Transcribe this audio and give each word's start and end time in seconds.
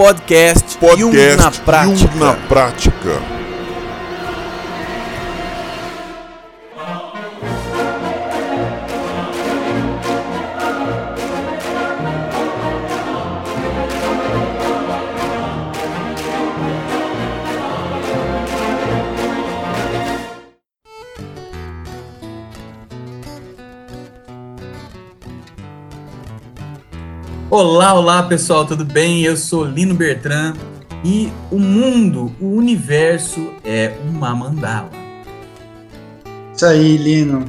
Podcast, 0.00 0.78
Podcast 0.80 0.98
Jung 0.98 1.12
na 1.36 1.50
prática. 1.50 2.08
Jung 2.08 2.20
na 2.20 2.32
prática. 2.48 3.39
Olá, 27.62 27.92
olá 27.92 28.22
pessoal, 28.22 28.64
tudo 28.64 28.86
bem? 28.86 29.22
Eu 29.22 29.36
sou 29.36 29.66
Lino 29.66 29.94
Bertrand 29.94 30.54
e 31.04 31.30
o 31.50 31.58
mundo, 31.58 32.34
o 32.40 32.54
universo 32.54 33.52
é 33.62 33.92
uma 34.08 34.34
mandala. 34.34 34.88
Isso 36.56 36.64
aí, 36.64 36.96
Lino. 36.96 37.44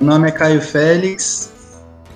Meu 0.00 0.08
nome 0.08 0.28
é 0.28 0.30
Caio 0.30 0.60
Félix 0.60 1.50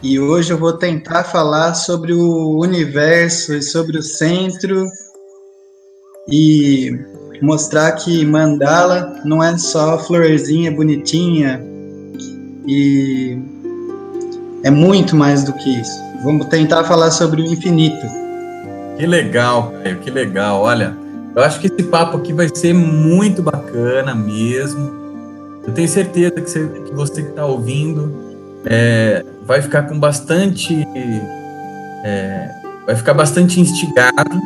e 0.00 0.20
hoje 0.20 0.52
eu 0.52 0.58
vou 0.58 0.74
tentar 0.74 1.24
falar 1.24 1.74
sobre 1.74 2.12
o 2.12 2.60
universo 2.60 3.56
e 3.56 3.62
sobre 3.62 3.98
o 3.98 4.02
centro 4.02 4.86
e 6.30 6.96
mostrar 7.42 7.90
que 7.96 8.24
mandala 8.24 9.20
não 9.24 9.42
é 9.42 9.58
só 9.58 9.98
florzinha 9.98 10.70
bonitinha 10.70 11.60
e 12.64 13.36
é 14.62 14.70
muito 14.70 15.16
mais 15.16 15.42
do 15.42 15.52
que 15.52 15.80
isso. 15.80 16.05
Vamos 16.26 16.46
tentar 16.46 16.82
falar 16.82 17.12
sobre 17.12 17.40
o 17.40 17.44
infinito. 17.44 18.04
Que 18.98 19.06
legal, 19.06 19.72
Caio, 19.84 20.00
que 20.00 20.10
legal. 20.10 20.60
Olha, 20.60 20.92
eu 21.36 21.40
acho 21.40 21.60
que 21.60 21.68
esse 21.68 21.84
papo 21.84 22.16
aqui 22.16 22.32
vai 22.32 22.48
ser 22.52 22.74
muito 22.74 23.40
bacana 23.44 24.12
mesmo. 24.12 24.90
Eu 25.64 25.72
tenho 25.72 25.86
certeza 25.86 26.32
que 26.32 26.92
você 26.92 27.22
que, 27.22 27.28
está 27.28 27.46
ouvindo 27.46 28.12
é, 28.64 29.24
vai 29.46 29.62
ficar 29.62 29.84
com 29.84 30.00
bastante. 30.00 30.84
É, 32.04 32.50
vai 32.84 32.96
ficar 32.96 33.14
bastante 33.14 33.60
instigado. 33.60 34.40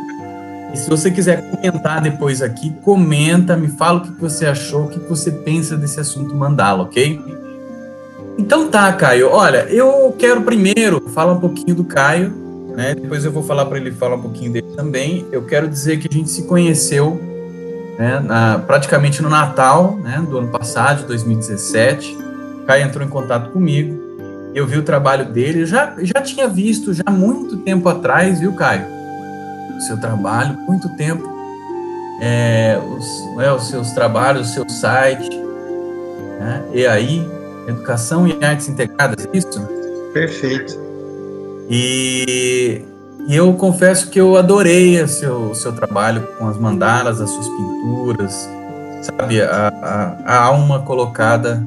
E 0.71 0.77
se 0.77 0.87
você 0.87 1.09
quiser 1.09 1.49
comentar 1.49 1.99
depois 1.99 2.43
aqui, 2.43 2.69
comenta, 2.83 3.57
me 3.57 3.69
fala 3.69 3.97
o 3.97 4.01
que 4.03 4.21
você 4.21 4.45
achou, 4.45 4.83
o 4.83 4.87
que 4.87 4.99
você 4.99 5.31
pensa 5.31 5.75
desse 5.75 5.99
assunto 5.99 6.35
mandala, 6.35 6.83
ok? 6.83 7.19
Então 8.37 8.69
tá, 8.69 8.91
Caio. 8.93 9.29
Olha, 9.29 9.67
eu 9.69 10.15
quero 10.17 10.41
primeiro 10.41 11.01
falar 11.09 11.33
um 11.33 11.39
pouquinho 11.39 11.75
do 11.75 11.83
Caio, 11.83 12.31
né? 12.75 12.95
Depois 12.95 13.25
eu 13.25 13.31
vou 13.31 13.43
falar 13.43 13.65
para 13.65 13.77
ele 13.77 13.91
falar 13.91 14.15
um 14.15 14.21
pouquinho 14.21 14.51
dele 14.51 14.67
também. 14.75 15.25
Eu 15.31 15.43
quero 15.43 15.67
dizer 15.67 15.97
que 15.99 16.07
a 16.09 16.13
gente 16.13 16.29
se 16.29 16.43
conheceu 16.43 17.19
né, 17.97 18.19
na, 18.19 18.59
praticamente 18.59 19.21
no 19.21 19.29
Natal, 19.29 19.97
né, 19.97 20.23
do 20.27 20.37
ano 20.37 20.47
passado, 20.47 21.01
de 21.01 21.05
2017. 21.05 22.17
O 22.61 22.65
Caio 22.65 22.85
entrou 22.85 23.05
em 23.05 23.09
contato 23.09 23.51
comigo. 23.51 23.99
Eu 24.53 24.65
vi 24.65 24.77
o 24.77 24.83
trabalho 24.83 25.25
dele. 25.25 25.61
Eu 25.61 25.65
já 25.65 25.95
já 26.01 26.21
tinha 26.21 26.47
visto 26.47 26.93
já 26.93 27.09
muito 27.09 27.57
tempo 27.57 27.87
atrás, 27.87 28.39
viu, 28.39 28.53
Caio? 28.53 28.85
O 29.77 29.81
seu 29.81 29.99
trabalho, 29.99 30.57
muito 30.67 30.89
tempo. 30.95 31.29
É, 32.21 32.79
os, 32.97 33.35
né, 33.37 33.51
os 33.51 33.67
seus 33.67 33.91
trabalhos, 33.91 34.49
o 34.49 34.53
seu 34.53 34.69
site. 34.69 35.29
Né? 36.39 36.63
E 36.73 36.87
aí 36.87 37.40
Educação 37.67 38.27
e 38.27 38.43
Artes 38.43 38.67
Integradas, 38.67 39.25
é 39.25 39.37
isso? 39.37 39.61
Perfeito. 40.13 40.77
E, 41.69 42.81
e 43.27 43.35
eu 43.35 43.53
confesso 43.53 44.09
que 44.09 44.19
eu 44.19 44.35
adorei 44.35 45.01
o 45.01 45.07
seu, 45.07 45.53
seu 45.55 45.71
trabalho 45.71 46.27
com 46.37 46.47
as 46.47 46.57
mandalas, 46.57 47.21
as 47.21 47.29
suas 47.29 47.47
pinturas, 47.47 48.49
sabe, 49.03 49.41
a, 49.41 49.67
a, 49.81 50.35
a 50.35 50.43
alma 50.43 50.79
colocada 50.79 51.65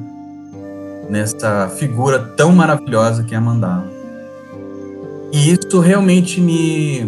nessa 1.09 1.69
figura 1.69 2.19
tão 2.19 2.51
maravilhosa 2.51 3.23
que 3.23 3.33
é 3.33 3.37
a 3.37 3.41
mandala. 3.41 3.87
E 5.31 5.51
isso 5.51 5.79
realmente 5.79 6.39
me, 6.39 7.03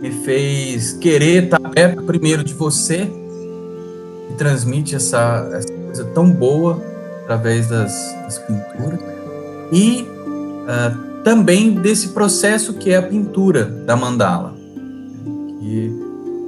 me 0.00 0.10
fez 0.10 0.92
querer 0.92 1.44
estar 1.44 1.60
perto 1.60 2.02
primeiro 2.02 2.44
de 2.44 2.54
você, 2.54 3.10
que 4.28 4.34
transmite 4.36 4.94
essa, 4.94 5.48
essa 5.52 5.72
coisa 5.72 6.04
tão 6.06 6.30
boa 6.30 6.80
através 7.28 7.68
das, 7.68 7.92
das 8.22 8.38
pinturas 8.38 8.98
e 9.70 10.00
uh, 10.02 11.22
também 11.22 11.72
desse 11.74 12.08
processo 12.08 12.72
que 12.72 12.90
é 12.90 12.96
a 12.96 13.02
pintura 13.02 13.66
da 13.66 13.94
mandala, 13.94 14.54
que 15.60 15.92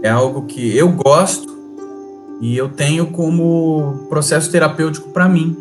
é 0.03 0.09
algo 0.09 0.47
que 0.47 0.75
eu 0.75 0.91
gosto 0.91 1.51
e 2.41 2.57
eu 2.57 2.71
tenho 2.71 3.09
como 3.09 4.07
processo 4.09 4.51
terapêutico 4.51 5.11
para 5.11 5.29
mim, 5.29 5.55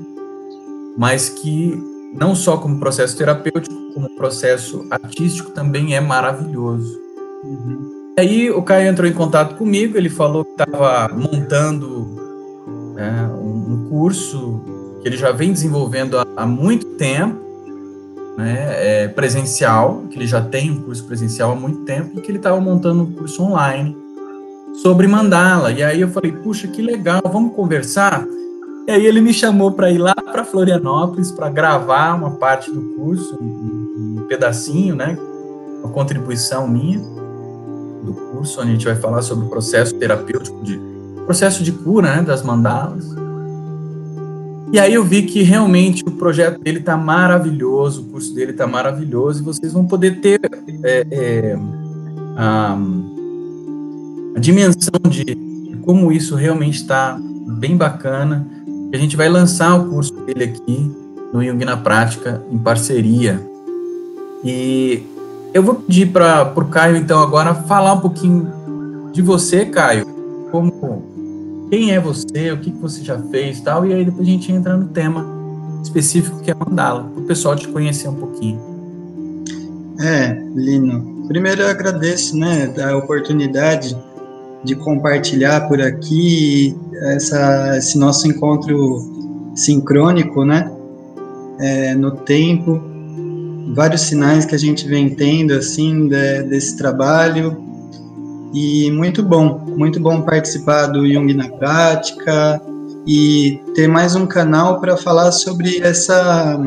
mas 0.98 1.28
que 1.28 1.78
não 2.14 2.34
só 2.34 2.56
como 2.56 2.80
processo 2.80 3.18
terapêutico, 3.18 3.76
como 3.94 4.10
processo 4.16 4.88
artístico 4.90 5.52
também 5.52 5.96
é 5.96 6.00
maravilhoso. 6.00 6.98
Uhum. 7.44 8.14
Aí 8.18 8.50
o 8.50 8.62
Caio 8.62 8.88
entrou 8.88 9.10
em 9.10 9.14
contato 9.14 9.56
comigo, 9.56 9.98
ele 9.98 10.10
falou 10.10 10.46
que 10.46 10.52
estava 10.52 11.14
montando 11.14 12.08
é, 12.98 13.28
um 13.34 13.88
curso 13.90 14.69
que 15.02 15.08
ele 15.08 15.18
já 15.18 15.32
vem 15.32 15.52
desenvolvendo 15.52 16.18
há, 16.18 16.26
há 16.36 16.46
muito 16.46 16.86
tempo, 16.98 17.40
né, 18.38 19.04
é, 19.04 19.08
presencial, 19.08 20.04
que 20.10 20.18
ele 20.18 20.28
já 20.28 20.42
tem 20.42 20.72
um 20.72 20.82
curso 20.82 21.04
presencial 21.06 21.52
há 21.52 21.56
muito 21.56 21.80
tempo, 21.80 22.18
e 22.18 22.22
que 22.22 22.32
ele 22.32 22.38
estava 22.38 22.60
montando 22.60 23.04
um 23.04 23.12
curso 23.12 23.44
online 23.44 23.96
sobre 24.82 25.08
mandala. 25.08 25.72
E 25.72 25.84
aí 25.84 26.00
eu 26.02 26.10
falei, 26.10 26.32
puxa, 26.32 26.68
que 26.68 26.82
legal, 26.82 27.22
vamos 27.26 27.54
conversar? 27.54 28.26
E 28.88 28.92
aí 28.92 29.06
ele 29.06 29.22
me 29.22 29.34
chamou 29.34 29.72
para 29.74 29.92
ir 29.92 29.98
lá 29.98 30.16
para 30.16 30.44
Florianópolis 30.44 31.32
para 31.32 31.50
gravar 31.50 32.16
uma 32.16 32.32
parte 32.32 32.72
do 32.72 32.82
curso, 32.96 33.38
um, 33.40 34.20
um 34.20 34.26
pedacinho, 34.28 34.96
né, 34.96 35.18
uma 35.84 35.92
contribuição 35.92 36.68
minha 36.68 37.00
do 38.04 38.14
curso, 38.14 38.62
onde 38.62 38.70
a 38.70 38.74
gente 38.74 38.86
vai 38.86 38.96
falar 38.96 39.22
sobre 39.22 39.46
o 39.46 39.50
processo 39.50 39.94
terapêutico 39.96 40.64
de 40.64 40.80
processo 41.26 41.64
de 41.64 41.72
cura, 41.72 42.16
né, 42.16 42.22
das 42.24 42.42
mandalas. 42.42 43.06
E 44.72 44.80
aí 44.80 44.94
eu 44.94 45.04
vi 45.04 45.24
que 45.24 45.42
realmente 45.42 46.04
o 46.06 46.12
projeto 46.12 46.60
dele 46.60 46.78
está 46.78 46.96
maravilhoso, 46.96 48.02
o 48.02 48.06
curso 48.06 48.34
dele 48.36 48.52
está 48.52 48.68
maravilhoso, 48.68 49.42
e 49.42 49.44
vocês 49.44 49.74
vão 49.74 49.86
poder 49.86 50.22
ter 50.22 50.40
é, 50.84 51.08
é, 51.10 51.60
a, 52.38 52.78
a, 54.36 54.40
dimensão 54.40 55.00
de, 55.10 55.26
como 55.84 56.12
isso 56.12 56.36
realmente 56.36 56.76
está 56.76 57.20
bem 57.58 57.76
bacana. 57.76 58.48
A 58.94 58.98
gente 58.98 59.18
vai 59.18 59.28
lançar 59.28 59.76
o 59.76 59.90
curso 59.90 60.14
dele 60.26 60.44
aqui 60.44 60.92
no 61.34 61.44
Jung 61.44 61.66
na 61.66 61.78
Prática, 61.78 62.44
em 62.52 62.58
parceria. 62.58 63.42
E 64.44 65.04
eu 65.52 65.64
vou 65.64 65.76
pedir 65.76 66.12
para 66.12 66.54
o 66.56 66.66
Caio, 66.66 66.96
então, 66.96 67.20
agora 67.22 67.56
falar 67.56 67.94
um 67.94 68.00
pouquinho 68.02 68.48
de 69.12 69.22
você, 69.22 69.66
Caio, 69.66 70.19
quem 71.70 71.92
é 71.92 72.00
você, 72.00 72.52
o 72.52 72.58
que, 72.58 72.72
que 72.72 72.78
você 72.78 73.04
já 73.04 73.18
fez 73.20 73.62
tal, 73.62 73.86
e 73.86 73.94
aí 73.94 74.04
depois 74.04 74.28
a 74.28 74.32
gente 74.32 74.52
entra 74.52 74.76
no 74.76 74.88
tema 74.88 75.26
específico 75.84 76.40
que 76.42 76.52
é 76.52 76.56
mandala, 76.56 77.04
para 77.04 77.22
o 77.22 77.26
pessoal 77.26 77.56
te 77.56 77.68
conhecer 77.68 78.08
um 78.08 78.16
pouquinho. 78.16 78.60
É, 80.00 80.42
Lino, 80.56 81.26
primeiro 81.28 81.62
eu 81.62 81.68
agradeço 81.68 82.36
né, 82.38 82.74
a 82.82 82.98
oportunidade 82.98 83.96
de 84.64 84.76
compartilhar 84.76 85.68
por 85.68 85.82
aqui 85.82 86.76
essa, 87.14 87.78
esse 87.78 87.98
nosso 87.98 88.28
encontro 88.28 89.52
sincrônico, 89.56 90.44
né, 90.44 90.72
é, 91.60 91.94
no 91.94 92.12
tempo, 92.12 92.82
vários 93.76 94.02
sinais 94.02 94.46
que 94.46 94.56
a 94.56 94.58
gente 94.58 94.88
vem 94.88 95.10
tendo, 95.10 95.54
assim, 95.54 96.08
de, 96.08 96.44
desse 96.44 96.78
trabalho, 96.78 97.69
e 98.54 98.92
muito 98.92 99.22
bom, 99.22 99.60
muito 99.78 100.00
bom 100.00 100.22
participar 100.22 100.88
do 100.88 101.08
Jung 101.08 101.34
na 101.34 101.50
Prática 101.50 102.62
e 103.06 103.60
ter 103.76 103.88
mais 103.88 104.16
um 104.16 104.26
canal 104.26 104.80
para 104.80 104.98
falar 104.98 105.32
sobre 105.32 105.80
essa, 105.80 106.60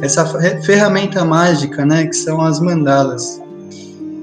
essa 0.00 0.24
ferramenta 0.62 1.24
mágica, 1.24 1.84
né, 1.84 2.06
que 2.06 2.16
são 2.16 2.40
as 2.40 2.60
mandalas. 2.60 3.40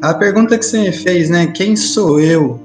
A 0.01 0.13
pergunta 0.13 0.57
que 0.57 0.65
você 0.65 0.79
me 0.79 0.91
fez, 0.91 1.29
né, 1.29 1.47
quem 1.47 1.75
sou 1.75 2.19
eu? 2.19 2.59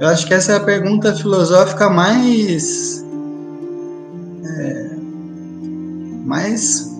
Eu 0.00 0.08
acho 0.08 0.26
que 0.26 0.34
essa 0.34 0.52
é 0.52 0.56
a 0.56 0.60
pergunta 0.60 1.14
filosófica 1.14 1.88
mais 1.88 3.04
é, 4.44 4.90
mais 6.24 6.92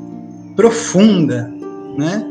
profunda, 0.55 1.52
né? 1.99 2.25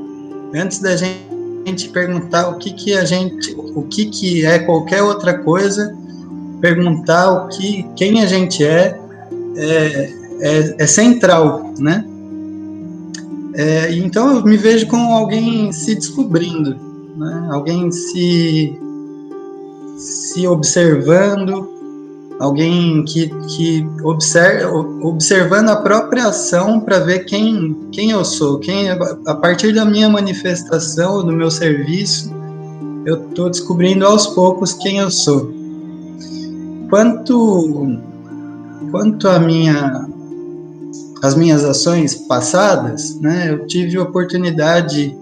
Antes 0.55 0.79
da 0.79 0.95
gente 0.95 1.32
gente 1.69 1.89
perguntar 1.89 2.49
o 2.49 2.57
que 2.57 2.73
que 2.73 2.93
a 2.93 3.05
gente, 3.05 3.55
o 3.57 3.83
que 3.83 4.05
que 4.05 4.45
é 4.45 4.59
qualquer 4.59 5.01
outra 5.01 5.37
coisa, 5.37 5.95
perguntar 6.59 7.31
o 7.31 7.47
que, 7.49 7.85
quem 7.95 8.21
a 8.21 8.25
gente 8.25 8.63
é, 8.63 8.99
é, 9.55 10.13
é, 10.39 10.75
é 10.79 10.87
central, 10.87 11.73
né? 11.77 12.05
É, 13.55 13.93
então 13.93 14.37
eu 14.37 14.43
me 14.43 14.57
vejo 14.57 14.87
como 14.87 15.13
alguém 15.13 15.71
se 15.71 15.95
descobrindo, 15.95 16.75
né? 17.17 17.49
Alguém 17.51 17.91
se 17.91 18.79
se 19.97 20.47
observando, 20.47 21.72
alguém 22.39 23.03
que, 23.05 23.29
que 23.55 23.87
observa, 24.03 24.71
observando 25.01 25.69
a 25.69 25.77
própria 25.77 26.27
ação 26.27 26.79
para 26.79 26.99
ver 26.99 27.25
quem, 27.25 27.75
quem 27.91 28.11
eu 28.11 28.25
sou, 28.25 28.59
quem 28.59 28.89
a 28.89 29.35
partir 29.35 29.73
da 29.73 29.85
minha 29.85 30.09
manifestação, 30.09 31.25
do 31.25 31.31
meu 31.31 31.49
serviço, 31.49 32.31
eu 33.05 33.27
estou 33.27 33.49
descobrindo 33.49 34.05
aos 34.05 34.27
poucos 34.27 34.73
quem 34.73 34.99
eu 34.99 35.11
sou. 35.11 35.53
Quanto 36.89 37.99
quanto 38.91 39.27
a 39.27 39.39
minha 39.39 40.07
as 41.23 41.35
minhas 41.35 41.63
ações 41.63 42.15
passadas, 42.15 43.17
né, 43.21 43.49
eu 43.49 43.65
tive 43.65 43.97
a 43.97 44.03
oportunidade 44.03 45.15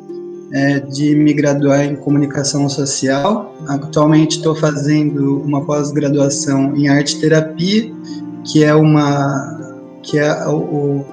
é, 0.53 0.80
de 0.80 1.15
me 1.15 1.33
graduar 1.33 1.86
em 1.86 1.95
comunicação 1.95 2.68
social. 2.68 3.56
Atualmente 3.68 4.38
estou 4.38 4.56
fazendo 4.56 5.42
uma 5.42 5.63
pós-graduação 5.63 6.75
em 6.75 6.89
arte 6.89 7.19
terapia, 7.19 7.92
que 8.44 8.63
é 8.63 8.74
uma 8.74 9.59
que 10.03 10.18
é 10.18 10.48
o, 10.48 11.06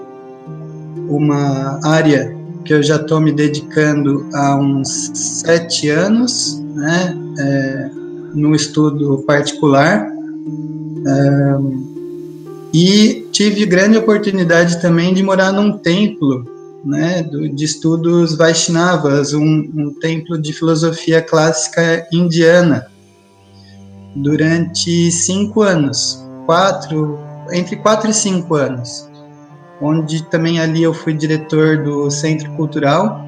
uma 1.09 1.79
área 1.85 2.35
que 2.65 2.73
eu 2.73 2.83
já 2.83 2.97
estou 2.97 3.21
me 3.21 3.33
dedicando 3.33 4.27
há 4.33 4.57
uns 4.57 5.11
sete 5.15 5.91
anos, 5.91 6.63
né, 6.75 7.17
é, 7.39 7.91
no 8.35 8.55
estudo 8.55 9.19
particular. 9.27 10.11
É, 11.07 11.59
e 12.73 13.27
tive 13.33 13.65
grande 13.65 13.97
oportunidade 13.97 14.81
também 14.81 15.15
de 15.15 15.23
morar 15.23 15.53
num 15.53 15.79
templo 15.79 16.58
né, 16.89 17.23
de 17.23 17.65
estudos 17.65 18.35
Vaishnavas, 18.35 19.35
um, 19.35 19.71
um 19.77 19.95
templo 20.01 20.41
de 20.41 20.55
filosofia 20.55 21.21
clássica 21.21 22.09
indiana, 22.11 22.87
durante 24.17 25.13
cinco 25.13 25.61
anos, 25.61 26.27
quatro, 26.47 27.19
entre 27.53 27.77
quatro 27.77 28.09
e 28.09 28.15
cinco 28.15 28.55
anos, 28.55 29.07
onde 29.83 30.25
também 30.31 30.61
ali 30.61 30.83
eu 30.83 30.95
fui 30.95 31.13
diretor 31.13 31.85
do 31.85 32.11
Centro 32.11 32.51
Cultural 32.53 33.23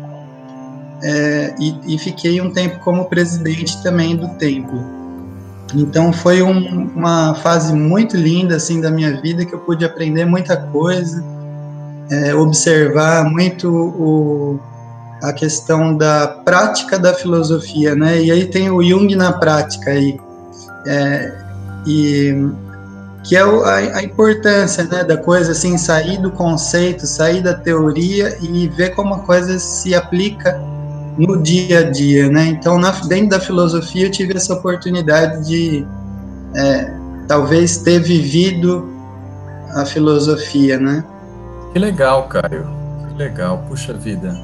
é, 1.02 1.54
e, 1.60 1.94
e, 1.94 1.98
fiquei 1.98 2.40
um 2.40 2.50
tempo 2.50 2.78
como 2.78 3.10
presidente 3.10 3.82
também 3.82 4.16
do 4.16 4.28
templo. 4.36 4.82
Então 5.74 6.14
foi 6.14 6.42
um, 6.42 6.88
uma 6.96 7.34
fase 7.34 7.74
muito 7.74 8.16
linda 8.16 8.56
assim 8.56 8.80
da 8.80 8.90
minha 8.90 9.20
vida 9.20 9.44
que 9.44 9.54
eu 9.54 9.58
pude 9.60 9.84
aprender 9.84 10.24
muita 10.24 10.56
coisa 10.56 11.39
é, 12.10 12.34
observar 12.34 13.24
muito 13.24 13.70
o, 13.70 14.60
a 15.22 15.32
questão 15.32 15.96
da 15.96 16.26
prática 16.26 16.98
da 16.98 17.14
filosofia, 17.14 17.94
né? 17.94 18.20
E 18.22 18.30
aí 18.30 18.46
tem 18.46 18.70
o 18.70 18.82
Jung 18.82 19.14
na 19.14 19.32
prática 19.32 19.90
aí, 19.90 20.18
é, 20.86 21.32
e 21.86 22.48
que 23.22 23.36
é 23.36 23.40
a, 23.40 23.98
a, 23.98 24.02
importância, 24.02 24.84
né, 24.84 25.04
da 25.04 25.16
coisa 25.16 25.52
assim 25.52 25.76
sair 25.76 26.18
do 26.18 26.30
conceito, 26.30 27.06
sair 27.06 27.42
da 27.42 27.54
teoria 27.54 28.36
e 28.40 28.66
ver 28.68 28.94
como 28.94 29.14
a 29.14 29.18
coisa 29.20 29.58
se 29.58 29.94
aplica 29.94 30.58
no 31.18 31.42
dia 31.42 31.80
a 31.80 31.90
dia, 31.90 32.30
né? 32.30 32.46
Então, 32.46 32.78
na, 32.78 32.90
dentro 32.90 33.30
da 33.30 33.40
filosofia, 33.40 34.06
eu 34.06 34.10
tive 34.10 34.34
essa 34.36 34.54
oportunidade 34.54 35.46
de 35.46 35.86
é, 36.56 36.94
talvez 37.28 37.76
ter 37.78 38.00
vivido 38.00 38.88
a 39.74 39.84
filosofia, 39.84 40.78
né? 40.78 41.04
Que 41.72 41.78
legal, 41.78 42.28
Caio. 42.28 42.66
Que 43.08 43.14
legal. 43.16 43.64
Puxa 43.68 43.92
vida. 43.92 44.36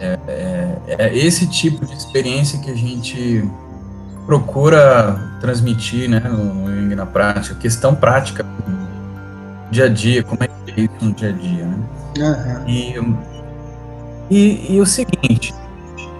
É, 0.00 0.18
é, 0.28 0.78
é, 0.86 1.16
esse 1.16 1.46
tipo 1.46 1.84
de 1.84 1.92
experiência 1.92 2.58
que 2.60 2.70
a 2.70 2.74
gente 2.74 3.48
procura 4.26 5.18
transmitir, 5.40 6.08
né, 6.08 6.20
no, 6.20 6.94
na 6.94 7.06
prática, 7.06 7.54
questão 7.56 7.94
prática, 7.94 8.44
dia 9.70 9.86
a 9.86 9.88
dia, 9.88 10.22
como 10.22 10.42
é 10.42 10.48
que 10.48 10.80
é 10.80 10.84
isso 10.84 10.94
no 11.00 11.12
dia 11.12 11.30
a 11.30 11.32
dia, 11.32 11.64
né? 11.64 11.78
Uhum. 12.18 13.18
E, 14.30 14.36
e, 14.36 14.74
e 14.74 14.80
o 14.80 14.86
seguinte, 14.86 15.54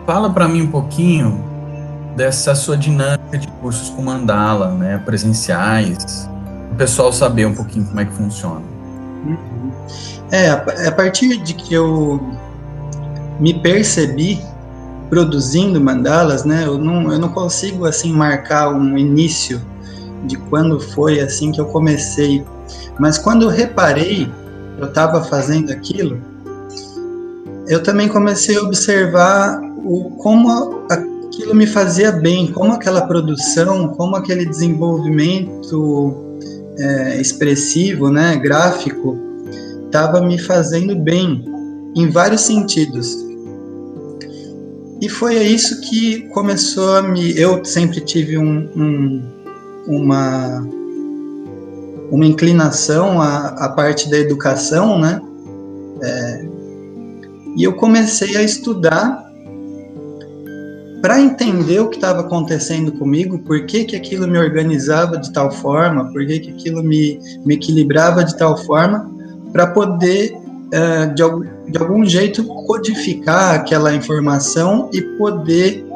fala 0.06 0.30
para 0.30 0.48
mim 0.48 0.62
um 0.62 0.70
pouquinho 0.70 1.44
dessa 2.16 2.54
sua 2.54 2.76
dinâmica 2.76 3.38
de 3.38 3.46
cursos 3.60 3.90
com 3.90 4.02
mandala, 4.02 4.72
né, 4.72 4.98
presenciais, 5.04 6.28
o 6.72 6.74
pessoal 6.76 7.12
saber 7.12 7.46
um 7.46 7.54
pouquinho 7.54 7.86
como 7.86 8.00
é 8.00 8.04
que 8.04 8.12
funciona. 8.12 8.62
Uhum. 9.24 9.67
É, 10.30 10.50
a, 10.50 10.92
partir 10.92 11.38
de 11.38 11.54
que 11.54 11.72
eu 11.72 12.20
me 13.40 13.54
percebi 13.54 14.38
produzindo 15.08 15.80
mandalas, 15.80 16.44
né, 16.44 16.64
eu 16.66 16.76
não, 16.76 17.10
eu 17.10 17.18
não 17.18 17.30
consigo, 17.30 17.86
assim, 17.86 18.12
marcar 18.12 18.74
um 18.74 18.98
início 18.98 19.60
de 20.24 20.36
quando 20.36 20.78
foi, 20.78 21.18
assim, 21.20 21.50
que 21.50 21.60
eu 21.60 21.66
comecei. 21.66 22.44
Mas 22.98 23.16
quando 23.16 23.42
eu 23.42 23.48
reparei, 23.48 24.30
eu 24.78 24.86
estava 24.86 25.24
fazendo 25.24 25.70
aquilo, 25.70 26.20
eu 27.66 27.82
também 27.82 28.08
comecei 28.08 28.56
a 28.56 28.62
observar 28.62 29.60
o, 29.78 30.10
como 30.18 30.82
aquilo 30.90 31.54
me 31.54 31.66
fazia 31.66 32.12
bem, 32.12 32.52
como 32.52 32.72
aquela 32.72 33.02
produção, 33.02 33.88
como 33.88 34.14
aquele 34.14 34.44
desenvolvimento 34.44 36.14
é, 36.78 37.18
expressivo, 37.18 38.10
né, 38.10 38.36
gráfico, 38.36 39.27
estava 39.88 40.20
me 40.20 40.38
fazendo 40.38 40.94
bem 40.94 41.44
em 41.96 42.08
vários 42.08 42.42
sentidos. 42.42 43.16
E 45.00 45.08
foi 45.08 45.36
isso 45.42 45.80
que 45.82 46.28
começou 46.28 46.96
a 46.96 47.02
me. 47.02 47.38
Eu 47.38 47.64
sempre 47.64 48.00
tive 48.00 48.36
um, 48.36 48.68
um, 48.76 49.22
uma, 49.86 50.68
uma 52.10 52.26
inclinação 52.26 53.20
à, 53.20 53.48
à 53.48 53.68
parte 53.70 54.10
da 54.10 54.18
educação, 54.18 54.98
né? 54.98 55.20
É, 56.02 56.48
e 57.56 57.64
eu 57.64 57.74
comecei 57.74 58.36
a 58.36 58.42
estudar 58.42 59.24
para 61.00 61.20
entender 61.20 61.80
o 61.80 61.88
que 61.88 61.96
estava 61.96 62.20
acontecendo 62.20 62.90
comigo, 62.92 63.38
por 63.38 63.66
que, 63.66 63.84
que 63.84 63.94
aquilo 63.94 64.26
me 64.26 64.38
organizava 64.38 65.16
de 65.16 65.32
tal 65.32 65.50
forma, 65.50 66.10
por 66.12 66.26
que, 66.26 66.40
que 66.40 66.50
aquilo 66.50 66.82
me, 66.82 67.20
me 67.44 67.54
equilibrava 67.54 68.24
de 68.24 68.36
tal 68.36 68.56
forma, 68.56 69.08
para 69.52 69.68
poder, 69.68 70.34
uh, 70.34 71.14
de, 71.14 71.72
de 71.72 71.78
algum 71.78 72.04
jeito, 72.04 72.44
codificar 72.44 73.54
aquela 73.54 73.94
informação 73.94 74.90
e 74.92 75.02
poder 75.02 75.86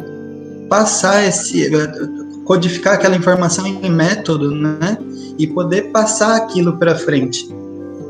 passar 0.68 1.26
esse. 1.26 1.70
codificar 2.44 2.94
aquela 2.94 3.16
informação 3.16 3.66
em 3.66 3.90
método, 3.90 4.50
né? 4.54 4.98
E 5.38 5.46
poder 5.46 5.90
passar 5.92 6.36
aquilo 6.36 6.78
para 6.78 6.94
frente, 6.94 7.48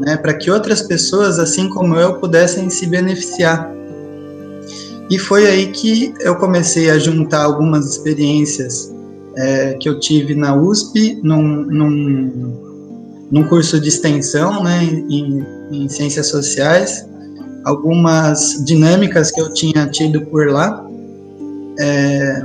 né? 0.01 0.17
Para 0.17 0.35
que 0.35 0.51
outras 0.51 0.83
pessoas, 0.83 1.39
assim 1.39 1.69
como 1.69 1.97
eu, 1.97 2.15
pudessem 2.15 2.69
se 2.71 2.87
beneficiar 2.87 3.73
e 5.13 5.19
foi 5.19 5.47
aí 5.47 5.67
que 5.67 6.15
eu 6.21 6.37
comecei 6.37 6.89
a 6.89 6.99
juntar 6.99 7.43
algumas 7.43 7.87
experiências 7.87 8.91
é, 9.37 9.75
que 9.75 9.87
eu 9.87 10.01
tive 10.01 10.35
na 10.35 10.57
USP, 10.57 11.21
num, 11.23 11.43
num, 11.67 12.72
num 13.33 13.45
curso 13.45 13.81
de 13.81 13.89
extensão 13.89 14.63
né, 14.63 14.85
em, 14.85 15.45
em, 15.71 15.89
ciências 15.89 16.29
sociais, 16.29 17.09
algumas 17.65 18.63
dinâmicas 18.63 19.31
que 19.31 19.41
eu 19.41 19.53
tinha 19.55 19.87
tido 19.87 20.21
por 20.27 20.51
lá, 20.51 20.87
é, 21.81 22.45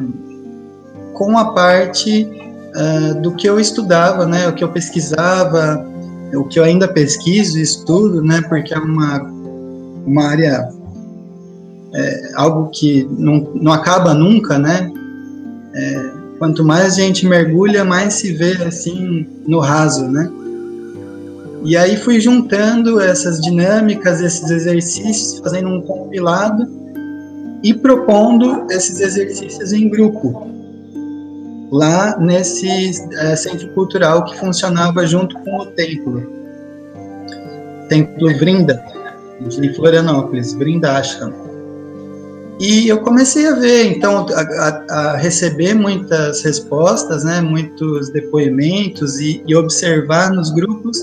com 1.14 1.38
a 1.38 1.54
parte 1.54 2.30
é, 2.74 3.14
do 3.16 3.34
que 3.34 3.50
eu 3.50 3.60
estudava, 3.60 4.26
né, 4.26 4.48
o 4.48 4.54
que 4.54 4.64
eu 4.64 4.70
pesquisava, 4.70 5.86
o 6.34 6.46
que 6.46 6.58
eu 6.58 6.64
ainda 6.64 6.88
pesquiso 6.88 7.60
e 7.60 7.62
estudo, 7.62 8.24
né, 8.24 8.42
porque 8.48 8.74
é 8.74 8.80
uma, 8.80 9.22
uma 10.06 10.24
área 10.24 10.70
é 11.94 12.32
algo 12.36 12.70
que 12.70 13.08
não, 13.18 13.50
não 13.56 13.72
acaba 13.72 14.14
nunca, 14.14 14.60
né? 14.60 14.92
É, 15.74 16.12
quanto 16.38 16.64
mais 16.64 16.94
a 16.94 17.02
gente 17.02 17.26
mergulha, 17.26 17.86
mais 17.86 18.16
se 18.16 18.34
vê 18.34 18.62
assim 18.64 19.26
no 19.48 19.60
raso, 19.60 20.06
né? 20.08 20.30
E 21.64 21.76
aí 21.76 21.98
fui 21.98 22.20
juntando 22.20 23.00
essas 23.00 23.42
dinâmicas, 23.42 24.22
esses 24.22 24.50
exercícios, 24.50 25.40
fazendo 25.40 25.70
um 25.70 25.82
compilado 25.82 26.68
e 27.64 27.74
propondo 27.74 28.68
esses 28.70 29.00
exercícios 29.00 29.74
em 29.74 29.90
grupo 29.90 30.48
lá 31.72 32.18
nesse 32.20 32.70
é, 33.18 33.36
centro 33.36 33.68
cultural 33.70 34.24
que 34.26 34.38
funcionava 34.38 35.06
junto 35.06 35.38
com 35.40 35.58
o 35.58 35.66
templo, 35.68 36.24
Templo 37.90 38.38
Vrinda 38.38 38.84
de 39.42 39.74
Florianópolis, 39.74 40.54
Vrinda 40.54 40.98
Ashram. 40.98 41.34
E 42.60 42.88
eu 42.88 43.00
comecei 43.02 43.48
a 43.48 43.54
ver, 43.54 43.86
então, 43.86 44.26
a, 44.30 44.84
a 44.90 45.18
receber 45.18 45.76
muitas 45.76 46.42
respostas, 46.42 47.24
né, 47.24 47.40
muitos 47.40 48.10
depoimentos 48.10 49.20
e, 49.20 49.44
e 49.46 49.56
observar 49.56 50.32
nos 50.32 50.50
grupos 50.50 50.98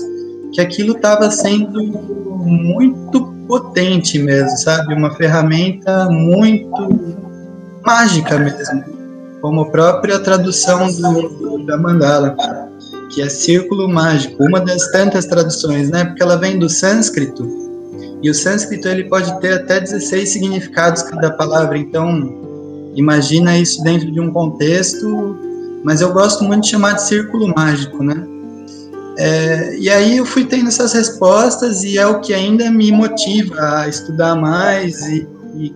que 0.55 0.61
aquilo 0.61 0.93
estava 0.95 1.29
sendo 1.29 1.83
muito 1.83 3.33
potente 3.45 4.17
mesmo, 4.17 4.57
sabe? 4.57 4.93
Uma 4.93 5.13
ferramenta 5.15 6.09
muito 6.09 7.17
mágica 7.85 8.39
mesmo. 8.39 8.83
como 9.41 9.69
própria 9.69 10.17
tradução 10.17 10.87
do, 10.93 11.65
da 11.65 11.77
mandala, 11.77 12.35
que 13.13 13.21
é 13.21 13.27
círculo 13.27 13.89
mágico, 13.89 14.41
uma 14.43 14.61
das 14.61 14.89
tantas 14.91 15.25
traduções, 15.25 15.89
né? 15.91 16.05
Porque 16.05 16.23
ela 16.23 16.37
vem 16.37 16.57
do 16.57 16.69
sânscrito, 16.69 17.45
e 18.23 18.29
o 18.29 18.33
sânscrito 18.33 18.87
ele 18.87 19.03
pode 19.03 19.39
ter 19.41 19.53
até 19.53 19.81
16 19.81 20.29
significados 20.29 21.03
cada 21.03 21.31
palavra, 21.31 21.77
então 21.77 22.91
imagina 22.95 23.57
isso 23.57 23.83
dentro 23.83 24.09
de 24.09 24.19
um 24.19 24.31
contexto, 24.31 25.37
mas 25.83 26.01
eu 26.01 26.11
gosto 26.13 26.43
muito 26.45 26.63
de 26.63 26.69
chamar 26.69 26.93
de 26.93 27.03
círculo 27.03 27.53
mágico, 27.55 28.01
né? 28.01 28.34
É, 29.17 29.77
e 29.77 29.89
aí 29.89 30.17
eu 30.17 30.25
fui 30.25 30.45
tendo 30.45 30.67
essas 30.67 30.93
respostas 30.93 31.83
e 31.83 31.97
é 31.97 32.05
o 32.05 32.19
que 32.19 32.33
ainda 32.33 32.69
me 32.69 32.91
motiva 32.91 33.55
a 33.59 33.87
estudar 33.87 34.35
mais 34.35 34.99
e, 35.07 35.27
e, 35.55 35.75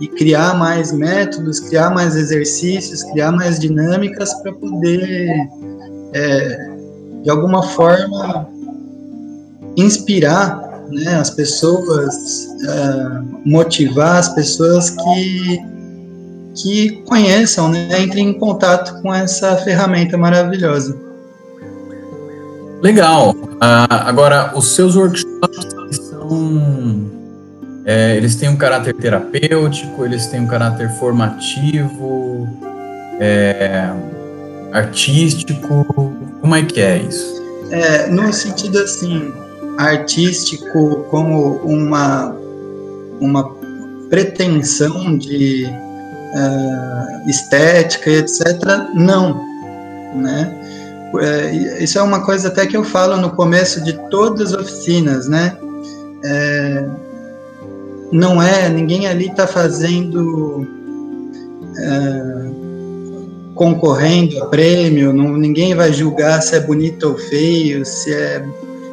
e 0.00 0.08
criar 0.08 0.54
mais 0.58 0.92
métodos, 0.92 1.60
criar 1.60 1.90
mais 1.90 2.14
exercícios, 2.14 3.02
criar 3.04 3.32
mais 3.32 3.58
dinâmicas 3.58 4.34
para 4.34 4.52
poder, 4.52 5.28
é, 6.12 6.70
de 7.22 7.30
alguma 7.30 7.62
forma, 7.62 8.48
inspirar 9.76 10.84
né, 10.90 11.16
as 11.16 11.30
pessoas, 11.30 12.48
é, 12.68 13.22
motivar 13.46 14.18
as 14.18 14.28
pessoas 14.34 14.90
que, 14.90 15.58
que 16.54 17.02
conheçam, 17.06 17.70
né, 17.70 18.02
entrem 18.02 18.28
em 18.28 18.38
contato 18.38 19.00
com 19.00 19.12
essa 19.12 19.56
ferramenta 19.56 20.18
maravilhosa. 20.18 21.03
Legal. 22.84 23.30
Uh, 23.30 23.88
agora, 23.88 24.52
os 24.54 24.74
seus 24.74 24.94
workshops 24.94 25.96
são. 25.96 27.10
É, 27.86 28.14
eles 28.14 28.36
têm 28.36 28.50
um 28.50 28.56
caráter 28.56 28.92
terapêutico, 28.92 30.04
eles 30.04 30.26
têm 30.26 30.40
um 30.40 30.46
caráter 30.46 30.90
formativo, 30.98 32.46
é, 33.18 33.88
artístico. 34.70 35.86
Como 36.42 36.54
é 36.54 36.62
que 36.62 36.78
é 36.78 36.98
isso? 36.98 37.42
É, 37.70 38.06
no 38.08 38.30
sentido 38.34 38.78
assim, 38.78 39.32
artístico 39.78 41.06
como 41.10 41.56
uma, 41.64 42.36
uma 43.18 43.50
pretensão 44.10 45.16
de 45.16 45.64
uh, 45.66 47.30
estética, 47.30 48.10
etc., 48.10 48.44
não. 48.94 49.42
Né? 50.14 50.63
É, 51.20 51.82
isso 51.82 51.98
é 51.98 52.02
uma 52.02 52.24
coisa 52.24 52.48
até 52.48 52.66
que 52.66 52.76
eu 52.76 52.84
falo 52.84 53.16
no 53.16 53.30
começo 53.30 53.82
de 53.82 53.92
todas 54.10 54.52
as 54.52 54.60
oficinas, 54.60 55.28
né? 55.28 55.56
É, 56.24 56.88
não 58.12 58.42
é, 58.42 58.68
ninguém 58.68 59.06
ali 59.06 59.26
está 59.28 59.46
fazendo, 59.46 60.66
é, 61.76 62.50
concorrendo 63.54 64.42
a 64.42 64.46
prêmio, 64.46 65.12
não, 65.12 65.36
ninguém 65.36 65.74
vai 65.74 65.92
julgar 65.92 66.40
se 66.42 66.56
é 66.56 66.60
bonito 66.60 67.08
ou 67.08 67.18
feio, 67.18 67.84
se 67.84 68.12
é, 68.12 68.44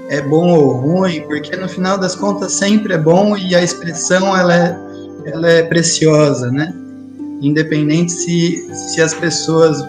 é 0.09 0.21
bom 0.21 0.53
ou 0.53 0.71
ruim, 0.73 1.21
porque 1.21 1.55
no 1.55 1.69
final 1.69 1.97
das 1.97 2.15
contas 2.15 2.53
sempre 2.53 2.93
é 2.93 2.97
bom 2.97 3.37
e 3.37 3.55
a 3.55 3.63
expressão 3.63 4.35
ela 4.35 4.55
é, 4.55 4.77
ela 5.25 5.49
é 5.49 5.63
preciosa, 5.63 6.51
né? 6.51 6.73
Independente 7.41 8.11
se, 8.11 8.69
se 8.73 9.01
as 9.01 9.13
pessoas 9.13 9.83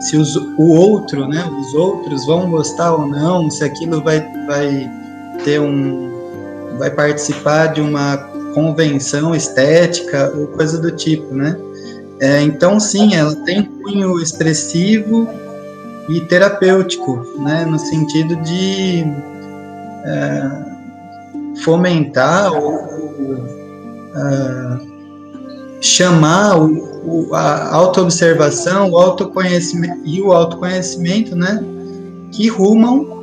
se 0.00 0.16
os, 0.16 0.36
o 0.36 0.68
outro, 0.68 1.26
né, 1.28 1.44
os 1.60 1.74
outros 1.74 2.26
vão 2.26 2.50
gostar 2.50 2.92
ou 2.92 3.06
não, 3.06 3.50
se 3.50 3.64
aquilo 3.64 4.02
vai, 4.02 4.20
vai 4.46 4.90
ter 5.44 5.60
um, 5.60 6.10
vai 6.78 6.90
participar 6.90 7.68
de 7.68 7.80
uma 7.80 8.16
convenção 8.54 9.34
estética 9.34 10.32
ou 10.34 10.46
coisa 10.48 10.78
do 10.78 10.90
tipo, 10.90 11.34
né? 11.34 11.56
É, 12.20 12.40
então, 12.40 12.80
sim, 12.80 13.14
ela 13.14 13.34
tem 13.44 13.62
cunho 13.62 14.18
expressivo 14.18 15.28
e 16.08 16.20
terapêutico, 16.22 17.26
né, 17.38 17.64
no 17.66 17.78
sentido 17.78 18.36
de 18.36 19.04
é, 20.04 20.66
fomentar 21.62 22.52
ou, 22.52 22.72
ou 22.72 23.34
uh, 24.14 24.85
chamar 25.80 26.58
o, 26.58 27.28
o, 27.28 27.34
a 27.34 27.74
autoobservação, 27.74 28.90
o 28.90 28.98
autoconhecimento 28.98 30.00
e 30.04 30.20
o 30.20 30.32
autoconhecimento, 30.32 31.36
né, 31.36 31.62
que 32.32 32.48
rumam 32.48 33.16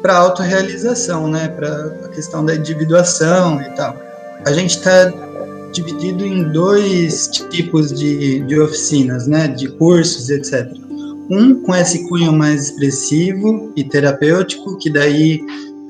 para 0.00 0.14
a 0.14 0.18
autorrealização, 0.18 1.28
né, 1.28 1.48
para 1.48 1.68
a 2.04 2.08
questão 2.08 2.44
da 2.44 2.54
individuação 2.54 3.60
e 3.60 3.70
tal. 3.70 3.96
A 4.44 4.52
gente 4.52 4.76
está 4.76 5.12
dividido 5.72 6.26
em 6.26 6.50
dois 6.52 7.28
tipos 7.28 7.92
de, 7.92 8.40
de 8.40 8.60
oficinas, 8.60 9.26
né, 9.26 9.48
de 9.48 9.68
cursos, 9.68 10.28
etc. 10.28 10.70
Um 11.30 11.62
com 11.62 11.74
esse 11.74 12.08
cunho 12.08 12.32
mais 12.32 12.64
expressivo 12.64 13.72
e 13.76 13.84
terapêutico, 13.84 14.76
que 14.78 14.90
daí 14.90 15.40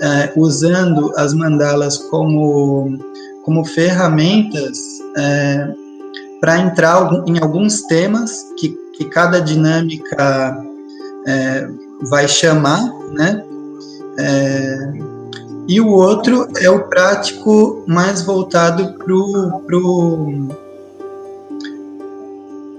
é, 0.00 0.32
usando 0.36 1.12
as 1.16 1.32
mandalas 1.32 1.96
como, 1.96 2.98
como 3.44 3.64
ferramentas 3.64 4.78
é, 5.16 5.68
para 6.42 6.58
entrar 6.58 7.08
em 7.24 7.38
alguns 7.38 7.82
temas 7.82 8.52
que, 8.58 8.76
que 8.94 9.04
cada 9.04 9.40
dinâmica 9.40 10.60
é, 11.24 11.68
vai 12.10 12.26
chamar, 12.26 12.82
né? 13.12 13.44
É, 14.18 14.92
e 15.68 15.80
o 15.80 15.86
outro 15.86 16.48
é 16.56 16.68
o 16.68 16.88
prático 16.88 17.84
mais 17.86 18.22
voltado 18.22 18.94
para 18.94 19.04
pro, 19.04 20.48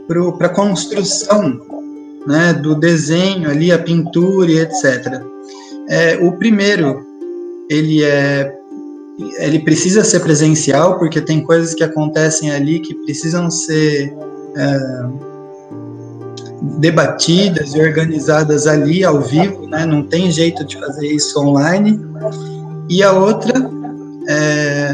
pro, 0.10 0.38
a 0.42 0.50
construção 0.50 1.62
né, 2.28 2.54
do 2.54 2.76
desenho 2.76 3.50
ali, 3.50 3.72
a 3.72 3.80
pintura 3.80 4.52
e 4.52 4.60
etc. 4.60 5.24
É, 5.88 6.18
o 6.18 6.34
primeiro, 6.34 7.02
ele 7.70 8.04
é 8.04 8.54
ele 9.38 9.60
precisa 9.60 10.04
ser 10.04 10.22
presencial, 10.22 10.98
porque 10.98 11.22
tem 11.22 11.44
coisas 11.44 11.74
que 11.74 11.84
acontecem 11.84 12.52
ali 12.52 12.80
que 12.80 12.96
precisam 12.96 13.50
ser 13.50 14.12
é, 14.56 14.80
debatidas 16.80 17.74
e 17.76 17.80
organizadas 17.80 18.66
ali 18.66 19.04
ao 19.04 19.22
vivo, 19.22 19.68
né? 19.68 19.86
não 19.86 20.04
tem 20.04 20.32
jeito 20.32 20.66
de 20.66 20.80
fazer 20.80 21.08
isso 21.08 21.40
online. 21.40 22.00
E 22.90 23.04
a 23.04 23.12
outra 23.12 23.54
é, 24.28 24.94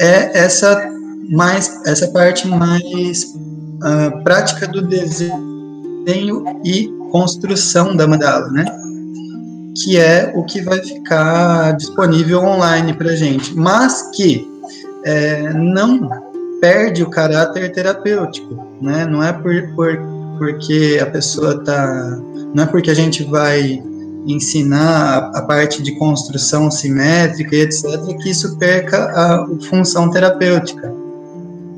é 0.00 0.38
essa 0.38 0.92
mais 1.30 1.80
essa 1.84 2.08
parte 2.08 2.46
mais 2.46 3.24
uh, 3.24 4.22
prática 4.22 4.66
do 4.68 4.82
desenho 4.82 6.44
e 6.64 6.88
construção 7.10 7.96
da 7.96 8.06
mandala, 8.06 8.48
né? 8.50 8.64
Que 9.82 9.98
é 9.98 10.32
o 10.34 10.44
que 10.44 10.60
vai 10.62 10.78
ficar 10.82 11.72
disponível 11.72 12.42
online 12.42 12.92
para 12.94 13.14
gente, 13.14 13.54
mas 13.54 14.10
que 14.14 14.48
é, 15.04 15.52
não 15.52 16.08
perde 16.60 17.02
o 17.02 17.10
caráter 17.10 17.70
terapêutico, 17.72 18.66
né? 18.80 19.06
Não 19.06 19.22
é 19.22 19.32
por, 19.32 19.74
por, 19.74 19.98
porque 20.38 20.98
a 21.00 21.06
pessoa 21.06 21.62
tá, 21.62 22.18
não 22.54 22.64
é 22.64 22.66
porque 22.66 22.90
a 22.90 22.94
gente 22.94 23.22
vai 23.24 23.82
ensinar 24.26 25.30
a, 25.34 25.38
a 25.38 25.42
parte 25.42 25.82
de 25.82 25.92
construção 25.96 26.70
simétrica 26.70 27.54
e 27.54 27.60
etc 27.60 27.84
que 28.20 28.30
isso 28.30 28.56
perca 28.56 28.96
a, 28.96 29.42
a 29.42 29.46
função 29.68 30.10
terapêutica. 30.10 30.92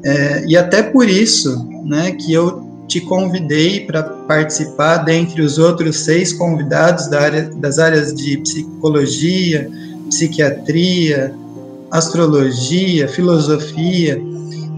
É, 0.05 0.45
e 0.47 0.57
até 0.57 0.83
por 0.83 1.09
isso, 1.09 1.69
né, 1.85 2.13
que 2.13 2.33
eu 2.33 2.68
te 2.89 3.03
convidei 3.03 3.81
para 3.81 4.03
participar 4.03 4.99
dentre 4.99 5.43
os 5.43 5.59
outros 5.59 6.01
seis 6.01 6.33
convidados 6.33 7.07
da 7.09 7.21
área, 7.21 7.43
das 7.57 7.79
áreas 7.79 8.15
de 8.15 8.39
psicologia, 8.39 9.71
psiquiatria, 10.09 11.35
astrologia, 11.91 13.07
filosofia. 13.07 14.21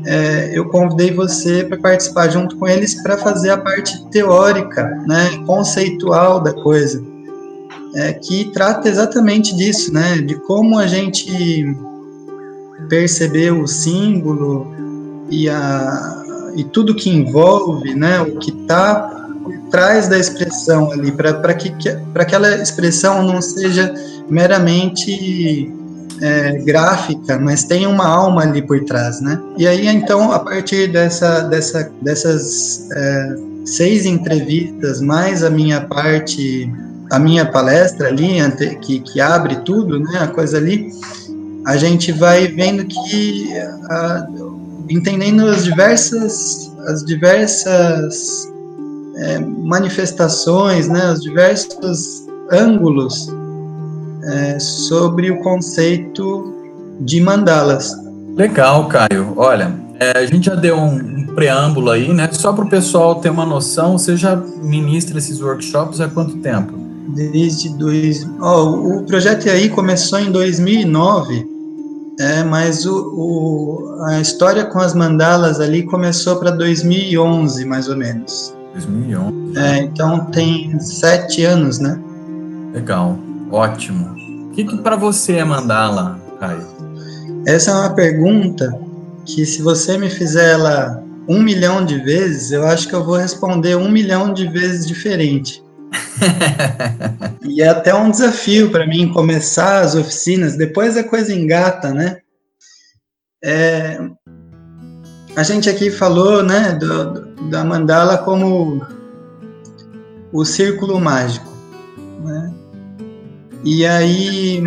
É, 0.04 0.50
eu 0.52 0.68
convidei 0.70 1.12
você 1.12 1.62
para 1.62 1.78
participar 1.78 2.28
junto 2.30 2.56
com 2.56 2.66
eles 2.66 3.00
para 3.00 3.16
fazer 3.16 3.50
a 3.50 3.58
parte 3.58 4.04
teórica, 4.06 4.84
né, 5.06 5.30
conceitual 5.46 6.40
da 6.40 6.52
coisa, 6.52 7.02
é, 7.94 8.14
que 8.14 8.46
trata 8.46 8.88
exatamente 8.88 9.54
disso, 9.54 9.92
né, 9.92 10.18
de 10.18 10.34
como 10.46 10.78
a 10.78 10.86
gente 10.86 11.76
percebeu 12.88 13.60
o 13.60 13.68
símbolo 13.68 14.66
e 15.28 15.48
a, 15.48 16.19
e 16.54 16.64
tudo 16.64 16.94
que 16.94 17.10
envolve, 17.10 17.94
né, 17.94 18.20
o 18.20 18.38
que 18.38 18.50
está 18.50 19.20
por 19.42 19.56
trás 19.70 20.08
da 20.08 20.18
expressão 20.18 20.90
ali, 20.92 21.12
para 21.12 21.54
que, 21.54 21.70
que 21.70 21.88
aquela 22.14 22.56
expressão 22.56 23.22
não 23.22 23.40
seja 23.40 23.92
meramente 24.28 25.72
é, 26.20 26.52
gráfica, 26.58 27.38
mas 27.38 27.64
tenha 27.64 27.88
uma 27.88 28.06
alma 28.06 28.42
ali 28.42 28.62
por 28.62 28.84
trás, 28.84 29.20
né? 29.20 29.40
E 29.56 29.66
aí, 29.66 29.88
então, 29.88 30.30
a 30.32 30.38
partir 30.38 30.92
dessa, 30.92 31.40
dessa, 31.42 31.90
dessas 32.02 32.88
é, 32.92 33.36
seis 33.64 34.04
entrevistas, 34.04 35.00
mais 35.00 35.42
a 35.42 35.50
minha 35.50 35.80
parte, 35.80 36.70
a 37.10 37.18
minha 37.18 37.46
palestra 37.46 38.08
ali, 38.08 38.38
que, 38.82 39.00
que 39.00 39.20
abre 39.20 39.56
tudo, 39.64 39.98
né, 39.98 40.18
a 40.20 40.26
coisa 40.26 40.58
ali, 40.58 40.90
a 41.66 41.76
gente 41.76 42.12
vai 42.12 42.46
vendo 42.48 42.84
que 42.84 43.52
a, 43.88 44.26
entendendo 44.90 45.46
as 45.46 45.64
diversas 45.64 46.70
as 46.86 47.04
diversas 47.04 48.48
é, 49.16 49.38
manifestações, 49.38 50.88
né, 50.88 51.12
os 51.12 51.20
diversos 51.20 52.26
ângulos 52.50 53.28
é, 54.24 54.58
sobre 54.58 55.30
o 55.30 55.40
conceito 55.40 56.54
de 57.00 57.20
mandalas. 57.20 57.92
Legal, 58.36 58.88
Caio. 58.88 59.34
Olha, 59.36 59.74
é, 59.98 60.18
a 60.18 60.26
gente 60.26 60.46
já 60.46 60.54
deu 60.54 60.76
um, 60.76 60.94
um 60.94 61.26
preâmbulo 61.34 61.90
aí, 61.90 62.12
né? 62.12 62.28
Só 62.32 62.52
para 62.52 62.64
o 62.64 62.68
pessoal 62.68 63.16
ter 63.16 63.30
uma 63.30 63.46
noção, 63.46 63.98
você 63.98 64.16
já 64.16 64.36
ministra 64.36 65.18
esses 65.18 65.40
workshops 65.40 66.00
há 66.00 66.08
quanto 66.08 66.36
tempo? 66.38 66.72
Desde 67.08 67.70
dois. 67.76 68.28
Oh, 68.40 68.98
o 68.98 69.04
projeto 69.04 69.48
aí 69.48 69.68
começou 69.68 70.18
em 70.18 70.30
2009, 70.30 71.46
é, 72.18 72.42
mas 72.42 72.84
o, 72.84 72.96
o, 72.96 74.04
a 74.06 74.20
história 74.20 74.64
com 74.64 74.78
as 74.78 74.94
mandalas 74.94 75.60
ali 75.60 75.84
começou 75.84 76.36
para 76.36 76.50
2011, 76.50 77.64
mais 77.64 77.88
ou 77.88 77.96
menos. 77.96 78.54
2011. 78.74 79.58
É, 79.58 79.78
então 79.78 80.26
tem 80.26 80.78
sete 80.80 81.44
anos, 81.44 81.78
né? 81.78 82.00
Legal, 82.74 83.18
ótimo. 83.50 84.14
O 84.46 84.50
que, 84.52 84.64
que 84.64 84.76
para 84.78 84.96
você 84.96 85.34
é 85.34 85.44
mandala, 85.44 86.20
Caio? 86.38 86.66
Essa 87.46 87.70
é 87.70 87.74
uma 87.74 87.90
pergunta 87.90 88.78
que 89.24 89.46
se 89.46 89.62
você 89.62 89.96
me 89.96 90.10
fizer 90.10 90.52
ela 90.52 91.02
um 91.28 91.40
milhão 91.40 91.84
de 91.84 91.98
vezes, 91.98 92.50
eu 92.50 92.66
acho 92.66 92.88
que 92.88 92.94
eu 92.94 93.04
vou 93.04 93.16
responder 93.16 93.76
um 93.76 93.90
milhão 93.90 94.32
de 94.32 94.46
vezes 94.48 94.86
diferente. 94.86 95.62
e 97.44 97.62
é 97.62 97.68
até 97.68 97.94
um 97.94 98.10
desafio 98.10 98.70
para 98.70 98.86
mim 98.86 99.12
começar 99.12 99.80
as 99.80 99.94
oficinas, 99.94 100.56
depois 100.56 100.96
a 100.96 101.04
coisa 101.04 101.34
engata, 101.34 101.92
né? 101.92 102.18
É, 103.42 103.98
a 105.36 105.42
gente 105.42 105.68
aqui 105.68 105.90
falou, 105.90 106.42
né, 106.42 106.72
do, 106.72 107.26
da 107.48 107.64
mandala 107.64 108.18
como 108.18 108.86
o 110.32 110.44
círculo 110.44 111.00
mágico, 111.00 111.50
né? 112.22 112.52
E 113.64 113.86
aí 113.86 114.62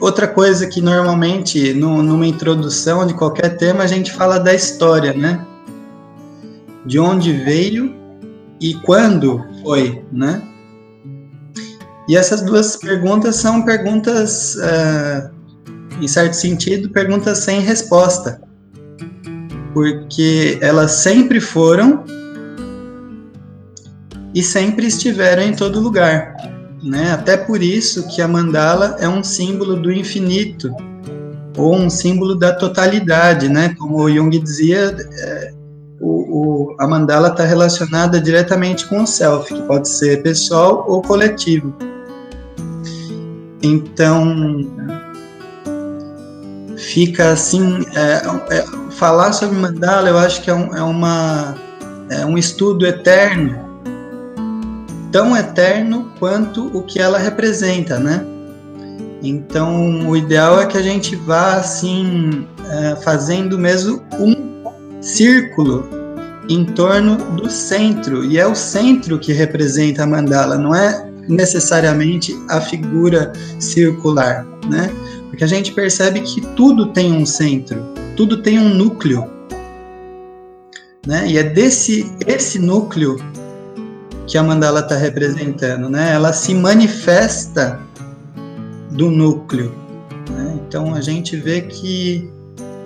Outra 0.00 0.28
coisa 0.28 0.66
que 0.66 0.80
normalmente, 0.82 1.72
no, 1.72 2.02
numa 2.02 2.26
introdução 2.26 3.06
de 3.06 3.14
qualquer 3.14 3.56
tema, 3.56 3.82
a 3.82 3.86
gente 3.86 4.12
fala 4.12 4.38
da 4.38 4.54
história, 4.54 5.14
né? 5.14 5.44
De 6.84 6.98
onde 6.98 7.32
veio 7.32 7.94
e 8.60 8.74
quando 8.74 9.42
foi, 9.62 10.04
né? 10.12 10.42
E 12.08 12.16
essas 12.16 12.42
duas 12.42 12.76
perguntas 12.76 13.36
são 13.36 13.62
perguntas, 13.62 14.56
uh, 14.56 15.30
em 16.00 16.06
certo 16.06 16.34
sentido, 16.34 16.90
perguntas 16.90 17.38
sem 17.38 17.60
resposta, 17.60 18.40
porque 19.74 20.58
elas 20.62 20.92
sempre 20.92 21.40
foram 21.40 22.04
e 24.34 24.42
sempre 24.42 24.86
estiveram 24.86 25.42
em 25.42 25.54
todo 25.54 25.80
lugar. 25.80 26.36
Né? 26.82 27.10
Até 27.10 27.36
por 27.36 27.62
isso 27.62 28.06
que 28.08 28.22
a 28.22 28.28
mandala 28.28 28.96
é 29.00 29.08
um 29.08 29.24
símbolo 29.24 29.74
do 29.76 29.92
infinito, 29.92 30.70
ou 31.56 31.74
um 31.74 31.90
símbolo 31.90 32.34
da 32.34 32.52
totalidade, 32.52 33.48
né? 33.48 33.74
Como 33.78 33.98
o 33.98 34.10
Jung 34.10 34.38
dizia, 34.38 34.94
é, 35.10 35.52
o, 36.00 36.70
o, 36.70 36.76
a 36.78 36.86
mandala 36.86 37.28
está 37.28 37.44
relacionada 37.44 38.20
diretamente 38.20 38.86
com 38.86 39.02
o 39.02 39.06
self, 39.06 39.52
que 39.52 39.62
pode 39.62 39.88
ser 39.88 40.22
pessoal 40.22 40.84
ou 40.86 41.00
coletivo. 41.00 41.74
Então, 43.66 44.64
fica 46.76 47.30
assim, 47.30 47.84
é, 47.94 48.56
é, 48.56 48.64
falar 48.92 49.32
sobre 49.32 49.58
mandala, 49.58 50.08
eu 50.08 50.18
acho 50.18 50.42
que 50.42 50.50
é, 50.50 50.54
um, 50.54 50.76
é 50.76 50.82
uma, 50.82 51.54
é 52.10 52.24
um 52.24 52.38
estudo 52.38 52.86
eterno 52.86 53.66
tão 55.10 55.36
eterno 55.36 56.12
quanto 56.18 56.66
o 56.76 56.82
que 56.82 57.00
ela 57.00 57.16
representa, 57.16 57.98
né? 57.98 58.24
Então, 59.22 60.06
o 60.08 60.16
ideal 60.16 60.60
é 60.60 60.66
que 60.66 60.76
a 60.76 60.82
gente 60.82 61.16
vá 61.16 61.54
assim, 61.54 62.46
é, 62.70 62.96
fazendo 62.96 63.58
mesmo 63.58 64.02
um 64.18 64.62
círculo 65.00 65.88
em 66.48 66.64
torno 66.64 67.16
do 67.32 67.50
centro, 67.50 68.24
e 68.24 68.38
é 68.38 68.46
o 68.46 68.54
centro 68.54 69.18
que 69.18 69.32
representa 69.32 70.04
a 70.04 70.06
mandala, 70.06 70.58
não 70.58 70.74
é 70.74 71.05
necessariamente 71.28 72.34
a 72.48 72.60
figura 72.60 73.32
circular, 73.58 74.46
né? 74.68 74.90
Porque 75.28 75.44
a 75.44 75.46
gente 75.46 75.72
percebe 75.72 76.20
que 76.20 76.40
tudo 76.54 76.92
tem 76.92 77.12
um 77.12 77.26
centro, 77.26 77.82
tudo 78.16 78.42
tem 78.42 78.58
um 78.58 78.68
núcleo, 78.68 79.28
né? 81.06 81.26
E 81.28 81.38
é 81.38 81.42
desse 81.42 82.12
esse 82.26 82.58
núcleo 82.58 83.16
que 84.26 84.36
a 84.36 84.42
mandala 84.42 84.80
está 84.80 84.96
representando, 84.96 85.88
né? 85.88 86.12
Ela 86.14 86.32
se 86.32 86.54
manifesta 86.54 87.80
do 88.90 89.10
núcleo. 89.10 89.72
Né? 90.30 90.58
Então 90.66 90.94
a 90.94 91.00
gente 91.00 91.36
vê 91.36 91.60
que 91.62 92.30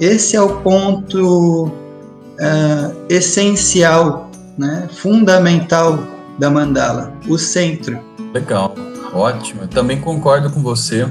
esse 0.00 0.36
é 0.36 0.42
o 0.42 0.60
ponto 0.60 1.66
uh, 1.68 3.06
essencial, 3.08 4.30
né? 4.58 4.88
fundamental 4.92 5.98
da 6.38 6.50
mandala, 6.50 7.12
o 7.28 7.38
centro. 7.38 7.98
Legal, 8.32 8.74
ótimo. 9.12 9.62
Eu 9.62 9.68
também 9.68 10.00
concordo 10.00 10.50
com 10.50 10.62
você. 10.62 11.08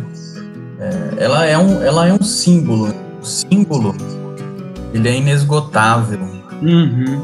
É, 0.79 1.23
ela 1.23 1.45
é 1.45 1.58
um, 1.58 1.82
ela 1.82 2.08
é 2.08 2.13
um 2.13 2.23
símbolo. 2.23 2.93
O 3.21 3.25
símbolo 3.25 3.95
ele 4.93 5.08
é 5.08 5.15
inesgotável. 5.17 6.19
Uhum. 6.62 7.21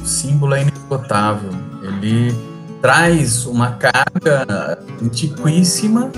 O 0.00 0.06
símbolo 0.06 0.54
é 0.54 0.62
inesgotável 0.62 1.50
ele 1.84 2.34
traz 2.80 3.46
uma 3.46 3.72
carga 3.72 4.78
antiquíssima, 5.02 6.10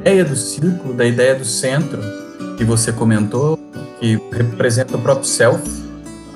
ideia 0.00 0.24
do 0.24 0.36
círculo, 0.36 0.94
da 0.94 1.04
ideia 1.04 1.34
do 1.34 1.44
centro, 1.44 2.00
que 2.56 2.64
você 2.64 2.92
comentou, 2.92 3.58
que 3.98 4.20
representa 4.32 4.96
o 4.96 5.00
próprio 5.00 5.26
self, 5.26 5.62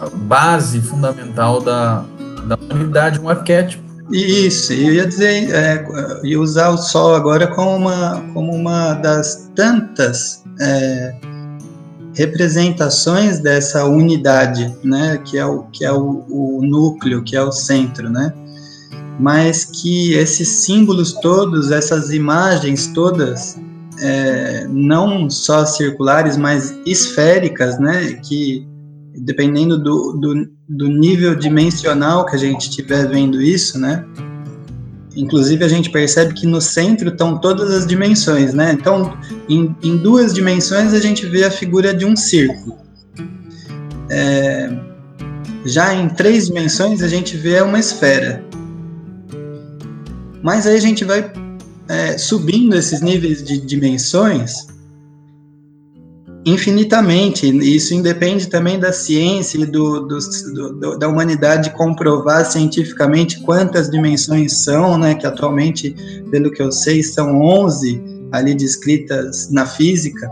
a 0.00 0.08
base 0.08 0.80
fundamental 0.80 1.60
da, 1.60 2.04
da 2.46 2.56
humanidade, 2.56 3.18
um 3.18 3.28
arquétipo. 3.28 3.83
Isso, 4.10 4.72
eu 4.72 4.94
ia 4.94 5.06
dizer, 5.06 5.50
é, 5.50 5.84
ia 6.24 6.40
usar 6.40 6.70
o 6.70 6.76
Sol 6.76 7.14
agora 7.14 7.46
como 7.46 7.76
uma, 7.76 8.20
como 8.34 8.52
uma 8.54 8.94
das 8.94 9.50
tantas 9.54 10.44
é, 10.60 11.14
representações 12.14 13.40
dessa 13.40 13.84
unidade, 13.84 14.72
né, 14.84 15.18
que 15.24 15.38
é 15.38 15.46
o 15.46 15.62
que 15.72 15.84
é 15.84 15.92
o, 15.92 16.24
o 16.28 16.60
núcleo, 16.62 17.24
que 17.24 17.34
é 17.34 17.42
o 17.42 17.50
centro, 17.50 18.10
né? 18.10 18.32
mas 19.18 19.64
que 19.64 20.14
esses 20.14 20.48
símbolos 20.48 21.12
todos, 21.14 21.70
essas 21.70 22.10
imagens 22.10 22.88
todas, 22.88 23.58
é, 24.00 24.66
não 24.68 25.30
só 25.30 25.64
circulares, 25.64 26.36
mas 26.36 26.74
esféricas, 26.84 27.78
né, 27.78 28.14
que 28.24 28.66
dependendo 29.16 29.78
do, 29.78 30.12
do, 30.12 30.48
do 30.68 30.88
nível 30.88 31.34
dimensional 31.34 32.26
que 32.26 32.34
a 32.34 32.38
gente 32.38 32.68
estiver 32.68 33.08
vendo 33.08 33.40
isso, 33.40 33.78
né, 33.78 34.04
Inclusive, 35.16 35.64
a 35.64 35.68
gente 35.68 35.90
percebe 35.90 36.34
que 36.34 36.46
no 36.46 36.60
centro 36.60 37.08
estão 37.08 37.38
todas 37.38 37.70
as 37.70 37.86
dimensões, 37.86 38.52
né? 38.52 38.72
Então, 38.72 39.16
em, 39.48 39.74
em 39.82 39.96
duas 39.96 40.34
dimensões, 40.34 40.92
a 40.92 40.98
gente 40.98 41.24
vê 41.26 41.44
a 41.44 41.50
figura 41.50 41.94
de 41.94 42.04
um 42.04 42.16
círculo. 42.16 42.78
É, 44.10 44.70
já 45.64 45.94
em 45.94 46.08
três 46.08 46.48
dimensões, 46.48 47.00
a 47.00 47.08
gente 47.08 47.36
vê 47.36 47.60
uma 47.60 47.78
esfera. 47.78 48.44
Mas 50.42 50.66
aí 50.66 50.76
a 50.76 50.80
gente 50.80 51.04
vai 51.04 51.32
é, 51.88 52.18
subindo 52.18 52.74
esses 52.74 53.00
níveis 53.00 53.42
de 53.42 53.58
dimensões 53.58 54.66
infinitamente. 56.44 57.46
Isso 57.46 57.94
independe 57.94 58.48
também 58.48 58.78
da 58.78 58.92
ciência 58.92 59.58
e 59.58 59.66
do, 59.66 60.00
do, 60.00 60.18
do, 60.78 60.98
da 60.98 61.08
humanidade 61.08 61.70
comprovar 61.70 62.44
cientificamente 62.44 63.40
quantas 63.40 63.90
dimensões 63.90 64.64
são, 64.64 64.98
né, 64.98 65.14
que 65.14 65.26
atualmente, 65.26 65.94
pelo 66.30 66.50
que 66.50 66.62
eu 66.62 66.70
sei, 66.70 67.02
são 67.02 67.40
11 67.40 68.02
ali 68.32 68.54
descritas 68.54 69.50
na 69.50 69.64
física, 69.64 70.30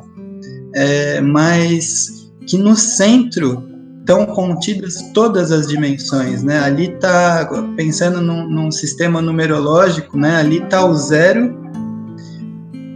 é, 0.75 1.21
mas 1.21 2.31
que 2.47 2.59
no 2.59 2.75
centro 2.75 3.71
estão 4.01 4.27
contidas 4.27 5.01
todas 5.15 5.53
as 5.53 5.69
dimensões, 5.69 6.43
né? 6.43 6.59
Ali 6.59 6.93
está 6.93 7.49
pensando 7.77 8.21
num, 8.21 8.49
num, 8.49 8.71
sistema 8.71 9.23
numerológico, 9.23 10.19
né? 10.19 10.37
Ali 10.37 10.59
está 10.59 10.85
o 10.85 10.93
zero 10.93 11.57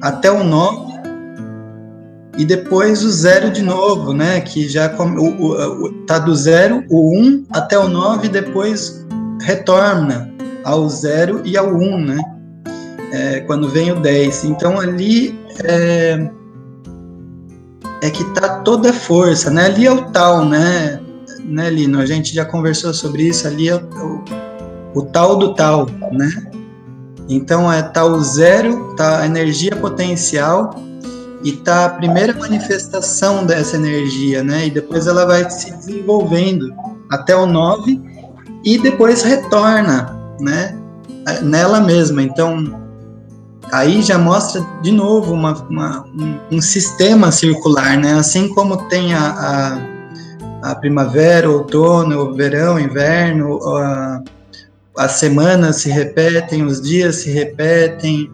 até 0.02 0.30
o 0.30 0.42
9 0.42 0.85
e 2.36 2.44
depois 2.44 3.02
o 3.02 3.10
zero 3.10 3.50
de 3.50 3.62
novo, 3.62 4.12
né? 4.12 4.40
Que 4.40 4.68
já 4.68 4.86
está 4.86 6.18
do 6.18 6.34
zero, 6.34 6.84
o 6.90 7.18
1 7.18 7.20
um, 7.20 7.46
até 7.50 7.78
o 7.78 7.88
9 7.88 8.26
e 8.26 8.30
depois 8.30 9.06
retorna 9.40 10.30
ao 10.64 10.88
zero 10.88 11.40
e 11.44 11.56
ao 11.56 11.74
1, 11.74 11.82
um, 11.82 12.04
né? 12.04 12.18
É, 13.12 13.40
quando 13.40 13.68
vem 13.68 13.92
o 13.92 14.00
10. 14.00 14.44
Então 14.44 14.78
ali 14.78 15.38
é, 15.64 16.30
é 18.02 18.10
que 18.10 18.24
tá 18.34 18.60
toda 18.60 18.90
a 18.90 18.92
força, 18.92 19.50
né? 19.50 19.66
Ali 19.66 19.86
é 19.86 19.92
o 19.92 20.10
tal, 20.10 20.44
né? 20.44 21.00
né, 21.46 21.70
Lino? 21.70 22.00
A 22.00 22.06
gente 22.06 22.34
já 22.34 22.44
conversou 22.44 22.92
sobre 22.92 23.22
isso 23.22 23.46
ali, 23.46 23.68
é 23.68 23.76
o, 23.76 24.24
o 24.94 25.02
tal 25.02 25.36
do 25.36 25.54
tal, 25.54 25.86
né? 26.12 26.30
Então 27.28 27.72
é 27.72 27.82
tal 27.82 28.20
zero, 28.20 28.94
tá 28.94 29.20
a 29.20 29.26
energia 29.26 29.74
potencial 29.76 30.85
e 31.46 31.52
tá 31.52 31.84
a 31.84 31.90
primeira 31.90 32.34
manifestação 32.34 33.46
dessa 33.46 33.76
energia, 33.76 34.42
né? 34.42 34.66
E 34.66 34.70
depois 34.70 35.06
ela 35.06 35.24
vai 35.24 35.48
se 35.48 35.70
desenvolvendo 35.70 36.74
até 37.08 37.36
o 37.36 37.46
9 37.46 38.02
e 38.64 38.76
depois 38.76 39.22
retorna, 39.22 40.18
né? 40.40 40.76
Nela 41.42 41.80
mesma. 41.80 42.20
Então 42.20 42.76
aí 43.70 44.02
já 44.02 44.18
mostra 44.18 44.60
de 44.82 44.90
novo 44.90 45.32
uma, 45.32 45.52
uma, 45.70 46.04
um, 46.08 46.56
um, 46.56 46.60
sistema 46.60 47.30
circular, 47.30 47.96
né? 47.96 48.14
Assim 48.14 48.48
como 48.52 48.88
tem 48.88 49.14
a, 49.14 49.78
a, 50.62 50.70
a 50.72 50.74
primavera, 50.74 51.48
outono, 51.48 52.34
verão, 52.34 52.76
inverno, 52.76 53.64
a, 53.68 54.20
as 54.98 55.12
semanas 55.12 55.76
se 55.76 55.90
repetem, 55.90 56.64
os 56.64 56.82
dias 56.82 57.16
se 57.16 57.30
repetem, 57.30 58.32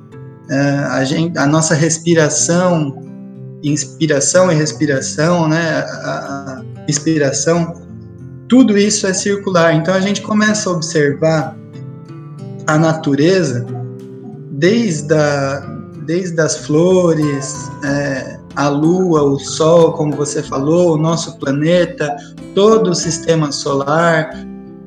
a, 0.91 1.05
gente, 1.05 1.39
a 1.39 1.47
nossa 1.47 1.75
respiração, 1.75 3.03
inspiração 3.63 4.51
e 4.51 4.55
respiração, 4.55 5.49
né? 5.49 5.81
A, 5.81 6.63
inspiração, 6.89 7.81
tudo 8.49 8.77
isso 8.77 9.07
é 9.07 9.15
circular. 9.15 9.75
Então 9.75 9.95
a 9.95 10.01
gente 10.01 10.21
começa 10.23 10.69
a 10.69 10.73
observar 10.73 11.57
a 12.67 12.79
natureza 12.79 13.67
desde, 14.51 15.15
a, 15.15 15.61
desde 16.07 16.41
as 16.41 16.57
flores, 16.57 17.71
é, 17.85 18.39
a 18.57 18.69
lua, 18.69 19.23
o 19.23 19.39
sol, 19.39 19.93
como 19.93 20.15
você 20.15 20.43
falou, 20.43 20.95
o 20.95 20.99
nosso 20.99 21.39
planeta, 21.39 22.15
todo 22.55 22.91
o 22.91 22.95
sistema 22.95 23.51
solar, 23.51 24.31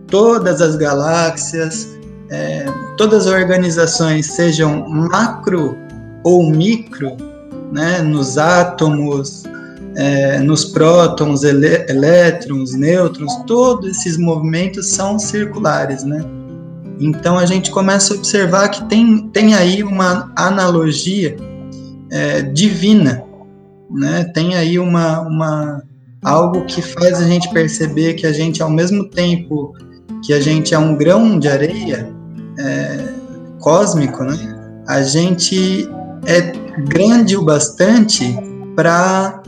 todas 0.08 0.62
as 0.62 0.76
galáxias, 0.76 1.95
é, 2.30 2.66
todas 2.98 3.28
as 3.28 3.34
organizações, 3.34 4.28
sejam 4.28 4.88
macro 4.90 5.78
ou 6.24 6.50
micro, 6.50 7.16
né, 7.72 8.02
nos 8.02 8.38
átomos, 8.38 9.44
é, 9.96 10.40
nos 10.40 10.66
prótons, 10.66 11.44
elétrons, 11.44 12.74
nêutrons, 12.74 13.34
todos 13.46 13.90
esses 13.90 14.18
movimentos 14.18 14.90
são 14.90 15.18
circulares, 15.18 16.04
né? 16.04 16.24
Então 17.00 17.38
a 17.38 17.46
gente 17.46 17.72
começa 17.72 18.14
a 18.14 18.18
observar 18.18 18.70
que 18.70 18.84
tem, 18.86 19.28
tem 19.30 19.54
aí 19.54 19.84
uma 19.84 20.32
analogia 20.36 21.36
é, 22.10 22.42
divina, 22.42 23.24
né? 23.90 24.24
Tem 24.34 24.56
aí 24.56 24.80
uma, 24.80 25.22
uma 25.22 25.84
algo 26.24 26.66
que 26.66 26.82
faz 26.82 27.22
a 27.22 27.28
gente 27.28 27.52
perceber 27.52 28.16
que 28.16 28.26
a 28.26 28.34
gente 28.34 28.62
ao 28.62 28.70
mesmo 28.70 29.10
tempo 29.10 29.74
que 30.24 30.34
a 30.34 30.40
gente 30.40 30.74
é 30.74 30.80
um 30.80 30.96
grão 30.96 31.38
de 31.40 31.48
areia 31.48 32.10
é, 32.58 33.14
cósmico, 33.60 34.24
né? 34.24 34.38
A 34.88 35.02
gente 35.02 35.90
é 36.26 36.52
grande 36.88 37.38
o 37.38 37.44
bastante 37.44 38.38
para 38.76 39.42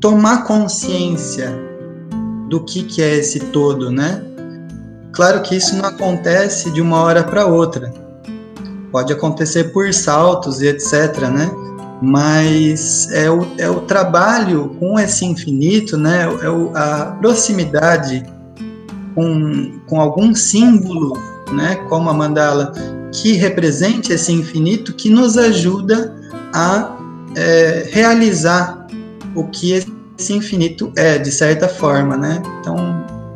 tomar 0.00 0.44
consciência 0.44 1.52
do 2.48 2.64
que, 2.64 2.82
que 2.82 3.02
é 3.02 3.16
esse 3.16 3.40
todo, 3.40 3.90
né? 3.90 4.22
Claro 5.12 5.42
que 5.42 5.56
isso 5.56 5.76
não 5.76 5.86
acontece 5.86 6.70
de 6.70 6.80
uma 6.80 7.00
hora 7.00 7.22
para 7.22 7.46
outra. 7.46 7.92
Pode 8.90 9.12
acontecer 9.12 9.72
por 9.72 9.92
saltos 9.94 10.60
e 10.60 10.66
etc, 10.66 11.20
né? 11.32 11.50
Mas 12.02 13.10
é 13.12 13.30
o, 13.30 13.46
é 13.56 13.70
o 13.70 13.80
trabalho 13.82 14.76
com 14.78 14.98
esse 14.98 15.24
infinito, 15.24 15.96
né? 15.96 16.24
É 16.42 16.50
o, 16.50 16.70
a 16.74 17.16
proximidade 17.20 18.24
com, 19.14 19.80
com 19.86 20.00
algum 20.00 20.34
símbolo, 20.34 21.16
né? 21.52 21.76
Como 21.88 22.08
a 22.10 22.14
mandala, 22.14 22.72
que 23.12 23.32
represente 23.32 24.12
esse 24.12 24.32
infinito, 24.32 24.92
que 24.94 25.08
nos 25.08 25.38
ajuda 25.38 26.14
a 26.52 26.96
é, 27.36 27.88
realizar 27.90 28.86
o 29.34 29.44
que 29.44 29.72
esse 29.72 30.32
infinito 30.32 30.92
é, 30.96 31.18
de 31.18 31.30
certa 31.30 31.68
forma, 31.68 32.16
né? 32.16 32.42
Então, 32.60 32.76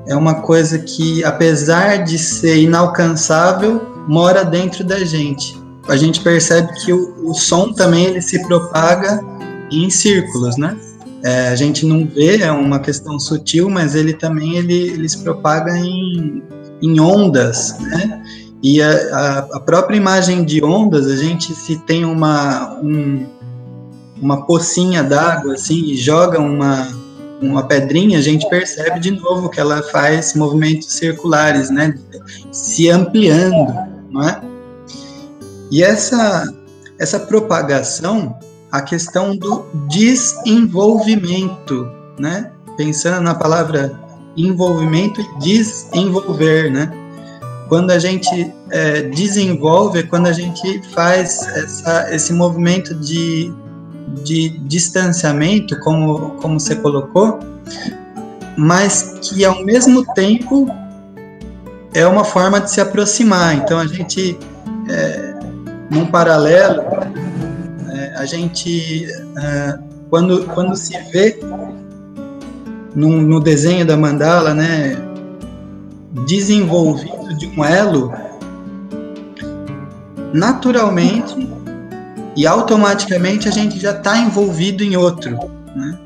é 0.06 0.16
uma 0.16 0.36
coisa 0.42 0.78
que, 0.78 1.22
apesar 1.24 2.04
de 2.04 2.18
ser 2.18 2.58
inalcançável, 2.58 3.82
mora 4.08 4.44
dentro 4.44 4.82
da 4.82 5.04
gente. 5.04 5.60
A 5.86 5.96
gente 5.96 6.20
percebe 6.20 6.72
que 6.84 6.92
o, 6.92 7.30
o 7.30 7.34
som 7.34 7.72
também 7.72 8.06
ele 8.06 8.22
se 8.22 8.42
propaga 8.46 9.20
em 9.70 9.90
círculos, 9.90 10.56
né? 10.56 10.76
É, 11.28 11.48
a 11.48 11.54
gente 11.54 11.84
não 11.84 12.06
vê, 12.06 12.38
é 12.38 12.50
uma 12.50 12.78
questão 12.78 13.18
sutil, 13.18 13.68
mas 13.68 13.94
ele 13.94 14.14
também 14.14 14.56
ele, 14.56 14.74
ele 14.74 15.06
se 15.06 15.18
propaga 15.18 15.76
em, 15.76 16.42
em 16.80 16.98
ondas, 16.98 17.78
né? 17.80 18.22
E 18.62 18.80
a, 18.80 19.46
a, 19.52 19.60
própria 19.60 19.94
imagem 19.94 20.42
de 20.42 20.64
ondas, 20.64 21.06
a 21.06 21.16
gente 21.16 21.54
se 21.54 21.76
tem 21.80 22.06
uma, 22.06 22.80
um, 22.80 23.26
uma 24.22 24.46
pocinha 24.46 25.04
d'água 25.04 25.52
assim 25.52 25.84
e 25.84 25.98
joga 25.98 26.40
uma, 26.40 26.88
uma 27.42 27.62
pedrinha, 27.62 28.18
a 28.18 28.22
gente 28.22 28.48
percebe 28.48 28.98
de 28.98 29.10
novo 29.10 29.50
que 29.50 29.60
ela 29.60 29.82
faz 29.82 30.32
movimentos 30.32 30.90
circulares, 30.94 31.68
né? 31.68 31.94
Se 32.50 32.88
ampliando, 32.88 33.74
não 34.08 34.26
é? 34.26 34.40
E 35.70 35.82
essa, 35.82 36.50
essa 36.98 37.20
propagação, 37.20 38.34
a 38.70 38.82
questão 38.82 39.36
do 39.36 39.64
desenvolvimento, 39.88 41.90
né? 42.18 42.52
Pensando 42.76 43.22
na 43.22 43.34
palavra 43.34 43.98
envolvimento 44.36 45.20
e 45.20 45.38
desenvolver, 45.40 46.70
né? 46.70 46.92
Quando 47.68 47.90
a 47.90 47.98
gente 47.98 48.52
é, 48.70 49.02
desenvolve, 49.02 50.00
é 50.00 50.02
quando 50.02 50.26
a 50.26 50.32
gente 50.32 50.82
faz 50.94 51.42
essa, 51.56 52.14
esse 52.14 52.32
movimento 52.32 52.94
de 52.94 53.52
de 54.22 54.50
distanciamento, 54.60 55.78
como, 55.80 56.30
como 56.40 56.58
você 56.58 56.76
colocou, 56.76 57.38
mas 58.56 59.18
que 59.22 59.44
ao 59.44 59.64
mesmo 59.64 60.04
tempo 60.14 60.68
é 61.94 62.06
uma 62.06 62.24
forma 62.24 62.60
de 62.60 62.70
se 62.70 62.80
aproximar. 62.80 63.56
Então 63.56 63.78
a 63.78 63.86
gente, 63.86 64.38
é, 64.88 65.34
num 65.90 66.06
paralelo, 66.06 66.82
a 68.18 68.26
gente, 68.26 69.06
é, 69.36 69.78
quando, 70.10 70.44
quando 70.46 70.76
se 70.76 70.98
vê 71.12 71.38
no, 72.94 73.22
no 73.22 73.40
desenho 73.40 73.86
da 73.86 73.96
mandala, 73.96 74.52
né, 74.52 74.96
desenvolvido 76.26 77.36
de 77.38 77.46
um 77.46 77.64
elo, 77.64 78.12
naturalmente 80.32 81.48
e 82.36 82.46
automaticamente 82.46 83.48
a 83.48 83.52
gente 83.52 83.78
já 83.78 83.92
está 83.92 84.18
envolvido 84.18 84.82
em 84.82 84.96
outro. 84.96 85.38
Né? 85.74 85.98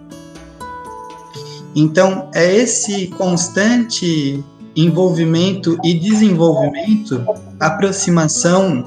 Então, 1.75 2.29
é 2.35 2.55
esse 2.55 3.09
constante 3.09 4.45
envolvimento 4.77 5.79
e 5.83 5.95
desenvolvimento, 5.95 7.25
aproximação 7.59 8.85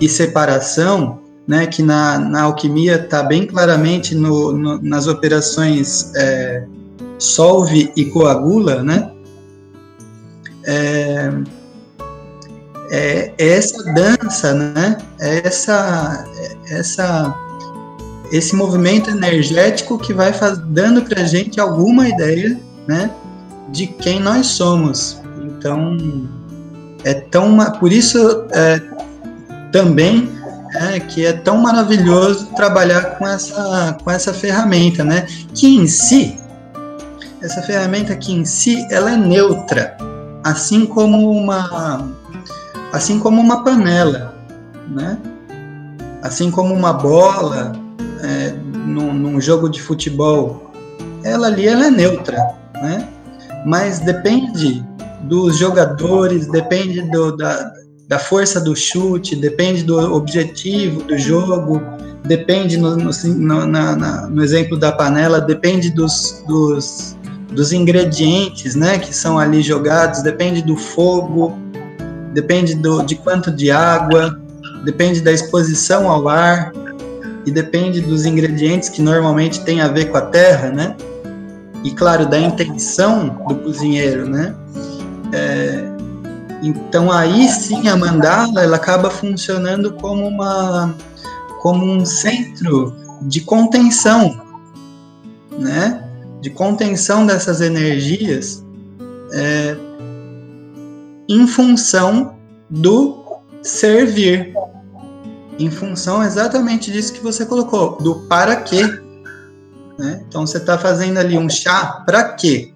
e 0.00 0.08
separação, 0.08 1.25
né, 1.46 1.66
que 1.66 1.82
na, 1.82 2.18
na 2.18 2.42
alquimia 2.42 2.96
está 2.96 3.22
bem 3.22 3.46
claramente 3.46 4.14
no, 4.14 4.52
no, 4.52 4.82
nas 4.82 5.06
operações 5.06 6.12
é, 6.16 6.64
solve 7.18 7.92
e 7.96 8.06
coagula, 8.06 8.82
né? 8.82 9.10
É, 10.64 11.30
é, 12.90 13.32
é 13.38 13.48
essa 13.48 13.82
dança, 13.92 14.52
né? 14.54 14.98
É 15.20 15.46
essa, 15.46 16.26
é 16.36 16.78
essa, 16.78 17.34
esse 18.32 18.54
movimento 18.56 19.10
energético 19.10 19.98
que 19.98 20.12
vai 20.12 20.32
faz, 20.32 20.58
dando 20.58 21.02
para 21.02 21.22
a 21.22 21.24
gente 21.24 21.60
alguma 21.60 22.08
ideia, 22.08 22.58
né? 22.88 23.10
De 23.68 23.86
quem 23.86 24.18
nós 24.18 24.48
somos. 24.48 25.20
Então, 25.42 25.96
é 27.04 27.14
tão, 27.14 27.56
por 27.78 27.92
isso 27.92 28.46
é, 28.52 28.80
também 29.70 30.35
é, 30.76 31.00
que 31.00 31.24
é 31.24 31.32
tão 31.32 31.58
maravilhoso 31.58 32.46
trabalhar 32.54 33.16
com 33.18 33.26
essa, 33.26 33.96
com 34.02 34.10
essa 34.10 34.32
ferramenta, 34.32 35.02
né? 35.02 35.26
Que 35.54 35.76
em 35.76 35.86
si, 35.86 36.38
essa 37.42 37.62
ferramenta 37.62 38.14
que 38.16 38.32
em 38.32 38.44
si, 38.44 38.86
ela 38.90 39.12
é 39.12 39.16
neutra, 39.16 39.96
assim 40.44 40.86
como 40.86 41.30
uma 41.30 42.08
assim 42.92 43.18
como 43.18 43.40
uma 43.40 43.62
panela, 43.64 44.34
né? 44.88 45.18
Assim 46.22 46.50
como 46.50 46.74
uma 46.74 46.92
bola 46.92 47.72
é, 48.22 48.54
num, 48.74 49.12
num, 49.12 49.40
jogo 49.40 49.68
de 49.68 49.82
futebol, 49.82 50.72
ela 51.22 51.48
ali 51.48 51.68
ela 51.68 51.86
é 51.86 51.90
neutra, 51.90 52.38
né? 52.74 53.08
Mas 53.64 53.98
depende 54.00 54.84
dos 55.22 55.56
jogadores, 55.56 56.46
depende 56.46 57.02
do, 57.10 57.36
da, 57.36 57.72
da 58.06 58.18
força 58.18 58.60
do 58.60 58.74
chute, 58.76 59.34
depende 59.34 59.82
do 59.82 59.98
objetivo 60.14 61.02
do 61.02 61.18
jogo, 61.18 61.82
depende 62.24 62.76
no, 62.76 62.96
no, 62.96 63.10
no, 63.10 63.66
na, 63.66 63.96
na, 63.96 64.26
no 64.28 64.42
exemplo 64.42 64.78
da 64.78 64.92
panela, 64.92 65.40
depende 65.40 65.90
dos, 65.90 66.44
dos 66.46 67.16
dos 67.56 67.72
ingredientes, 67.72 68.74
né, 68.74 68.98
que 68.98 69.14
são 69.14 69.38
ali 69.38 69.62
jogados, 69.62 70.22
depende 70.22 70.60
do 70.60 70.76
fogo, 70.76 71.58
depende 72.34 72.74
do, 72.74 73.02
de 73.02 73.16
quanto 73.16 73.50
de 73.50 73.70
água, 73.70 74.38
depende 74.84 75.22
da 75.22 75.32
exposição 75.32 76.08
ao 76.10 76.28
ar 76.28 76.70
e 77.46 77.50
depende 77.50 78.02
dos 78.02 78.26
ingredientes 78.26 78.90
que 78.90 79.00
normalmente 79.00 79.64
tem 79.64 79.80
a 79.80 79.88
ver 79.88 80.10
com 80.10 80.18
a 80.18 80.20
terra, 80.20 80.70
né? 80.70 80.94
E 81.82 81.90
claro, 81.92 82.26
da 82.26 82.38
intenção 82.38 83.28
do 83.48 83.54
cozinheiro, 83.56 84.28
né? 84.28 84.54
É, 85.32 85.95
então 86.62 87.12
aí 87.12 87.48
sim 87.48 87.88
a 87.88 87.96
mandala 87.96 88.62
ela 88.62 88.76
acaba 88.76 89.10
funcionando 89.10 89.92
como 89.94 90.26
uma 90.26 90.94
como 91.60 91.84
um 91.84 92.04
centro 92.04 92.94
de 93.22 93.40
contenção, 93.40 94.40
né? 95.58 96.02
De 96.40 96.50
contenção 96.50 97.26
dessas 97.26 97.60
energias 97.60 98.64
é, 99.32 99.76
em 101.28 101.46
função 101.46 102.36
do 102.70 103.24
servir, 103.62 104.54
em 105.58 105.70
função 105.70 106.22
exatamente 106.22 106.92
disso 106.92 107.12
que 107.12 107.20
você 107.20 107.44
colocou, 107.44 107.96
do 107.96 108.26
para 108.26 108.56
quê. 108.56 108.82
Né? 109.98 110.24
Então 110.28 110.46
você 110.46 110.58
está 110.58 110.78
fazendo 110.78 111.18
ali 111.18 111.36
um 111.36 111.48
chá, 111.48 112.04
para 112.06 112.34
quê? 112.34 112.72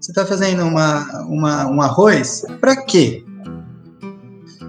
Você 0.00 0.12
está 0.12 0.24
fazendo 0.24 0.62
uma, 0.62 1.24
uma, 1.24 1.66
um 1.66 1.82
arroz, 1.82 2.44
para 2.60 2.76
quê? 2.84 3.24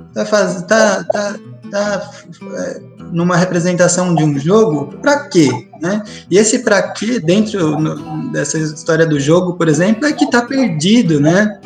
Está 0.10 0.26
faz, 0.26 0.62
tá, 0.64 1.04
tá, 1.04 1.36
tá, 1.70 2.12
é, 2.58 2.82
numa 3.12 3.38
representação 3.38 4.16
de 4.16 4.24
um 4.24 4.40
jogo, 4.40 4.98
para 5.02 5.28
quê? 5.28 5.50
Né? 5.82 6.04
E 6.32 6.38
esse 6.38 6.60
para 6.60 6.92
quê, 6.92 7.20
dentro 7.20 7.80
no, 7.80 8.32
dessa 8.32 8.58
história 8.58 9.06
do 9.06 9.20
jogo, 9.20 9.54
por 9.54 9.68
exemplo, 9.68 10.06
é 10.06 10.14
que 10.14 10.26
está 10.26 10.42
perdido, 10.42 11.20
né? 11.20 11.60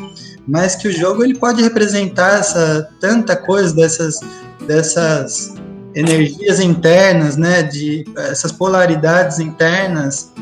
Mas 0.46 0.76
que 0.76 0.88
o 0.88 0.92
jogo 0.92 1.24
ele 1.24 1.34
pode 1.34 1.62
representar 1.62 2.40
essa 2.40 2.88
tanta 3.00 3.34
coisa 3.34 3.74
dessas 3.74 4.20
dessas 4.66 5.54
energias 5.94 6.60
internas, 6.60 7.36
né? 7.36 7.62
De 7.62 8.04
essas 8.16 8.52
polaridades 8.52 9.40
internas 9.40 10.32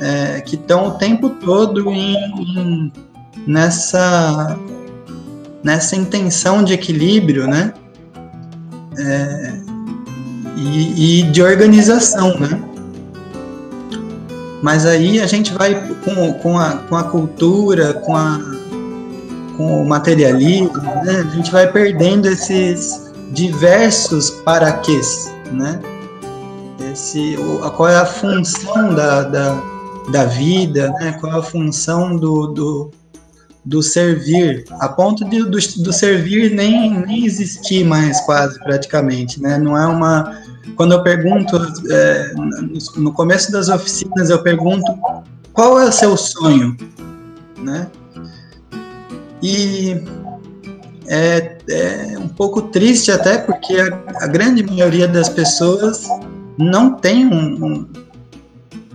é, 0.00 0.40
que 0.40 0.56
estão 0.56 0.88
o 0.88 0.90
tempo 0.92 1.30
todo 1.30 1.90
em, 1.90 2.14
em, 2.14 2.92
nessa 3.46 4.58
nessa 5.66 5.96
intenção 5.96 6.62
de 6.62 6.72
equilíbrio, 6.72 7.48
né? 7.48 7.74
É, 8.96 9.52
e, 10.56 11.20
e, 11.20 11.22
de 11.24 11.42
organização, 11.42 12.38
né? 12.38 12.62
Mas 14.62 14.86
aí 14.86 15.20
a 15.20 15.26
gente 15.26 15.52
vai 15.52 15.74
com, 16.04 16.32
com, 16.34 16.58
a, 16.58 16.76
com 16.88 16.96
a 16.96 17.02
cultura, 17.02 17.94
com, 17.94 18.16
a, 18.16 18.40
com 19.56 19.82
o 19.82 19.88
materialismo, 19.88 20.78
né? 20.78 21.26
A 21.28 21.34
gente 21.34 21.50
vai 21.50 21.70
perdendo 21.70 22.26
esses 22.26 23.12
diversos 23.32 24.30
paraquês, 24.30 25.34
né? 25.52 25.80
Esse, 26.92 27.36
qual 27.76 27.88
é 27.88 27.96
a 27.96 28.06
função 28.06 28.94
da, 28.94 29.22
da, 29.24 29.60
da 30.10 30.24
vida, 30.24 30.90
né? 31.00 31.16
Qual 31.20 31.32
é 31.32 31.38
a 31.38 31.42
função 31.42 32.16
do, 32.16 32.46
do 32.48 32.90
do 33.66 33.82
servir, 33.82 34.64
a 34.78 34.88
ponto 34.88 35.24
de, 35.24 35.42
do, 35.42 35.50
do 35.50 35.92
servir 35.92 36.54
nem, 36.54 37.00
nem 37.04 37.26
existir 37.26 37.84
mais 37.84 38.20
quase 38.20 38.56
praticamente, 38.60 39.42
né? 39.42 39.58
Não 39.58 39.76
é 39.76 39.84
uma 39.84 40.40
quando 40.76 40.92
eu 40.92 41.02
pergunto 41.02 41.56
é, 41.90 42.32
no 42.96 43.12
começo 43.12 43.50
das 43.50 43.68
oficinas 43.68 44.30
eu 44.30 44.40
pergunto 44.40 44.86
qual 45.52 45.80
é 45.80 45.86
o 45.86 45.92
seu 45.92 46.16
sonho, 46.16 46.76
né? 47.58 47.88
E 49.42 50.00
é, 51.08 51.58
é 51.68 52.18
um 52.18 52.28
pouco 52.28 52.62
triste 52.62 53.10
até 53.10 53.36
porque 53.36 53.74
a, 53.74 54.24
a, 54.24 54.26
grande 54.28 54.62
maioria 54.62 55.08
das 55.08 55.28
pessoas 55.28 56.06
não 56.56 56.94
tem 56.94 57.26
um, 57.26 57.64
um, 57.64 57.88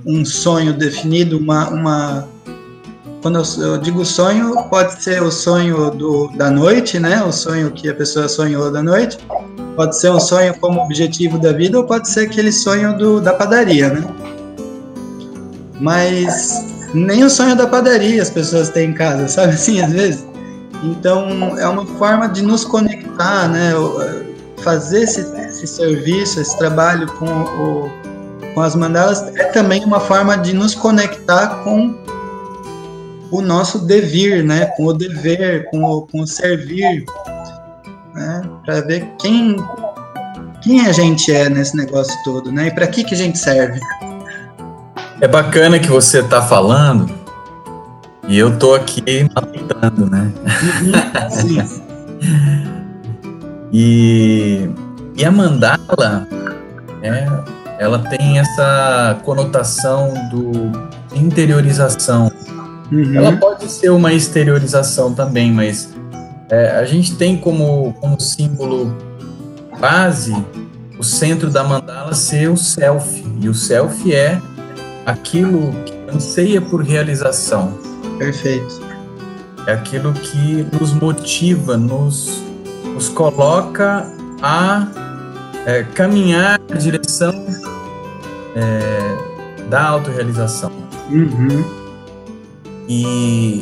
um 0.05 0.25
sonho 0.25 0.73
definido, 0.73 1.37
uma, 1.37 1.69
uma 1.69 2.27
quando 3.21 3.39
eu, 3.61 3.77
digo 3.77 4.03
sonho, 4.03 4.55
pode 4.69 5.01
ser 5.03 5.21
o 5.21 5.29
sonho 5.29 5.91
do, 5.91 6.27
da 6.29 6.49
noite, 6.49 6.99
né? 6.99 7.23
O 7.23 7.31
sonho 7.31 7.69
que 7.71 7.87
a 7.87 7.93
pessoa 7.93 8.27
sonhou 8.27 8.71
da 8.71 8.81
noite. 8.81 9.19
Pode 9.75 9.95
ser 9.95 10.11
um 10.11 10.19
sonho 10.19 10.57
como 10.59 10.81
objetivo 10.81 11.37
da 11.37 11.51
vida, 11.51 11.77
ou 11.77 11.85
pode 11.85 12.09
ser 12.09 12.21
aquele 12.21 12.51
sonho 12.51 12.97
do, 12.97 13.21
da 13.21 13.33
padaria, 13.33 13.89
né? 13.89 14.03
Mas 15.79 16.65
nem 16.95 17.23
o 17.23 17.29
sonho 17.29 17.55
da 17.55 17.67
padaria 17.67 18.21
as 18.21 18.29
pessoas 18.29 18.69
têm 18.69 18.89
em 18.89 18.93
casa, 18.93 19.27
sabe 19.29 19.53
assim, 19.53 19.81
às 19.81 19.91
vezes? 19.91 20.25
Então, 20.83 21.59
é 21.59 21.67
uma 21.67 21.85
forma 21.85 22.27
de 22.27 22.41
nos 22.41 22.65
conectar, 22.65 23.47
né? 23.47 23.71
Fazer 24.63 25.03
esse, 25.03 25.21
esse 25.21 25.67
serviço, 25.67 26.39
esse 26.39 26.57
trabalho 26.57 27.07
com, 27.13 27.27
o, 27.27 27.89
com 28.53 28.61
as 28.61 28.75
mandalas 28.75 29.21
é 29.35 29.45
também 29.45 29.83
uma 29.83 29.99
forma 29.99 30.37
de 30.37 30.53
nos 30.53 30.75
conectar 30.75 31.63
com 31.63 31.95
o 33.31 33.41
nosso 33.41 33.79
devir, 33.85 34.43
né? 34.43 34.65
Com 34.77 34.85
o 34.85 34.93
dever, 34.93 35.69
com 35.69 35.83
o, 35.83 36.01
com 36.01 36.21
o 36.21 36.27
servir, 36.27 37.05
né? 38.13 38.41
Para 38.65 38.81
ver 38.81 39.07
quem 39.19 39.55
quem 40.61 40.85
a 40.85 40.91
gente 40.91 41.31
é 41.31 41.49
nesse 41.49 41.75
negócio 41.75 42.13
todo, 42.23 42.51
né? 42.51 42.67
E 42.67 42.71
para 42.71 42.85
que 42.87 43.03
que 43.03 43.15
a 43.15 43.17
gente 43.17 43.39
serve? 43.39 43.79
É 45.19 45.27
bacana 45.27 45.79
que 45.79 45.87
você 45.87 46.19
está 46.19 46.41
falando 46.41 47.09
e 48.27 48.37
eu 48.37 48.57
tô 48.57 48.75
aqui 48.75 49.27
matutando, 49.33 50.09
né? 50.09 50.31
Sim. 51.29 51.57
e, 53.71 54.69
e 55.17 55.25
a 55.25 55.31
mandala, 55.31 56.27
é, 57.01 57.25
ela 57.81 57.99
tem 57.99 58.39
essa 58.39 59.19
conotação 59.23 60.13
do 60.29 60.71
interiorização, 61.13 62.31
Uhum. 62.91 63.15
Ela 63.15 63.37
pode 63.37 63.71
ser 63.71 63.89
uma 63.89 64.11
exteriorização 64.11 65.13
também, 65.13 65.51
mas 65.51 65.93
é, 66.49 66.71
a 66.71 66.83
gente 66.83 67.15
tem 67.15 67.37
como, 67.37 67.93
como 68.01 68.19
símbolo 68.19 68.93
base 69.79 70.35
o 70.99 71.03
centro 71.03 71.49
da 71.49 71.63
mandala 71.63 72.13
ser 72.13 72.49
o 72.49 72.57
self. 72.57 73.23
E 73.39 73.47
o 73.47 73.53
self 73.53 74.13
é 74.13 74.39
aquilo 75.05 75.71
que 75.85 75.93
anseia 76.13 76.61
por 76.61 76.83
realização. 76.83 77.79
Perfeito. 78.19 78.81
É 79.65 79.73
aquilo 79.73 80.11
que 80.11 80.67
nos 80.77 80.91
motiva, 80.91 81.77
nos, 81.77 82.43
nos 82.93 83.07
coloca 83.07 84.05
a 84.41 84.87
é, 85.65 85.83
caminhar 85.83 86.59
na 86.69 86.75
direção 86.75 87.33
é, 88.55 89.67
da 89.69 89.89
autorrealização. 89.89 90.71
Uhum. 91.09 91.63
E, 92.87 93.61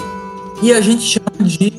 e 0.61 0.73
a 0.73 0.81
gente 0.81 1.01
chama 1.01 1.47
de 1.47 1.73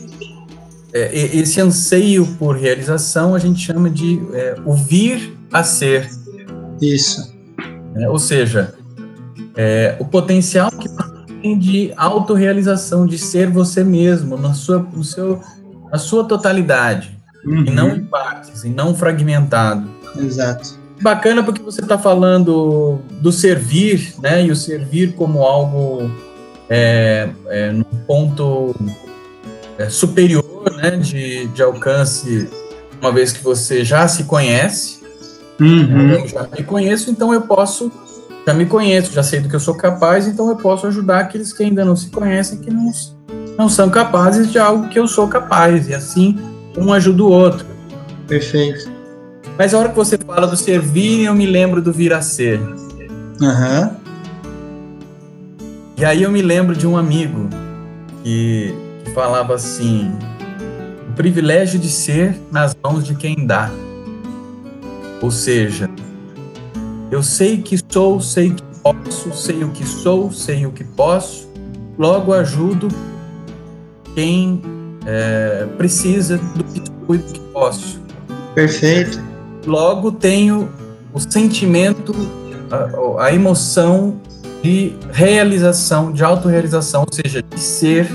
é, 0.92 1.14
esse 1.37 1.61
anseio 1.61 2.26
por 2.38 2.56
realização, 2.56 3.35
a 3.35 3.38
gente 3.38 3.61
chama 3.61 3.88
de 3.88 4.20
é, 4.33 4.56
o 4.64 4.74
vir 4.74 5.37
a 5.52 5.62
ser. 5.62 6.09
Isso. 6.80 7.33
É, 7.96 8.09
ou 8.09 8.18
seja, 8.18 8.74
é, 9.56 9.96
o 9.98 10.04
potencial 10.04 10.70
que 10.70 10.88
tem 11.42 11.59
de 11.59 11.92
autorrealização, 11.96 13.06
de 13.06 13.18
ser 13.18 13.50
você 13.50 13.83
mesmo, 13.83 14.37
na 14.37 14.54
sua, 14.54 14.78
no 14.78 15.04
seu, 15.04 15.40
na 15.90 15.98
sua 15.98 16.24
totalidade, 16.24 17.16
uhum. 17.44 17.64
e 17.66 17.70
não 17.70 17.96
em 17.96 18.04
partes, 18.04 18.64
e 18.64 18.68
não 18.68 18.94
fragmentado. 18.94 19.99
Exato. 20.16 20.78
Bacana 21.00 21.42
porque 21.42 21.62
você 21.62 21.80
está 21.80 21.98
falando 21.98 22.98
do 23.20 23.32
servir, 23.32 24.14
né? 24.22 24.44
E 24.44 24.50
o 24.50 24.56
servir 24.56 25.14
como 25.14 25.42
algo 25.42 26.10
é, 26.68 27.28
é, 27.48 27.72
num 27.72 27.84
ponto 28.06 28.74
é, 29.78 29.88
superior 29.88 30.44
né, 30.76 30.90
de, 30.90 31.46
de 31.48 31.62
alcance, 31.62 32.48
uma 33.00 33.10
vez 33.10 33.32
que 33.32 33.42
você 33.42 33.82
já 33.84 34.06
se 34.06 34.24
conhece. 34.24 35.00
Uhum. 35.58 36.12
Eu 36.12 36.28
já 36.28 36.46
me 36.46 36.62
conheço, 36.62 37.10
então 37.10 37.32
eu 37.32 37.42
posso. 37.42 37.90
Já 38.46 38.54
me 38.54 38.66
conheço, 38.66 39.12
já 39.12 39.22
sei 39.22 39.40
do 39.40 39.48
que 39.48 39.56
eu 39.56 39.60
sou 39.60 39.74
capaz, 39.74 40.26
então 40.26 40.48
eu 40.48 40.56
posso 40.56 40.86
ajudar 40.86 41.20
aqueles 41.20 41.52
que 41.52 41.62
ainda 41.62 41.84
não 41.84 41.94
se 41.94 42.08
conhecem, 42.08 42.58
que 42.58 42.70
não, 42.70 42.90
não 43.58 43.68
são 43.68 43.90
capazes 43.90 44.50
de 44.50 44.58
algo 44.58 44.88
que 44.88 44.98
eu 44.98 45.06
sou 45.06 45.28
capaz. 45.28 45.88
E 45.88 45.94
assim, 45.94 46.38
um 46.76 46.92
ajuda 46.92 47.22
o 47.22 47.30
outro. 47.30 47.66
Perfeito. 48.26 48.89
Mas 49.60 49.74
a 49.74 49.78
hora 49.78 49.90
que 49.90 49.94
você 49.94 50.16
fala 50.16 50.46
do 50.46 50.56
servir, 50.56 51.26
eu 51.26 51.34
me 51.34 51.44
lembro 51.44 51.82
do 51.82 51.92
vir 51.92 52.14
a 52.14 52.22
ser. 52.22 52.58
Uhum. 52.58 53.90
E 55.98 56.02
aí 56.02 56.22
eu 56.22 56.30
me 56.30 56.40
lembro 56.40 56.74
de 56.74 56.86
um 56.86 56.96
amigo 56.96 57.46
que, 58.24 58.74
falava 59.14 59.54
assim: 59.54 60.10
o 61.10 61.12
privilégio 61.12 61.78
de 61.78 61.90
ser 61.90 62.34
nas 62.50 62.74
mãos 62.82 63.04
de 63.04 63.14
quem 63.14 63.46
dá. 63.46 63.70
Ou 65.20 65.30
seja, 65.30 65.90
eu 67.10 67.22
sei 67.22 67.58
que 67.58 67.78
sou, 67.86 68.18
sei 68.18 68.54
que 68.54 68.62
posso, 68.82 69.30
sei 69.34 69.62
o 69.62 69.68
que 69.68 69.86
sou, 69.86 70.32
sei 70.32 70.64
o 70.64 70.72
que 70.72 70.84
posso, 70.84 71.52
logo 71.98 72.32
ajudo 72.32 72.88
quem 74.14 74.62
é, 75.04 75.66
precisa 75.76 76.38
do 76.38 76.64
que 76.64 76.80
cuido 77.06 77.30
que 77.30 77.40
posso. 77.52 78.00
Perfeito. 78.54 79.28
Logo 79.66 80.12
tenho 80.12 80.68
o 81.12 81.20
sentimento, 81.20 82.14
a, 82.70 83.24
a 83.24 83.34
emoção 83.34 84.20
de 84.62 84.94
realização, 85.12 86.12
de 86.12 86.22
autorrealização, 86.22 87.02
ou 87.02 87.12
seja, 87.12 87.42
de 87.42 87.58
ser 87.58 88.08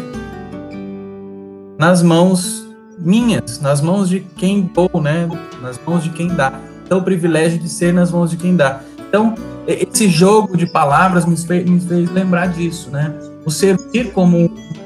nas 1.77 2.01
mãos 2.01 2.65
minhas, 2.97 3.60
nas 3.60 3.81
mãos 3.81 4.10
de 4.10 4.21
quem 4.21 4.69
dou, 4.73 5.01
né? 5.01 5.27
Nas 5.62 5.79
mãos 5.86 6.03
de 6.03 6.10
quem 6.10 6.27
dá. 6.27 6.53
Então, 6.86 6.99
o 6.99 7.03
privilégio 7.03 7.60
de 7.60 7.67
ser 7.67 7.93
nas 7.93 8.12
mãos 8.12 8.29
de 8.29 8.38
quem 8.38 8.55
dá. 8.55 8.79
Então, 9.10 9.36
esse 9.67 10.08
jogo 10.08 10.55
de 10.55 10.65
palavras 10.65 11.25
me 11.25 11.36
fez, 11.36 11.69
me 11.69 11.79
fez 11.79 12.10
lembrar 12.12 12.47
disso, 12.47 12.89
né? 12.91 13.13
O 13.43 13.51
servir 13.51 14.12
como 14.12 14.38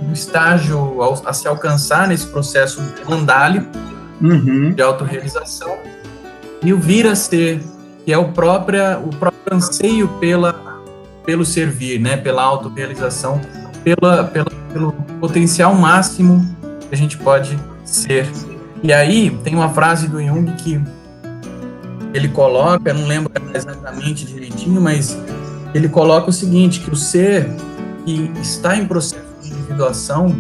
um 0.02 0.14
estágio 0.14 1.02
a, 1.26 1.34
se 1.34 1.48
alcançar 1.48 2.08
nesse 2.08 2.28
processo 2.28 2.82
mandálico 3.08 3.68
uhum. 4.22 4.72
de 4.74 4.82
autorrealização 4.82 5.78
e 6.62 6.74
o 6.74 6.78
vir 6.78 7.08
a 7.08 7.16
ser, 7.16 7.62
que 8.06 8.12
é 8.12 8.18
o 8.18 8.32
próprio, 8.32 9.00
o 9.06 9.10
próprio 9.10 9.56
anseio 9.56 10.08
pela, 10.20 10.54
pelo 11.26 11.46
servir, 11.46 12.00
né? 12.00 12.18
Pela 12.18 12.44
autorrealização, 12.44 13.40
pela, 13.84 14.26
pela, 14.26 14.52
pelo 14.74 14.92
potencial 15.20 15.74
máximo 15.74 16.46
que 16.88 16.96
a 16.96 16.98
gente 16.98 17.18
pode 17.18 17.58
ser. 17.84 18.30
E 18.84 18.92
aí 18.92 19.30
tem 19.44 19.56
uma 19.56 19.70
frase 19.70 20.08
do 20.08 20.22
Jung 20.22 20.52
que 20.54 20.82
ele 22.14 22.28
coloca, 22.30 22.94
não 22.94 23.08
lembro 23.08 23.32
exatamente 23.54 24.26
direitinho, 24.26 24.82
mas 24.82 25.18
ele 25.74 25.88
coloca 25.88 26.30
o 26.30 26.34
seguinte, 26.34 26.80
que 26.80 26.90
o 26.90 26.96
ser 26.96 27.50
que 28.06 28.32
está 28.42 28.76
em 28.76 28.88
processo 28.88 29.24
de 29.42 29.50
individuação, 29.52 30.36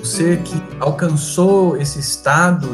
o 0.00 0.04
ser 0.04 0.38
que 0.38 0.60
alcançou 0.80 1.76
esse 1.76 2.00
estado 2.00 2.68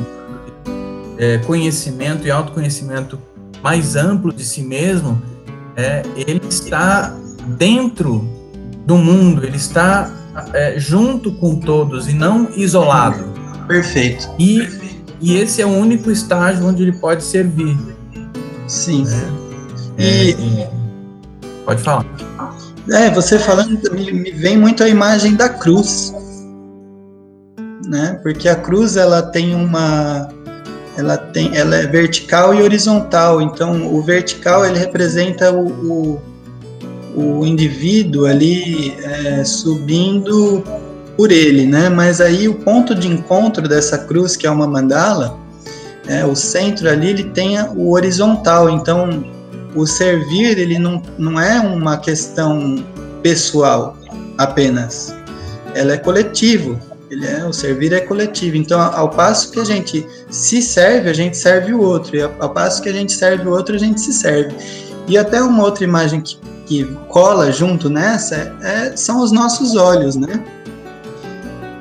é, 1.18 1.38
conhecimento 1.38 2.26
e 2.26 2.30
autoconhecimento 2.30 3.18
mais 3.62 3.96
amplo 3.96 4.32
de 4.32 4.44
si 4.44 4.62
mesmo, 4.62 5.20
é, 5.76 6.02
ele 6.16 6.40
está 6.48 7.14
dentro 7.56 8.28
do 8.86 8.96
mundo, 8.96 9.44
ele 9.44 9.56
está 9.56 10.10
é, 10.52 10.78
junto 10.78 11.32
com 11.32 11.56
todos 11.56 12.08
e 12.08 12.12
não 12.12 12.48
isolado. 12.54 13.32
Perfeito. 13.66 14.28
E, 14.38 14.68
e 15.20 15.36
esse 15.36 15.62
é 15.62 15.66
o 15.66 15.70
único 15.70 16.10
estágio 16.10 16.66
onde 16.66 16.82
ele 16.82 16.92
pode 16.92 17.22
servir. 17.22 17.76
Sim. 18.66 19.04
É, 19.96 20.24
e, 20.24 20.60
é, 20.60 20.70
pode 21.64 21.82
falar. 21.82 22.04
É, 22.90 23.10
você 23.10 23.38
falando, 23.38 23.80
me, 23.94 24.12
me 24.12 24.30
vem 24.32 24.58
muito 24.58 24.82
a 24.82 24.88
imagem 24.88 25.34
da 25.34 25.48
cruz. 25.48 26.12
Né? 27.86 28.18
Porque 28.22 28.48
a 28.48 28.56
cruz 28.56 28.96
ela 28.96 29.22
tem 29.22 29.54
uma 29.54 30.28
ela 30.96 31.16
tem 31.16 31.56
ela 31.56 31.76
é 31.76 31.86
vertical 31.86 32.54
e 32.54 32.62
horizontal. 32.62 33.40
Então 33.40 33.94
o 33.94 34.02
vertical 34.02 34.64
ele 34.64 34.78
representa 34.78 35.52
o, 35.52 35.68
o, 35.68 36.22
o 37.14 37.46
indivíduo 37.46 38.26
ali 38.26 38.94
é, 39.02 39.44
subindo 39.44 40.62
por 41.16 41.30
ele 41.30 41.66
né? 41.66 41.88
Mas 41.88 42.20
aí 42.20 42.48
o 42.48 42.54
ponto 42.54 42.94
de 42.94 43.08
encontro 43.08 43.68
dessa 43.68 43.98
cruz 43.98 44.36
que 44.36 44.46
é 44.46 44.50
uma 44.50 44.66
mandala 44.66 45.44
é, 46.06 46.24
o 46.24 46.34
centro 46.34 46.88
ali 46.88 47.10
ele 47.10 47.24
tem 47.24 47.60
o 47.76 47.92
horizontal, 47.92 48.68
então 48.68 49.24
o 49.74 49.86
servir 49.86 50.58
ele 50.58 50.78
não, 50.78 51.02
não 51.18 51.40
é 51.40 51.58
uma 51.60 51.96
questão 51.96 52.84
pessoal 53.22 53.96
apenas, 54.36 55.14
ela 55.74 55.94
é 55.94 55.98
coletivo. 55.98 56.78
Ele 57.10 57.26
é, 57.26 57.44
o 57.44 57.52
servir 57.52 57.92
é 57.92 58.00
coletivo. 58.00 58.56
Então, 58.56 58.80
ao 58.80 59.10
passo 59.10 59.50
que 59.50 59.60
a 59.60 59.64
gente 59.64 60.06
se 60.30 60.62
serve, 60.62 61.10
a 61.10 61.12
gente 61.12 61.36
serve 61.36 61.72
o 61.72 61.80
outro. 61.80 62.16
E 62.16 62.22
ao 62.22 62.50
passo 62.50 62.82
que 62.82 62.88
a 62.88 62.92
gente 62.92 63.12
serve 63.12 63.46
o 63.46 63.52
outro, 63.52 63.74
a 63.74 63.78
gente 63.78 64.00
se 64.00 64.12
serve. 64.12 64.54
E 65.06 65.18
até 65.18 65.42
uma 65.42 65.62
outra 65.62 65.84
imagem 65.84 66.20
que, 66.20 66.38
que 66.66 66.84
cola 67.08 67.52
junto 67.52 67.90
nessa 67.90 68.56
é, 68.62 68.96
são 68.96 69.20
os 69.20 69.30
nossos 69.30 69.76
olhos, 69.76 70.16
né? 70.16 70.42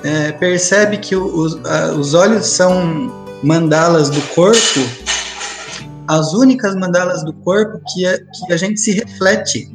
É, 0.04 0.34
percebe 0.34 0.98
que 0.98 1.16
os, 1.16 1.58
os 1.98 2.14
olhos 2.14 2.46
são 2.46 3.24
mandalas 3.42 4.10
do 4.10 4.22
corpo, 4.34 4.80
as 6.08 6.34
únicas 6.34 6.76
mandalas 6.76 7.24
do 7.24 7.32
corpo 7.32 7.80
que 7.94 8.06
a, 8.06 8.18
que 8.18 8.52
a 8.52 8.58
gente 8.58 8.82
se 8.82 8.92
reflete, 8.92 9.72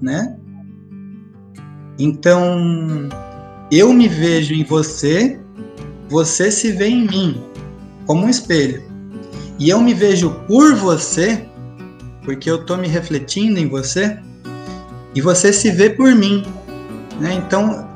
né? 0.00 0.36
Então, 1.98 3.08
eu 3.70 3.92
me 3.92 4.08
vejo 4.08 4.54
em 4.54 4.64
você, 4.64 5.38
você 6.08 6.50
se 6.50 6.72
vê 6.72 6.88
em 6.88 7.06
mim, 7.06 7.42
como 8.06 8.26
um 8.26 8.28
espelho. 8.28 8.82
E 9.58 9.68
eu 9.68 9.80
me 9.80 9.92
vejo 9.92 10.30
por 10.46 10.74
você, 10.74 11.44
porque 12.24 12.50
eu 12.50 12.56
estou 12.56 12.76
me 12.76 12.88
refletindo 12.88 13.58
em 13.58 13.68
você, 13.68 14.18
e 15.14 15.20
você 15.20 15.52
se 15.52 15.70
vê 15.70 15.90
por 15.90 16.14
mim. 16.14 16.44
Né? 17.20 17.34
Então, 17.34 17.88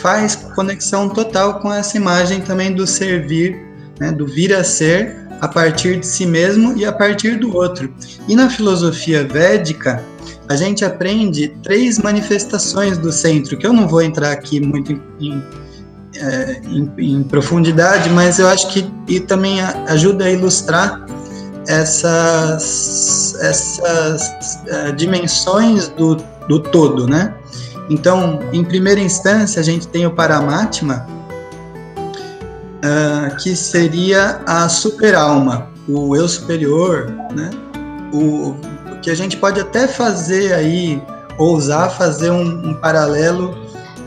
faz 0.00 0.34
conexão 0.34 1.08
total 1.08 1.60
com 1.60 1.72
essa 1.72 1.96
imagem 1.96 2.40
também 2.40 2.72
do 2.72 2.86
servir, 2.86 3.56
né, 3.98 4.12
do 4.12 4.26
vir 4.26 4.54
a 4.54 4.62
ser 4.62 5.26
a 5.40 5.48
partir 5.48 6.00
de 6.00 6.06
si 6.06 6.26
mesmo 6.26 6.76
e 6.76 6.84
a 6.84 6.92
partir 6.92 7.38
do 7.38 7.54
outro. 7.54 7.92
E 8.26 8.34
na 8.34 8.50
filosofia 8.50 9.24
védica, 9.24 10.02
a 10.48 10.56
gente 10.56 10.84
aprende 10.84 11.48
três 11.62 11.98
manifestações 11.98 12.96
do 12.96 13.12
centro, 13.12 13.56
que 13.56 13.66
eu 13.66 13.72
não 13.72 13.86
vou 13.86 14.00
entrar 14.00 14.32
aqui 14.32 14.60
muito 14.60 14.92
em, 14.92 15.02
em, 15.20 15.42
é, 16.16 16.60
em, 16.98 17.22
profundidade, 17.22 18.08
mas 18.10 18.38
eu 18.38 18.48
acho 18.48 18.72
que 18.72 18.90
e 19.06 19.20
também 19.20 19.60
ajuda 19.60 20.24
a 20.24 20.30
ilustrar 20.30 21.04
essas, 21.66 23.36
essas 23.40 24.28
uh, 24.64 24.92
dimensões 24.96 25.88
do, 25.88 26.16
do 26.48 26.60
todo, 26.60 27.06
né? 27.06 27.34
Então, 27.90 28.40
em 28.52 28.64
primeira 28.64 29.00
instância, 29.00 29.60
a 29.60 29.62
gente 29.62 29.86
tem 29.88 30.06
o 30.06 30.10
Paramatma, 30.10 31.06
uh, 32.78 33.36
que 33.36 33.54
seria 33.54 34.40
a 34.46 34.66
superalma, 34.68 35.68
o 35.86 36.16
eu 36.16 36.26
superior, 36.26 37.12
né? 37.34 37.50
O 38.12 38.54
que 39.08 39.12
a 39.12 39.14
gente 39.14 39.38
pode 39.38 39.58
até 39.58 39.88
fazer 39.88 40.52
aí, 40.52 41.02
ousar 41.38 41.90
fazer 41.90 42.30
um, 42.30 42.68
um 42.68 42.74
paralelo 42.74 43.56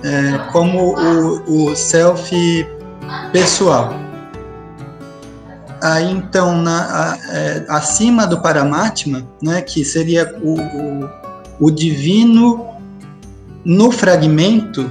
é, 0.04 0.52
como 0.52 0.96
o, 0.96 1.70
o 1.72 1.76
self 1.76 2.32
pessoal. 3.32 3.96
Aí 5.82 6.12
então, 6.12 6.62
na, 6.62 6.82
a, 6.84 7.18
é, 7.36 7.66
acima 7.68 8.28
do 8.28 8.42
Paramatma, 8.42 9.28
né, 9.42 9.64
que 9.64 9.84
seria 9.84 10.36
o, 10.40 10.60
o, 10.62 11.10
o 11.60 11.72
divino 11.72 12.68
no 13.66 13.92
fragmento, 13.92 14.84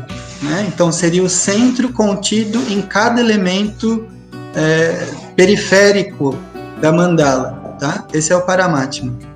né? 0.42 0.64
então 0.66 0.90
seria 0.90 1.22
o 1.22 1.28
centro 1.28 1.92
contido 1.92 2.58
em 2.68 2.82
cada 2.82 3.20
elemento 3.20 4.08
é, 4.56 5.06
periférico 5.36 6.36
da 6.80 6.92
mandala. 6.92 7.76
Tá? 7.78 8.04
Esse 8.12 8.32
é 8.32 8.36
o 8.36 8.42
Paramatma. 8.42 9.29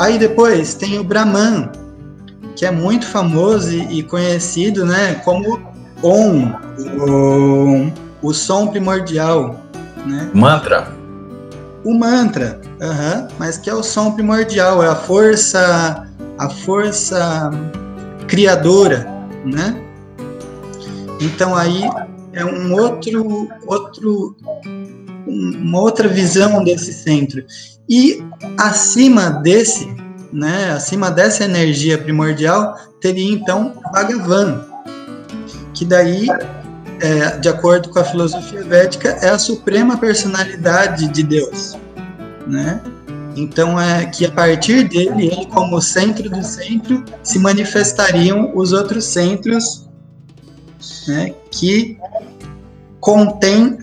Aí 0.00 0.18
depois 0.18 0.72
tem 0.72 0.98
o 0.98 1.04
Brahman, 1.04 1.70
que 2.56 2.64
é 2.64 2.70
muito 2.70 3.06
famoso 3.06 3.70
e, 3.70 4.02
conhecido 4.02 4.86
né, 4.86 5.16
como 5.16 5.60
Om, 6.02 6.52
o, 7.06 7.92
o 8.22 8.32
som 8.32 8.68
primordial. 8.68 9.60
Né? 10.06 10.30
Mantra. 10.32 10.96
O 11.84 11.94
mantra, 11.94 12.60
uh 12.80 12.84
-huh, 12.84 13.28
mas 13.38 13.58
que 13.58 13.68
é 13.68 13.74
o 13.74 13.82
som 13.82 14.12
primordial, 14.12 14.82
é 14.82 14.88
a 14.88 14.94
força 14.94 16.06
a 16.38 16.48
força 16.48 17.50
criadora, 18.26 19.06
né? 19.44 19.78
Então 21.20 21.54
aí 21.54 21.82
é 22.32 22.42
um 22.42 22.72
outro, 22.72 23.48
outro, 23.66 24.36
uma 25.26 25.80
outra 25.80 26.08
visão 26.08 26.64
desse 26.64 26.94
centro. 26.94 27.44
E 27.90 28.24
acima 28.56 29.30
desse, 29.30 29.92
né, 30.32 30.70
acima 30.70 31.10
dessa 31.10 31.42
energia 31.42 31.98
primordial, 31.98 32.76
teria 33.00 33.32
então 33.32 33.74
Bhagavan, 33.92 34.64
que 35.74 35.84
daí, 35.84 36.28
é, 37.00 37.36
de 37.38 37.48
acordo 37.48 37.88
com 37.88 37.98
a 37.98 38.04
filosofia 38.04 38.62
védica, 38.62 39.08
é 39.20 39.30
a 39.30 39.38
suprema 39.40 39.96
personalidade 39.96 41.08
de 41.08 41.24
Deus, 41.24 41.76
né? 42.46 42.80
Então 43.34 43.80
é 43.80 44.06
que 44.06 44.24
a 44.24 44.30
partir 44.30 44.88
dele, 44.88 45.26
ele 45.26 45.46
como 45.46 45.80
centro 45.80 46.30
do 46.30 46.44
centro, 46.44 47.04
se 47.24 47.40
manifestariam 47.40 48.52
os 48.54 48.72
outros 48.72 49.04
centros 49.04 49.88
né, 51.08 51.34
que 51.50 51.98
contém 53.00 53.78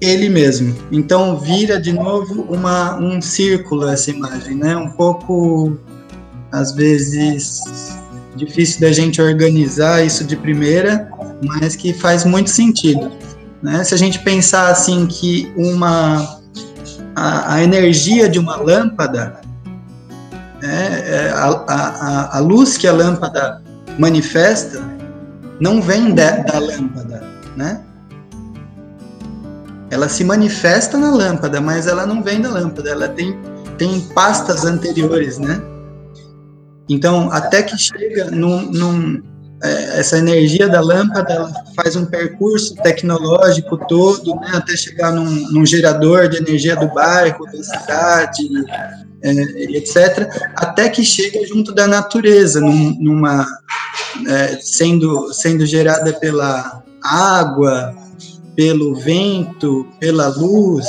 ele 0.00 0.28
mesmo. 0.28 0.74
Então 0.90 1.38
vira 1.38 1.80
de 1.80 1.92
novo 1.92 2.42
uma, 2.48 2.96
um 2.96 3.20
círculo 3.20 3.88
essa 3.88 4.10
imagem, 4.10 4.56
né? 4.56 4.76
Um 4.76 4.90
pouco, 4.90 5.78
às 6.50 6.72
vezes, 6.72 7.60
difícil 8.34 8.80
da 8.80 8.92
gente 8.92 9.20
organizar 9.20 10.04
isso 10.04 10.24
de 10.24 10.36
primeira, 10.36 11.10
mas 11.42 11.76
que 11.76 11.92
faz 11.92 12.24
muito 12.24 12.50
sentido. 12.50 13.10
Né? 13.62 13.84
Se 13.84 13.94
a 13.94 13.98
gente 13.98 14.18
pensar 14.20 14.70
assim 14.70 15.06
que 15.06 15.52
uma 15.56 16.40
a, 17.14 17.54
a 17.54 17.62
energia 17.62 18.28
de 18.28 18.38
uma 18.38 18.56
lâmpada, 18.56 19.40
né, 20.62 21.02
é, 21.06 21.30
a, 21.30 21.46
a, 21.68 22.36
a, 22.36 22.40
luz 22.40 22.76
que 22.76 22.86
a 22.86 22.92
lâmpada 22.92 23.62
manifesta 23.98 24.82
não 25.60 25.82
vem 25.82 26.14
de, 26.14 26.30
da 26.30 26.58
lâmpada, 26.58 27.22
né? 27.56 27.82
Ela 29.90 30.08
se 30.08 30.22
manifesta 30.24 30.96
na 30.96 31.10
lâmpada, 31.10 31.60
mas 31.60 31.86
ela 31.86 32.06
não 32.06 32.22
vem 32.22 32.40
da 32.40 32.50
lâmpada, 32.50 32.90
ela 32.90 33.08
tem, 33.08 33.36
tem 33.76 34.00
pastas 34.14 34.64
anteriores, 34.64 35.38
né? 35.38 35.60
Então, 36.88 37.30
até 37.30 37.62
que 37.62 37.76
chega 37.76 38.30
num, 38.30 38.70
num 38.70 39.22
é, 39.62 40.00
essa 40.00 40.18
energia 40.18 40.68
da 40.68 40.80
lâmpada 40.80 41.32
ela 41.34 41.52
faz 41.76 41.94
um 41.94 42.06
percurso 42.06 42.74
tecnológico 42.76 43.76
todo, 43.86 44.34
né, 44.36 44.50
até 44.54 44.76
chegar 44.76 45.12
num, 45.12 45.24
num, 45.50 45.66
gerador 45.66 46.28
de 46.28 46.38
energia 46.38 46.74
do 46.74 46.88
bairro, 46.88 47.44
da 47.44 47.62
cidade, 47.62 48.48
é, 49.22 49.30
etc., 49.76 50.28
até 50.56 50.88
que 50.88 51.04
chega 51.04 51.46
junto 51.46 51.74
da 51.74 51.86
natureza, 51.86 52.60
num, 52.60 52.96
numa 52.98 53.46
é, 54.26 54.58
sendo 54.62 55.32
sendo 55.32 55.66
gerada 55.66 56.12
pela 56.14 56.82
água, 57.02 57.94
pelo 58.60 58.94
vento, 58.94 59.86
pela 59.98 60.28
luz, 60.28 60.86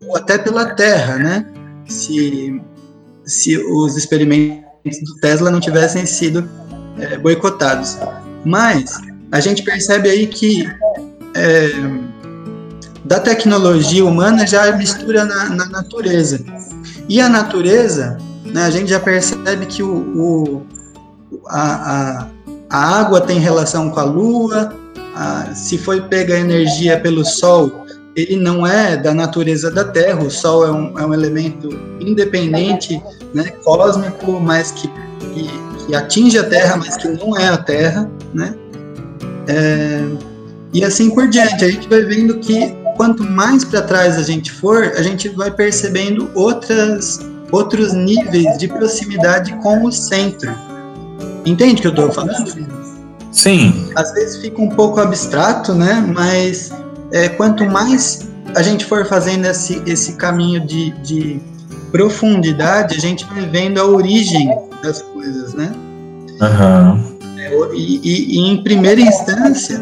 ou 0.00 0.16
até 0.16 0.38
pela 0.38 0.64
terra, 0.74 1.18
né? 1.18 1.46
Se 1.86 2.58
se 3.22 3.58
os 3.58 3.98
experimentos 3.98 4.64
do 5.04 5.14
Tesla 5.20 5.50
não 5.50 5.60
tivessem 5.60 6.06
sido 6.06 6.48
é, 6.98 7.18
boicotados. 7.18 7.98
Mas 8.46 8.98
a 9.30 9.40
gente 9.40 9.62
percebe 9.62 10.08
aí 10.08 10.26
que 10.26 10.66
é, 11.34 11.68
da 13.04 13.20
tecnologia 13.20 14.02
humana 14.02 14.46
já 14.46 14.74
mistura 14.74 15.26
na, 15.26 15.50
na, 15.50 15.66
natureza. 15.66 16.42
E 17.10 17.20
a 17.20 17.28
natureza, 17.28 18.16
né, 18.42 18.62
a 18.62 18.70
gente 18.70 18.88
já 18.88 19.00
percebe 19.00 19.66
que 19.66 19.82
o, 19.82 19.98
o 20.16 20.66
a, 21.46 21.60
a, 21.60 22.26
a, 22.70 23.00
água 23.00 23.20
tem 23.20 23.38
relação 23.38 23.90
com 23.90 24.00
a 24.00 24.04
lua, 24.04 24.85
a, 25.16 25.52
se 25.54 25.76
foi 25.78 26.02
pega 26.02 26.38
energia 26.38 27.00
pelo 27.00 27.24
sol, 27.24 27.84
ele 28.14 28.36
não 28.36 28.66
é 28.66 28.96
da 28.96 29.12
natureza 29.12 29.70
da 29.70 29.84
Terra, 29.84 30.22
o 30.22 30.30
Sol 30.30 30.64
é 30.64 30.70
um, 30.70 30.98
é 30.98 31.04
um 31.04 31.12
elemento 31.12 31.68
independente, 32.00 32.98
né, 33.34 33.50
cósmico, 33.62 34.40
mas 34.40 34.70
que, 34.70 34.88
que 35.34 35.66
que 35.86 35.94
atinge 35.94 36.38
a 36.38 36.44
Terra, 36.44 36.76
mas 36.76 36.96
que 36.96 37.08
não 37.08 37.36
é 37.36 37.48
a 37.48 37.56
Terra, 37.56 38.10
né? 38.34 38.54
É, 39.46 40.04
e 40.72 40.84
assim 40.84 41.10
por 41.10 41.28
diante, 41.28 41.64
a 41.64 41.70
gente 41.70 41.88
vai 41.88 42.02
vendo 42.02 42.38
que 42.38 42.74
quanto 42.96 43.22
mais 43.22 43.64
para 43.64 43.82
trás 43.82 44.18
a 44.18 44.22
gente 44.22 44.50
for, 44.50 44.92
a 44.96 45.02
gente 45.02 45.28
vai 45.28 45.50
percebendo 45.50 46.28
outras, 46.34 47.20
outros 47.52 47.92
níveis 47.92 48.58
de 48.58 48.66
proximidade 48.66 49.54
com 49.62 49.84
o 49.84 49.92
centro. 49.92 50.52
Entende 51.44 51.78
o 51.78 51.80
que 51.82 51.86
eu 51.86 51.90
estou 51.90 52.10
falando? 52.10 52.75
Sim. 53.36 53.90
Às 53.94 54.12
vezes 54.12 54.38
fica 54.38 54.60
um 54.62 54.70
pouco 54.70 54.98
abstrato, 54.98 55.74
né? 55.74 56.02
Mas 56.14 56.72
é, 57.12 57.28
quanto 57.28 57.66
mais 57.66 58.26
a 58.54 58.62
gente 58.62 58.86
for 58.86 59.04
fazendo 59.04 59.44
esse, 59.44 59.82
esse 59.86 60.14
caminho 60.14 60.66
de, 60.66 60.90
de 61.02 61.38
profundidade, 61.92 62.96
a 62.96 62.98
gente 62.98 63.26
vai 63.26 63.46
vendo 63.46 63.78
a 63.78 63.84
origem 63.84 64.48
das 64.82 65.02
coisas, 65.02 65.52
né? 65.52 65.70
Uhum. 66.40 67.16
E, 67.74 68.00
e, 68.02 68.36
e, 68.36 68.50
em 68.50 68.62
primeira 68.62 69.02
instância, 69.02 69.80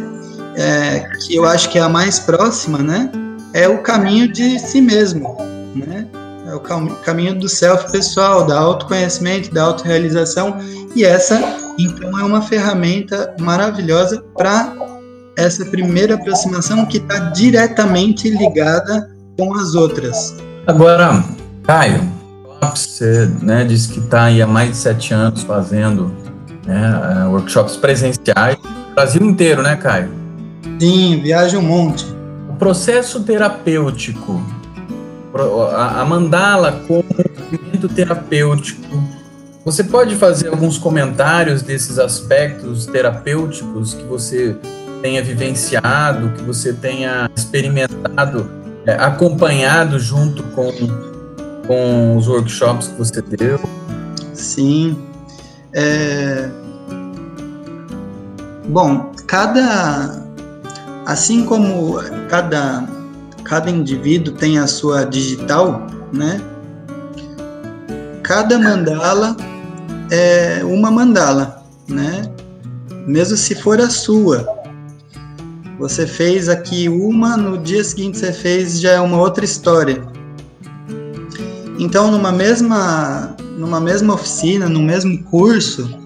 é, 0.56 1.08
que 1.24 1.36
eu 1.36 1.44
acho 1.44 1.70
que 1.70 1.78
é 1.78 1.82
a 1.82 1.88
mais 1.88 2.18
próxima, 2.18 2.78
né? 2.78 3.08
É 3.52 3.68
o 3.68 3.78
caminho 3.82 4.26
de 4.26 4.58
si 4.58 4.80
mesmo, 4.80 5.36
né? 5.76 6.06
É 6.48 6.54
o 6.54 6.58
cam 6.58 6.88
caminho 7.04 7.38
do 7.38 7.48
self 7.48 7.90
pessoal, 7.92 8.44
da 8.44 8.58
autoconhecimento, 8.58 9.54
da 9.54 9.62
autorrealização. 9.62 10.58
E 10.96 11.04
essa, 11.04 11.63
então, 11.78 12.18
é 12.18 12.22
uma 12.22 12.42
ferramenta 12.42 13.34
maravilhosa 13.40 14.22
para 14.36 14.72
essa 15.36 15.64
primeira 15.64 16.14
aproximação 16.14 16.86
que 16.86 16.98
está 16.98 17.18
diretamente 17.30 18.30
ligada 18.30 19.10
com 19.36 19.54
as 19.54 19.74
outras. 19.74 20.34
Agora, 20.66 21.24
Caio, 21.64 22.00
você 22.60 23.28
né, 23.42 23.64
disse 23.64 23.92
que 23.92 23.98
está 23.98 24.24
aí 24.24 24.40
há 24.40 24.46
mais 24.46 24.70
de 24.70 24.76
sete 24.76 25.12
anos 25.12 25.42
fazendo 25.42 26.14
né, 26.66 27.22
é, 27.22 27.24
workshops 27.26 27.76
presenciais, 27.76 28.56
Brasil 28.94 29.22
inteiro, 29.22 29.62
né, 29.62 29.76
Caio? 29.76 30.10
Sim, 30.78 31.20
viaja 31.20 31.58
um 31.58 31.62
monte. 31.62 32.06
O 32.48 32.54
processo 32.54 33.20
terapêutico, 33.24 34.40
a 35.76 36.04
mandala 36.04 36.80
como 36.86 37.04
movimento 37.50 37.88
terapêutico, 37.88 39.02
você 39.64 39.82
pode 39.82 40.14
fazer 40.16 40.48
alguns 40.48 40.78
comentários 40.78 41.62
desses 41.62 41.98
aspectos 41.98 42.86
terapêuticos 42.86 43.94
que 43.94 44.04
você 44.04 44.56
tenha 45.02 45.22
vivenciado, 45.22 46.30
que 46.36 46.42
você 46.42 46.72
tenha 46.72 47.30
experimentado, 47.36 48.50
é, 48.86 48.92
acompanhado 48.94 49.98
junto 49.98 50.42
com 50.54 50.70
com 51.66 52.16
os 52.16 52.28
workshops 52.28 52.88
que 52.88 52.98
você 52.98 53.22
deu? 53.22 53.60
Sim. 54.32 54.98
É... 55.72 56.48
Bom, 58.68 59.12
cada. 59.26 60.22
Assim 61.06 61.44
como 61.44 62.00
cada, 62.30 62.88
cada 63.44 63.70
indivíduo 63.70 64.34
tem 64.34 64.58
a 64.58 64.66
sua 64.66 65.04
digital, 65.04 65.86
né? 66.10 66.40
Cada 68.22 68.58
mandala 68.58 69.36
é 70.10 70.64
uma 70.64 70.90
mandala, 70.90 71.64
né? 71.88 72.22
Mesmo 73.06 73.36
se 73.36 73.54
for 73.54 73.80
a 73.80 73.90
sua. 73.90 74.46
Você 75.78 76.06
fez 76.06 76.48
aqui 76.48 76.88
uma, 76.88 77.36
no 77.36 77.58
dia 77.58 77.82
seguinte 77.82 78.18
você 78.18 78.32
fez 78.32 78.80
já 78.80 78.92
é 78.92 79.00
uma 79.00 79.18
outra 79.18 79.44
história. 79.44 80.02
Então, 81.78 82.10
numa 82.10 82.30
mesma, 82.30 83.36
numa 83.58 83.80
mesma 83.80 84.14
oficina, 84.14 84.68
no 84.68 84.80
mesmo 84.80 85.22
curso, 85.24 85.98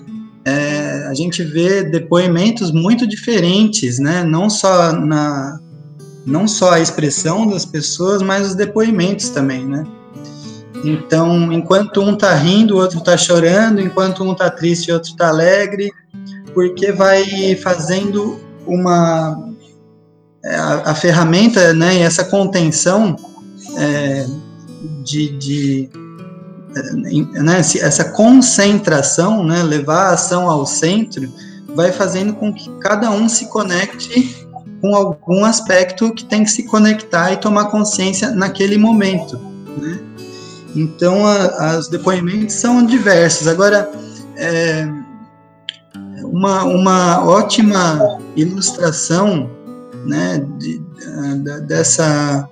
é, 0.45 1.07
a 1.07 1.15
gente 1.15 1.43
vê 1.43 1.85
depoimentos 1.85 2.73
muito 2.73 3.07
diferentes, 3.07 3.99
né? 3.99 4.25
Não 4.25 4.49
só 4.49 4.93
na 4.93 5.61
não 6.25 6.47
só 6.47 6.73
a 6.73 6.81
expressão 6.81 7.47
das 7.47 7.65
pessoas, 7.65 8.21
mas 8.21 8.49
os 8.49 8.55
depoimentos 8.55 9.31
também, 9.31 9.65
né? 9.67 9.83
Então, 10.85 11.53
enquanto 11.53 12.01
um 12.01 12.15
tá 12.17 12.35
rindo, 12.35 12.77
o 12.77 12.81
outro 12.81 13.01
tá 13.01 13.17
chorando, 13.17 13.81
enquanto 13.81 14.23
um 14.23 14.35
tá 14.35 14.51
triste, 14.51 14.91
o 14.91 14.95
outro 14.95 15.15
tá 15.17 15.29
alegre, 15.29 15.91
porque 16.55 16.93
vai 16.93 17.57
fazendo 17.57 18.39
uma 18.67 19.49
é, 20.45 20.55
a, 20.55 20.91
a 20.91 20.95
ferramenta, 20.95 21.73
né? 21.73 21.97
E 21.97 21.99
essa 22.01 22.25
contenção 22.25 23.17
é, 23.77 24.27
de, 25.05 25.37
de 25.37 25.91
né, 27.43 27.59
essa 27.59 28.05
concentração, 28.05 29.45
né, 29.45 29.63
levar 29.63 30.11
a 30.11 30.13
ação 30.13 30.49
ao 30.49 30.67
centro, 30.67 31.33
vai 31.75 31.93
fazendo 31.93 32.35
com 32.35 32.53
que 32.53 32.71
cada 32.81 33.11
um 33.11 33.29
se 33.29 33.47
conecte 33.47 34.47
com 34.81 34.95
algum 34.95 35.45
aspecto 35.45 36.13
que 36.13 36.25
tem 36.25 36.45
que 36.45 36.51
se 36.51 36.65
conectar 36.65 37.33
e 37.33 37.37
tomar 37.37 37.67
consciência 37.67 38.31
naquele 38.31 38.79
momento. 38.79 39.39
Né? 39.77 39.99
Então, 40.75 41.27
a, 41.27 41.79
os 41.79 41.89
depoimentos 41.89 42.55
são 42.57 42.85
diversos. 42.85 43.49
Agora, 43.49 43.91
é, 44.37 44.89
uma, 46.23 46.65
uma 46.65 47.25
ótima 47.27 48.19
ilustração 48.37 49.51
né, 50.05 50.45
de, 50.59 50.79
de, 50.79 51.61
dessa 51.63 52.49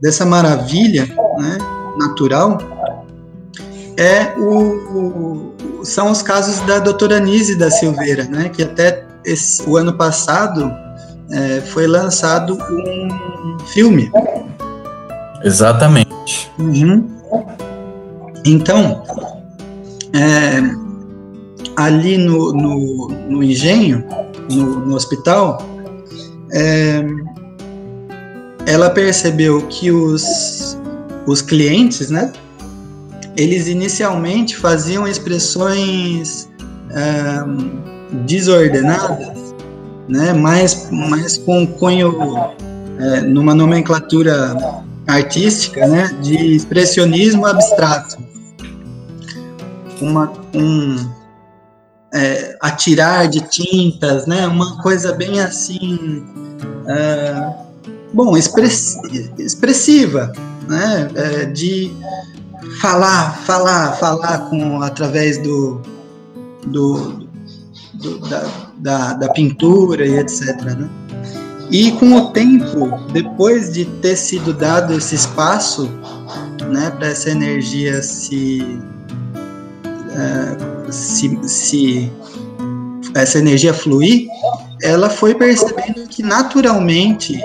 dessa 0.00 0.26
maravilha 0.26 1.06
né, 1.38 1.58
natural 1.98 2.58
é 3.96 4.34
o, 4.36 5.54
o, 5.78 5.84
são 5.84 6.10
os 6.10 6.20
casos 6.20 6.60
da 6.66 6.78
doutora 6.78 7.18
Nise 7.18 7.56
da 7.56 7.70
Silveira, 7.70 8.24
né, 8.24 8.50
que 8.50 8.62
até 8.62 9.06
esse, 9.24 9.62
o 9.68 9.76
ano 9.76 9.94
passado 9.94 10.70
é, 11.30 11.60
foi 11.62 11.86
lançado 11.86 12.58
um 12.70 13.58
filme. 13.68 14.10
Exatamente. 15.42 16.52
Uhum. 16.58 17.15
Então, 18.44 19.02
é, 20.12 20.62
ali 21.76 22.16
no, 22.16 22.52
no, 22.52 23.08
no 23.28 23.42
engenho, 23.42 24.04
no, 24.50 24.86
no 24.86 24.94
hospital, 24.94 25.58
é, 26.52 27.04
ela 28.66 28.90
percebeu 28.90 29.62
que 29.68 29.90
os, 29.90 30.78
os 31.26 31.42
clientes, 31.42 32.10
né, 32.10 32.32
eles 33.36 33.68
inicialmente 33.68 34.56
faziam 34.56 35.06
expressões 35.06 36.48
desordenadas, 38.24 39.54
né, 40.08 40.32
mais, 40.32 40.88
mais 40.90 41.36
com 41.36 41.66
cunho 41.66 42.14
é, 42.98 43.20
numa 43.20 43.54
nomenclatura 43.54 44.56
artística, 45.06 45.86
né, 45.86 46.08
de 46.20 46.56
expressionismo 46.56 47.46
abstrato. 47.46 48.16
Uma, 50.00 50.32
um 50.54 50.96
é, 52.12 52.56
atirar 52.60 53.28
de 53.28 53.40
tintas, 53.40 54.26
né, 54.26 54.46
uma 54.46 54.80
coisa 54.82 55.12
bem 55.12 55.40
assim, 55.40 56.24
é, 56.86 57.54
bom, 58.12 58.36
express, 58.36 58.98
expressiva, 59.38 60.32
né, 60.68 61.08
é, 61.14 61.44
de 61.46 61.94
falar, 62.80 63.36
falar, 63.44 63.92
falar 63.92 64.38
com 64.50 64.82
através 64.82 65.38
do, 65.38 65.80
do, 66.66 67.28
do 67.94 68.18
da, 68.28 68.44
da, 68.78 69.12
da, 69.14 69.28
pintura 69.32 70.06
e 70.06 70.18
etc. 70.18 70.60
Né? 70.62 70.88
E 71.70 71.92
com 71.92 72.14
o 72.14 72.30
tempo, 72.30 72.98
depois 73.12 73.72
de 73.72 73.84
ter 73.84 74.16
sido 74.16 74.52
dado 74.52 74.94
esse 74.94 75.14
espaço 75.14 75.90
né, 76.68 76.90
para 76.90 77.08
essa 77.08 77.30
energia 77.30 78.02
se, 78.02 78.62
uh, 79.84 80.92
se, 80.92 81.38
se 81.48 82.12
essa 83.14 83.38
energia 83.38 83.74
fluir, 83.74 84.28
ela 84.82 85.08
foi 85.08 85.34
percebendo 85.34 86.06
que 86.08 86.22
naturalmente, 86.22 87.40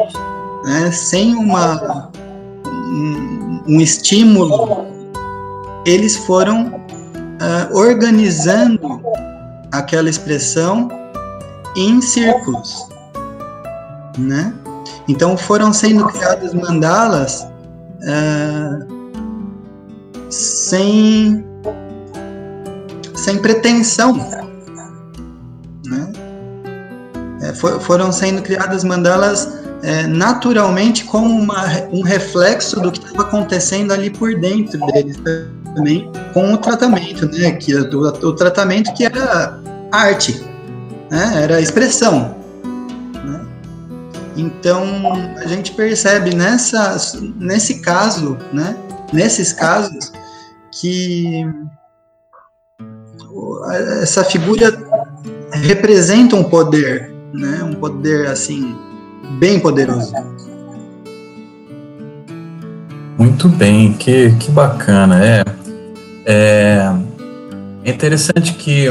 né, 0.66 0.92
sem 0.92 1.36
uma 1.36 2.12
um, 2.68 3.64
um 3.68 3.82
estímulo, 3.82 4.86
eles 5.86 6.16
foram 6.18 6.68
uh, 6.68 7.78
organizando 7.78 9.02
aquela 9.72 10.10
expressão 10.10 10.90
em 11.76 12.02
círculos, 12.02 12.88
né? 14.18 14.54
Então 15.08 15.38
foram 15.38 15.74
sendo 15.74 16.06
criados 16.06 16.54
mandalas 16.54 17.48
uh, 18.04 18.88
sem 20.30 21.46
sem 23.16 23.38
pretensão, 23.40 24.16
né? 25.86 26.12
É, 27.42 27.54
for, 27.54 27.80
foram 27.80 28.12
sendo 28.12 28.42
criadas 28.42 28.84
mandalas 28.84 29.62
é, 29.84 30.06
naturalmente 30.06 31.06
como 31.06 31.28
uma, 31.28 31.66
um 31.92 32.02
reflexo 32.02 32.80
do 32.80 32.92
que 32.92 33.00
estava 33.00 33.24
acontecendo 33.24 33.92
ali 33.92 34.10
por 34.10 34.36
dentro 34.40 34.80
deles 34.88 35.18
também, 35.76 36.12
com 36.34 36.54
o 36.54 36.58
tratamento, 36.58 37.26
né? 37.28 37.52
Que, 37.54 37.76
o, 37.76 38.08
o 38.08 38.36
tratamento 38.36 38.94
que 38.94 39.04
era 39.04 39.60
arte, 39.92 40.44
né? 41.10 41.44
era 41.44 41.60
expressão. 41.60 42.41
Então 44.36 44.84
a 45.38 45.46
gente 45.48 45.72
percebe 45.74 46.36
nessa, 46.36 46.98
nesse 47.36 47.82
caso, 47.82 48.38
né? 48.54 48.76
nesses 49.12 49.52
casos, 49.52 50.12
que 50.80 51.46
essa 54.02 54.24
figura 54.24 54.78
representa 55.52 56.36
um 56.36 56.44
poder, 56.44 57.14
né? 57.34 57.64
um 57.64 57.74
poder 57.74 58.28
assim 58.28 58.76
bem 59.40 59.60
poderoso. 59.60 60.14
Muito 63.18 63.48
bem, 63.50 63.94
que, 63.94 64.32
que 64.38 64.50
bacana. 64.50 65.24
É, 65.24 65.44
é, 66.26 66.92
é 67.84 67.90
interessante 67.90 68.54
que 68.54 68.88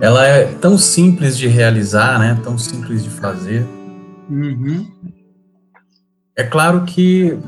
ela 0.00 0.26
é 0.26 0.44
tão 0.60 0.76
simples 0.76 1.38
de 1.38 1.48
realizar, 1.48 2.18
né? 2.18 2.38
Tão 2.44 2.58
simples 2.58 3.02
de 3.02 3.08
fazer. 3.08 3.66
Uhum. 4.28 4.86
É 6.34 6.42
claro 6.44 6.84
que 6.84 7.38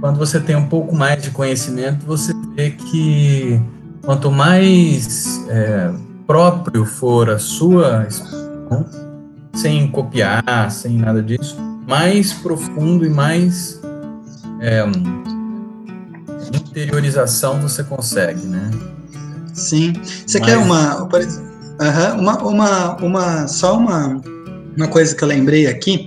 quando 0.00 0.18
você 0.18 0.40
tem 0.40 0.56
um 0.56 0.66
pouco 0.66 0.94
mais 0.94 1.22
de 1.22 1.30
conhecimento, 1.30 2.04
você 2.04 2.32
vê 2.54 2.70
que 2.70 3.60
quanto 4.02 4.30
mais 4.30 5.46
é, 5.48 5.92
próprio 6.26 6.84
for 6.84 7.30
a 7.30 7.38
sua 7.38 8.06
expressão, 8.06 8.86
sem 9.54 9.88
copiar, 9.88 10.70
sem 10.70 10.98
nada 10.98 11.22
disso, 11.22 11.56
mais 11.88 12.32
profundo 12.32 13.06
e 13.06 13.08
mais 13.08 13.80
é, 14.60 14.84
interiorização 16.54 17.60
você 17.60 17.82
consegue, 17.84 18.46
né? 18.46 18.70
Sim. 19.54 19.92
Você 20.26 20.38
Mas... 20.38 20.48
quer 20.48 20.58
uma, 20.58 21.08
Uhum. 21.78 22.20
Uma, 22.20 22.38
uma, 22.38 22.96
uma, 22.96 23.48
só 23.48 23.76
uma, 23.76 24.20
uma 24.76 24.88
coisa 24.88 25.14
que 25.14 25.24
eu 25.24 25.28
lembrei 25.28 25.66
aqui. 25.66 26.04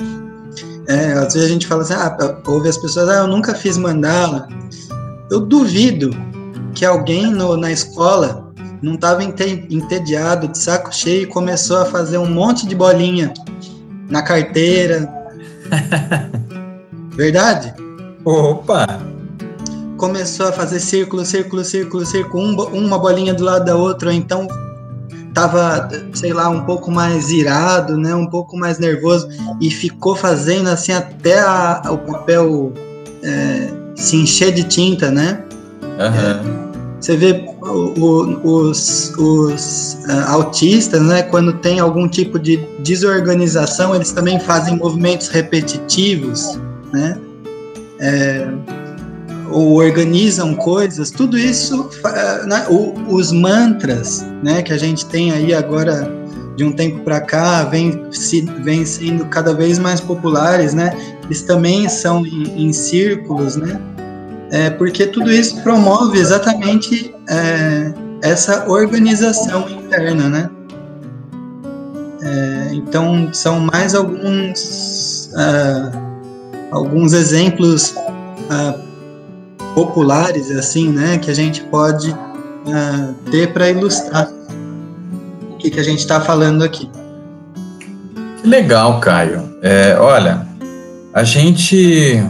É, 0.87 1.13
às 1.13 1.33
vezes 1.33 1.49
a 1.49 1.51
gente 1.51 1.67
fala 1.67 1.81
assim, 1.81 1.93
ah, 1.93 2.41
ouve 2.47 2.69
as 2.69 2.77
pessoas, 2.77 3.09
ah, 3.09 3.17
eu 3.17 3.27
nunca 3.27 3.53
fiz 3.53 3.77
mandala. 3.77 4.47
Eu 5.29 5.41
duvido 5.41 6.09
que 6.73 6.85
alguém 6.85 7.31
no, 7.31 7.55
na 7.57 7.71
escola 7.71 8.51
não 8.81 8.95
estava 8.95 9.23
entediado, 9.23 10.47
de 10.47 10.57
saco 10.57 10.93
cheio, 10.93 11.23
e 11.23 11.27
começou 11.27 11.77
a 11.77 11.85
fazer 11.85 12.17
um 12.17 12.29
monte 12.29 12.67
de 12.67 12.75
bolinha 12.75 13.33
na 14.09 14.21
carteira. 14.21 15.07
Verdade? 17.15 17.73
Opa! 18.23 18.99
Começou 19.97 20.47
a 20.47 20.51
fazer 20.51 20.79
círculo, 20.79 21.25
círculo, 21.25 21.63
círculo, 21.63 22.05
círculo, 22.05 22.43
um, 22.43 22.85
uma 22.85 22.97
bolinha 22.97 23.33
do 23.33 23.43
lado 23.43 23.65
da 23.65 23.75
outra, 23.75 24.09
ou 24.09 24.15
então 24.15 24.47
estava, 25.29 25.87
sei 26.13 26.33
lá, 26.33 26.49
um 26.49 26.61
pouco 26.61 26.91
mais 26.91 27.29
irado, 27.29 27.97
né, 27.97 28.13
um 28.13 28.25
pouco 28.25 28.57
mais 28.57 28.79
nervoso 28.79 29.29
e 29.61 29.71
ficou 29.71 30.15
fazendo 30.15 30.69
assim 30.69 30.91
até 30.91 31.39
a, 31.39 31.81
o 31.89 31.97
papel 31.97 32.73
é, 33.23 33.69
se 33.95 34.17
encher 34.17 34.51
de 34.51 34.63
tinta, 34.63 35.09
né? 35.09 35.43
Uhum. 35.81 36.65
É, 36.65 36.69
você 36.99 37.15
vê 37.15 37.45
o, 37.61 37.67
o, 37.67 38.67
os, 38.69 39.13
os 39.17 39.97
uh, 40.05 40.31
autistas, 40.31 41.01
né, 41.01 41.23
quando 41.23 41.53
tem 41.53 41.79
algum 41.79 42.09
tipo 42.09 42.37
de 42.37 42.57
desorganização, 42.79 43.95
eles 43.95 44.11
também 44.11 44.39
fazem 44.39 44.75
movimentos 44.75 45.29
repetitivos, 45.29 46.59
né? 46.91 47.17
É, 48.01 48.47
ou 49.51 49.73
organizam 49.73 50.55
coisas, 50.55 51.09
tudo 51.11 51.37
isso, 51.37 51.89
né, 52.47 52.65
os 53.07 53.31
mantras, 53.31 54.25
né, 54.43 54.61
que 54.61 54.73
a 54.73 54.77
gente 54.77 55.05
tem 55.05 55.31
aí 55.31 55.53
agora 55.53 56.11
de 56.55 56.63
um 56.63 56.71
tempo 56.71 56.99
para 57.03 57.21
cá, 57.21 57.63
vem, 57.63 58.05
se, 58.11 58.41
vem 58.63 58.85
sendo 58.85 59.25
cada 59.25 59.53
vez 59.53 59.79
mais 59.79 59.99
populares, 59.99 60.73
né, 60.73 60.95
eles 61.25 61.41
também 61.41 61.87
são 61.87 62.25
em, 62.25 62.67
em 62.67 62.73
círculos, 62.73 63.55
né, 63.55 63.79
é, 64.51 64.69
porque 64.69 65.05
tudo 65.07 65.31
isso 65.31 65.61
promove 65.61 66.17
exatamente 66.17 67.13
é, 67.29 67.93
essa 68.21 68.69
organização 68.69 69.69
interna, 69.69 70.29
né. 70.29 70.49
É, 72.21 72.73
então, 72.73 73.33
são 73.33 73.61
mais 73.61 73.95
alguns, 73.95 75.31
uh, 75.33 75.97
alguns 76.71 77.13
exemplos 77.13 77.91
uh, 77.91 78.88
populares, 79.73 80.51
assim, 80.51 80.89
né, 80.89 81.17
que 81.17 81.29
a 81.29 81.33
gente 81.33 81.63
pode 81.63 82.11
uh, 82.11 83.13
ter 83.31 83.53
para 83.53 83.69
ilustrar 83.69 84.29
o 85.51 85.57
que, 85.57 85.69
que 85.69 85.79
a 85.79 85.83
gente 85.83 85.99
está 85.99 86.19
falando 86.21 86.63
aqui. 86.63 86.89
Que 88.41 88.47
legal, 88.47 88.99
Caio. 88.99 89.57
É, 89.61 89.97
olha, 89.99 90.47
a 91.13 91.23
gente 91.23 92.23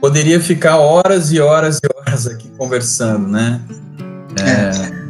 poderia 0.00 0.40
ficar 0.40 0.76
horas 0.76 1.32
e 1.32 1.40
horas 1.40 1.78
e 1.82 1.88
horas 1.96 2.26
aqui 2.26 2.48
conversando, 2.56 3.28
né? 3.28 3.60
É, 4.40 4.88
é. 4.88 5.02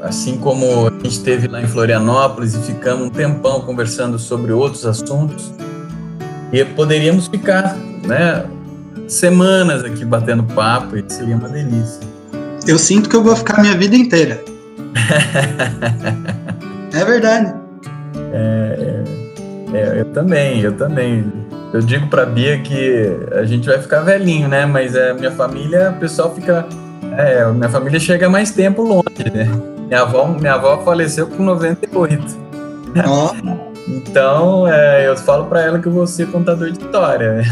Assim 0.00 0.38
como 0.38 0.86
a 0.86 0.90
gente 0.90 1.08
esteve 1.08 1.48
lá 1.48 1.60
em 1.60 1.66
Florianópolis 1.66 2.54
e 2.54 2.58
ficamos 2.58 3.06
um 3.06 3.10
tempão 3.10 3.60
conversando 3.62 4.18
sobre 4.18 4.52
outros 4.52 4.86
assuntos, 4.86 5.52
e 6.52 6.64
poderíamos 6.64 7.26
ficar, 7.26 7.76
né, 8.06 8.44
semanas 9.08 9.82
aqui 9.84 10.04
batendo 10.04 10.44
papo 10.44 10.96
e 10.96 11.04
seria 11.08 11.36
uma 11.36 11.48
delícia. 11.48 12.00
Eu 12.66 12.78
sinto 12.78 13.08
que 13.08 13.16
eu 13.16 13.22
vou 13.22 13.34
ficar 13.34 13.60
minha 13.62 13.76
vida 13.76 13.96
inteira. 13.96 14.40
é 16.92 17.04
verdade. 17.04 17.54
É, 18.32 19.02
é, 19.72 19.76
é, 19.76 20.00
eu 20.00 20.04
também, 20.06 20.60
eu 20.60 20.72
também. 20.76 21.32
Eu 21.72 21.80
digo 21.80 22.06
pra 22.08 22.24
Bia 22.24 22.58
que 22.58 23.10
a 23.32 23.44
gente 23.44 23.66
vai 23.66 23.78
ficar 23.78 24.00
velhinho, 24.00 24.48
né? 24.48 24.66
Mas 24.66 24.94
é, 24.94 25.12
minha 25.14 25.30
família, 25.30 25.90
o 25.90 26.00
pessoal 26.00 26.34
fica. 26.34 26.66
É, 27.16 27.44
minha 27.46 27.68
família 27.68 27.98
chega 27.98 28.28
mais 28.28 28.50
tempo 28.50 28.82
longe, 28.82 29.30
né? 29.32 29.48
Minha 29.86 30.02
avó, 30.02 30.26
minha 30.26 30.54
avó 30.54 30.82
faleceu 30.84 31.26
com 31.26 31.42
98. 31.42 32.36
Oh. 33.06 33.30
então, 33.88 34.68
é, 34.68 35.08
eu 35.08 35.16
falo 35.16 35.46
para 35.46 35.62
ela 35.62 35.78
que 35.78 35.88
eu 35.88 35.92
vou 35.92 36.06
ser 36.06 36.26
contador 36.28 36.70
de 36.70 36.78
história. 36.78 37.42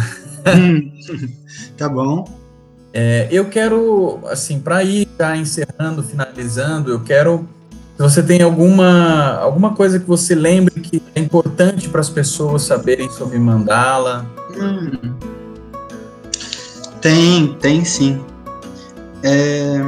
tá 1.77 1.89
bom. 1.89 2.25
É, 2.93 3.29
eu 3.31 3.47
quero, 3.47 4.21
assim, 4.31 4.59
para 4.59 4.83
ir 4.83 5.07
já 5.19 5.37
encerrando, 5.37 6.03
finalizando, 6.03 6.91
eu 6.91 7.01
quero 7.01 7.47
Se 7.97 8.03
você 8.03 8.23
tem 8.23 8.41
alguma, 8.41 9.35
alguma 9.37 9.75
coisa 9.75 9.99
que 9.99 10.07
você 10.07 10.35
lembre 10.35 10.81
que 10.81 11.03
é 11.15 11.21
importante 11.21 11.89
para 11.89 12.01
as 12.01 12.09
pessoas 12.09 12.63
saberem 12.63 13.11
sobre 13.11 13.39
mandala. 13.39 14.27
Hum. 14.57 15.15
Tem, 17.01 17.55
tem 17.61 17.85
sim. 17.85 18.19
É, 19.23 19.81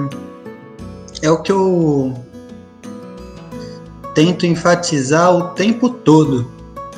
é 1.23 1.31
o 1.31 1.43
que 1.43 1.53
eu 1.53 2.15
tento 4.15 4.47
enfatizar 4.47 5.35
o 5.35 5.49
tempo 5.51 5.89
todo, 5.89 6.47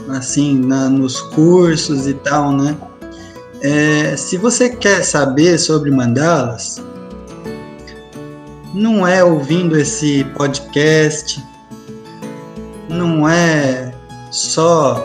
assim, 0.08 0.58
na, 0.58 0.88
nos 0.88 1.20
cursos 1.20 2.06
e 2.06 2.14
tal, 2.14 2.52
né? 2.52 2.76
É, 3.62 4.16
se 4.16 4.36
você 4.36 4.70
quer 4.70 5.04
saber 5.04 5.58
sobre 5.58 5.90
mandalas, 5.90 6.82
não 8.74 9.06
é 9.06 9.22
ouvindo 9.22 9.78
esse 9.78 10.24
podcast, 10.36 11.44
não 12.88 13.28
é 13.28 13.92
só 14.30 15.04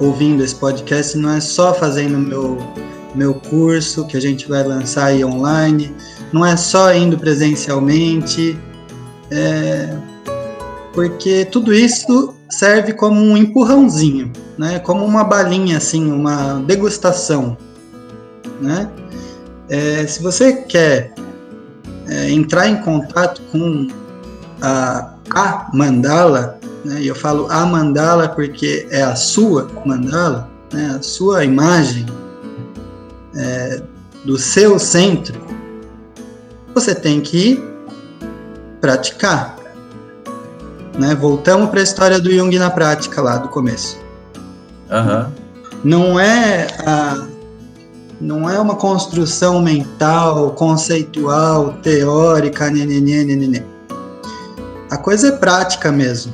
ouvindo 0.00 0.42
esse 0.42 0.54
podcast, 0.54 1.18
não 1.18 1.30
é 1.30 1.40
só 1.40 1.74
fazendo 1.74 2.18
meu 2.18 2.58
meu 3.14 3.34
curso 3.34 4.06
que 4.06 4.16
a 4.16 4.20
gente 4.20 4.48
vai 4.48 4.62
lançar 4.62 5.06
aí 5.06 5.24
online, 5.24 5.92
não 6.32 6.46
é 6.46 6.56
só 6.56 6.94
indo 6.94 7.18
presencialmente, 7.18 8.56
é, 9.30 9.96
porque 10.92 11.44
tudo 11.44 11.74
isso 11.74 12.34
serve 12.48 12.92
como 12.92 13.20
um 13.20 13.36
empurrãozinho, 13.36 14.32
né? 14.56 14.78
Como 14.78 15.04
uma 15.04 15.24
balinha 15.24 15.76
assim, 15.78 16.10
uma 16.10 16.60
degustação, 16.60 17.56
né? 18.60 18.90
É, 19.68 20.06
se 20.06 20.22
você 20.22 20.52
quer 20.52 21.14
é, 22.08 22.30
entrar 22.30 22.68
em 22.68 22.76
contato 22.76 23.40
com 23.52 23.88
a, 24.60 25.14
a 25.30 25.70
mandala, 25.72 26.58
né? 26.84 27.00
E 27.00 27.06
eu 27.06 27.14
falo 27.14 27.46
a 27.50 27.64
mandala 27.64 28.28
porque 28.28 28.86
é 28.90 29.02
a 29.02 29.14
sua 29.14 29.68
mandala, 29.84 30.48
né? 30.72 30.96
A 30.98 31.02
sua 31.02 31.44
imagem 31.44 32.06
é, 33.36 33.82
do 34.24 34.36
seu 34.38 34.78
centro, 34.78 35.40
você 36.74 36.94
tem 36.94 37.20
que 37.20 37.62
praticar. 38.80 39.56
Né? 40.98 41.14
Voltamos 41.14 41.70
para 41.70 41.80
a 41.80 41.82
história 41.82 42.20
do 42.20 42.30
Jung 42.30 42.58
na 42.58 42.70
prática 42.70 43.22
lá 43.22 43.38
do 43.38 43.48
começo. 43.48 43.98
Uhum. 44.90 45.32
Não 45.84 46.20
é 46.20 46.66
a, 46.84 47.26
não 48.20 48.48
é 48.48 48.60
uma 48.60 48.76
construção 48.76 49.62
mental, 49.62 50.50
conceitual, 50.50 51.74
teórica, 51.82 52.70
nenenê, 52.70 53.24
nenenê. 53.24 53.62
A 54.90 54.96
coisa 54.98 55.28
é 55.28 55.32
prática 55.32 55.90
mesmo, 55.90 56.32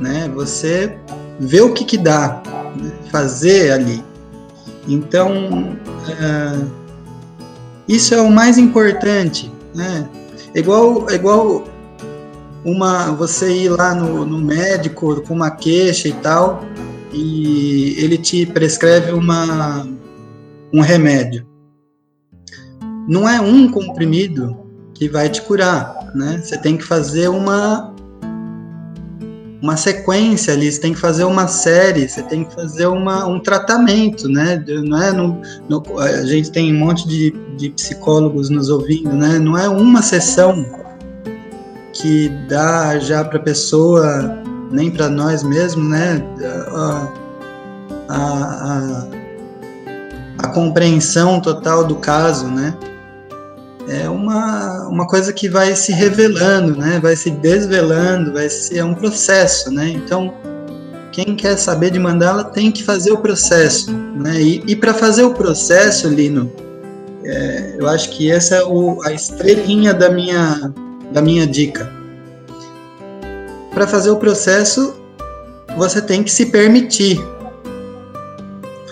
né? 0.00 0.30
Você 0.34 0.98
vê 1.38 1.60
o 1.60 1.72
que 1.72 1.84
que 1.84 1.96
dá, 1.96 2.42
né? 2.76 2.90
fazer 3.12 3.72
ali. 3.72 4.04
Então, 4.88 5.76
é, 6.08 6.64
isso 7.86 8.14
é 8.14 8.20
o 8.20 8.30
mais 8.30 8.58
importante, 8.58 9.52
né? 9.74 10.08
Igual, 10.54 11.08
igual 11.10 11.64
uma 12.64 13.12
você 13.12 13.52
ir 13.52 13.68
lá 13.68 13.94
no, 13.94 14.24
no 14.24 14.38
médico 14.38 15.22
com 15.22 15.34
uma 15.34 15.50
queixa 15.50 16.08
e 16.08 16.12
tal, 16.12 16.64
e 17.12 17.94
ele 17.98 18.18
te 18.18 18.46
prescreve 18.46 19.12
uma, 19.12 19.86
um 20.72 20.80
remédio. 20.80 21.46
Não 23.08 23.28
é 23.28 23.40
um 23.40 23.70
comprimido 23.70 24.56
que 24.94 25.08
vai 25.08 25.28
te 25.28 25.42
curar, 25.42 26.12
né? 26.14 26.40
Você 26.42 26.58
tem 26.58 26.76
que 26.76 26.84
fazer 26.84 27.28
uma 27.28 27.94
uma 29.62 29.76
sequência 29.76 30.54
ali, 30.54 30.72
você 30.72 30.80
tem 30.80 30.94
que 30.94 31.00
fazer 31.00 31.24
uma 31.24 31.46
série, 31.46 32.08
você 32.08 32.22
tem 32.22 32.44
que 32.44 32.54
fazer 32.54 32.86
uma, 32.86 33.26
um 33.26 33.38
tratamento, 33.38 34.26
né? 34.28 34.64
Não 34.84 35.02
é, 35.02 35.12
no, 35.12 35.42
a 35.98 36.24
gente 36.24 36.50
tem 36.50 36.74
um 36.74 36.78
monte 36.78 37.06
de, 37.06 37.30
de 37.56 37.68
psicólogos 37.70 38.48
nos 38.48 38.70
ouvindo, 38.70 39.12
né? 39.12 39.38
Não 39.38 39.58
é 39.58 39.68
uma 39.68 40.00
sessão 40.00 40.64
que 41.92 42.30
dá 42.48 42.98
já 42.98 43.22
para 43.22 43.38
a 43.38 43.42
pessoa, 43.42 44.42
nem 44.70 44.90
para 44.90 45.10
nós 45.10 45.42
mesmos, 45.42 45.86
né? 45.90 46.22
A, 46.72 47.12
a, 48.08 48.18
a, 48.18 49.19
a 50.42 50.48
compreensão 50.48 51.40
total 51.40 51.84
do 51.84 51.96
caso, 51.96 52.46
né? 52.46 52.74
é 53.90 54.08
uma, 54.08 54.88
uma 54.88 55.06
coisa 55.06 55.32
que 55.32 55.48
vai 55.48 55.74
se 55.74 55.92
revelando, 55.92 56.76
né? 56.76 57.00
Vai 57.02 57.16
se 57.16 57.30
desvelando, 57.30 58.32
vai 58.32 58.48
ser 58.48 58.78
é 58.78 58.84
um 58.84 58.94
processo, 58.94 59.70
né? 59.72 59.88
Então, 59.88 60.32
quem 61.10 61.34
quer 61.34 61.58
saber 61.58 61.90
de 61.90 61.98
mandala 61.98 62.44
tem 62.44 62.70
que 62.70 62.84
fazer 62.84 63.10
o 63.10 63.18
processo, 63.18 63.92
né? 63.92 64.40
E, 64.40 64.62
e 64.66 64.76
para 64.76 64.94
fazer 64.94 65.24
o 65.24 65.34
processo, 65.34 66.08
Lino, 66.08 66.50
é, 67.24 67.76
eu 67.78 67.88
acho 67.88 68.10
que 68.10 68.30
essa 68.30 68.56
é 68.56 68.64
o, 68.64 69.02
a 69.04 69.12
estrelinha 69.12 69.92
da 69.92 70.08
minha, 70.08 70.72
da 71.12 71.20
minha 71.20 71.46
dica. 71.46 71.90
Para 73.74 73.88
fazer 73.88 74.10
o 74.10 74.16
processo, 74.16 74.94
você 75.76 76.00
tem 76.00 76.22
que 76.22 76.30
se 76.30 76.46
permitir 76.46 77.20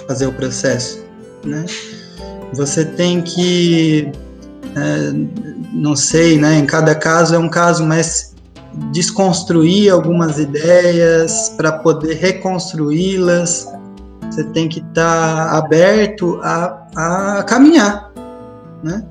fazer 0.09 0.27
o 0.27 0.33
processo, 0.33 1.05
né? 1.45 1.65
Você 2.53 2.85
tem 2.85 3.23
que 3.23 4.11
é, 4.77 5.13
não 5.73 5.97
sei, 5.97 6.39
né? 6.39 6.59
Em 6.59 6.67
cada 6.67 6.95
caso 6.95 7.35
é 7.35 7.39
um 7.39 7.49
caso, 7.49 7.85
mas 7.85 8.35
desconstruir 8.93 9.91
algumas 9.91 10.39
ideias 10.39 11.53
para 11.57 11.73
poder 11.73 12.15
reconstruí-las. 12.15 13.69
Você 14.31 14.45
tem 14.45 14.69
que 14.69 14.81
estar 14.81 15.51
tá 15.51 15.59
aberto 15.59 16.39
a, 16.43 16.87
a 16.95 17.43
caminhar, 17.43 18.13
né? 18.83 19.05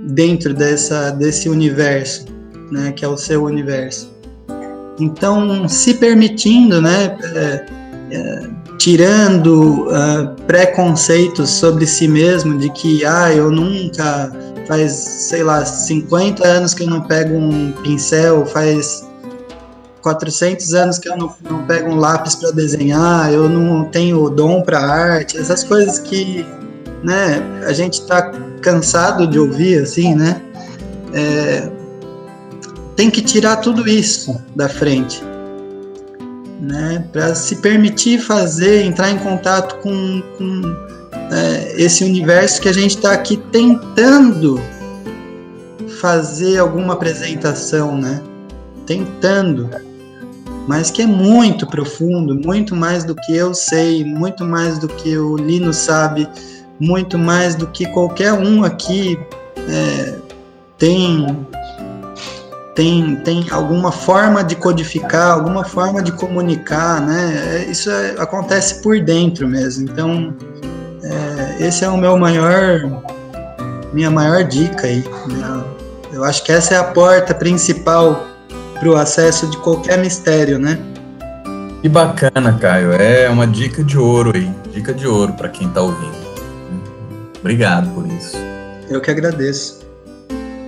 Dentro 0.00 0.52
dessa, 0.52 1.10
desse 1.10 1.48
universo, 1.48 2.26
né? 2.70 2.92
Que 2.92 3.04
é 3.04 3.08
o 3.08 3.16
seu 3.16 3.44
universo. 3.44 4.12
Então, 4.98 5.68
se 5.68 5.94
permitindo, 5.94 6.80
né? 6.80 7.16
É, 7.34 7.66
é, 8.10 8.50
tirando 8.82 9.86
uh, 9.86 10.34
preconceitos 10.44 11.50
sobre 11.50 11.86
si 11.86 12.08
mesmo, 12.08 12.58
de 12.58 12.68
que, 12.68 13.04
ah, 13.04 13.32
eu 13.32 13.48
nunca, 13.48 14.32
faz, 14.66 14.90
sei 14.90 15.44
lá, 15.44 15.64
50 15.64 16.44
anos 16.44 16.74
que 16.74 16.82
eu 16.82 16.88
não 16.88 17.00
pego 17.00 17.32
um 17.36 17.70
pincel, 17.84 18.44
faz 18.44 19.08
400 20.02 20.74
anos 20.74 20.98
que 20.98 21.08
eu 21.08 21.16
não, 21.16 21.32
não 21.48 21.64
pego 21.64 21.92
um 21.92 21.94
lápis 21.94 22.34
para 22.34 22.50
desenhar, 22.50 23.32
eu 23.32 23.48
não 23.48 23.84
tenho 23.84 24.28
dom 24.28 24.62
para 24.62 24.80
arte, 24.80 25.38
essas 25.38 25.62
coisas 25.62 26.00
que, 26.00 26.44
né, 27.04 27.40
a 27.64 27.72
gente 27.72 28.00
está 28.00 28.32
cansado 28.60 29.28
de 29.28 29.38
ouvir, 29.38 29.80
assim, 29.80 30.16
né, 30.16 30.42
é, 31.14 31.70
tem 32.96 33.08
que 33.08 33.22
tirar 33.22 33.58
tudo 33.58 33.88
isso 33.88 34.42
da 34.56 34.68
frente 34.68 35.22
né, 36.62 37.04
para 37.12 37.34
se 37.34 37.56
permitir 37.56 38.20
fazer, 38.20 38.84
entrar 38.84 39.10
em 39.10 39.18
contato 39.18 39.80
com, 39.82 40.22
com 40.38 40.62
é, 41.32 41.74
esse 41.76 42.04
universo 42.04 42.60
que 42.60 42.68
a 42.68 42.72
gente 42.72 42.96
está 42.96 43.12
aqui 43.12 43.36
tentando 43.36 44.62
fazer 46.00 46.58
alguma 46.58 46.94
apresentação, 46.94 47.98
né? 47.98 48.22
Tentando, 48.86 49.68
mas 50.68 50.88
que 50.88 51.02
é 51.02 51.06
muito 51.06 51.66
profundo, 51.66 52.36
muito 52.36 52.76
mais 52.76 53.02
do 53.02 53.16
que 53.16 53.34
eu 53.34 53.52
sei, 53.52 54.04
muito 54.04 54.44
mais 54.44 54.78
do 54.78 54.86
que 54.86 55.18
o 55.18 55.36
Lino 55.36 55.72
sabe, 55.72 56.28
muito 56.78 57.18
mais 57.18 57.56
do 57.56 57.66
que 57.66 57.86
qualquer 57.86 58.32
um 58.34 58.62
aqui 58.62 59.18
é, 59.68 60.14
tem 60.78 61.44
tem, 62.74 63.16
tem 63.16 63.46
alguma 63.50 63.92
forma 63.92 64.42
de 64.42 64.56
codificar, 64.56 65.32
alguma 65.32 65.64
forma 65.64 66.02
de 66.02 66.12
comunicar, 66.12 67.00
né? 67.00 67.64
É, 67.66 67.70
isso 67.70 67.90
é, 67.90 68.14
acontece 68.18 68.80
por 68.82 68.98
dentro 69.00 69.46
mesmo. 69.46 69.88
Então, 69.90 70.34
é, 71.02 71.66
esse 71.66 71.84
é 71.84 71.88
o 71.88 71.96
meu 71.96 72.16
maior, 72.16 73.02
minha 73.92 74.10
maior 74.10 74.44
dica 74.44 74.86
aí. 74.86 75.04
Né? 75.28 75.64
Eu 76.12 76.24
acho 76.24 76.42
que 76.44 76.52
essa 76.52 76.74
é 76.74 76.78
a 76.78 76.84
porta 76.84 77.34
principal 77.34 78.26
para 78.78 78.88
o 78.88 78.96
acesso 78.96 79.46
de 79.48 79.56
qualquer 79.58 79.98
mistério, 79.98 80.58
né? 80.58 80.78
Que 81.82 81.88
bacana, 81.88 82.56
Caio. 82.58 82.92
É 82.92 83.28
uma 83.28 83.46
dica 83.46 83.82
de 83.82 83.98
ouro 83.98 84.32
aí, 84.34 84.50
dica 84.72 84.94
de 84.94 85.06
ouro 85.06 85.32
para 85.34 85.48
quem 85.48 85.68
está 85.68 85.82
ouvindo. 85.82 86.22
Obrigado 87.40 87.92
por 87.92 88.06
isso. 88.06 88.36
Eu 88.88 89.00
que 89.00 89.10
agradeço. 89.10 89.81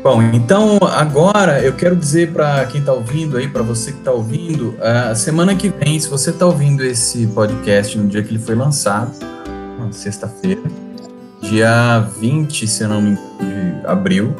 Bom, 0.05 0.22
então 0.34 0.78
agora 0.82 1.62
eu 1.62 1.72
quero 1.72 1.96
dizer 1.96 2.30
para 2.30 2.66
quem 2.66 2.80
está 2.80 2.92
ouvindo 2.92 3.38
aí, 3.38 3.48
para 3.48 3.62
você 3.62 3.90
que 3.90 3.96
está 4.00 4.12
ouvindo, 4.12 4.76
a 4.78 5.14
semana 5.14 5.57
que 5.57 5.70
vem, 5.70 5.98
se 5.98 6.11
você 6.11 6.28
está 6.28 6.44
ouvindo 6.44 6.84
esse 6.84 7.26
podcast 7.28 7.96
no 7.96 8.07
dia 8.07 8.22
que 8.22 8.28
ele 8.28 8.38
foi 8.38 8.55
lançado, 8.55 9.12
sexta-feira, 9.90 10.61
dia 11.40 12.00
20, 12.20 12.66
se 12.66 12.86
não 12.86 13.00
me 13.00 13.11
engano, 13.12 13.80
de 13.80 13.86
abril, 13.86 14.36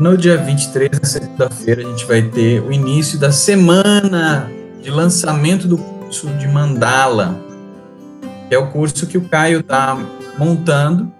no 0.00 0.16
dia 0.16 0.38
23, 0.38 0.98
na 0.98 1.06
segunda-feira, 1.06 1.82
a 1.82 1.84
gente 1.84 2.06
vai 2.06 2.22
ter 2.22 2.62
o 2.62 2.72
início 2.72 3.18
da 3.18 3.30
semana 3.30 4.50
de 4.80 4.88
lançamento 4.90 5.68
do 5.68 5.76
curso 5.76 6.28
de 6.28 6.48
Mandala, 6.48 7.38
que 8.48 8.54
é 8.54 8.58
o 8.58 8.70
curso 8.70 9.06
que 9.06 9.18
o 9.18 9.28
Caio 9.28 9.60
está 9.60 9.98
montando 10.38 11.12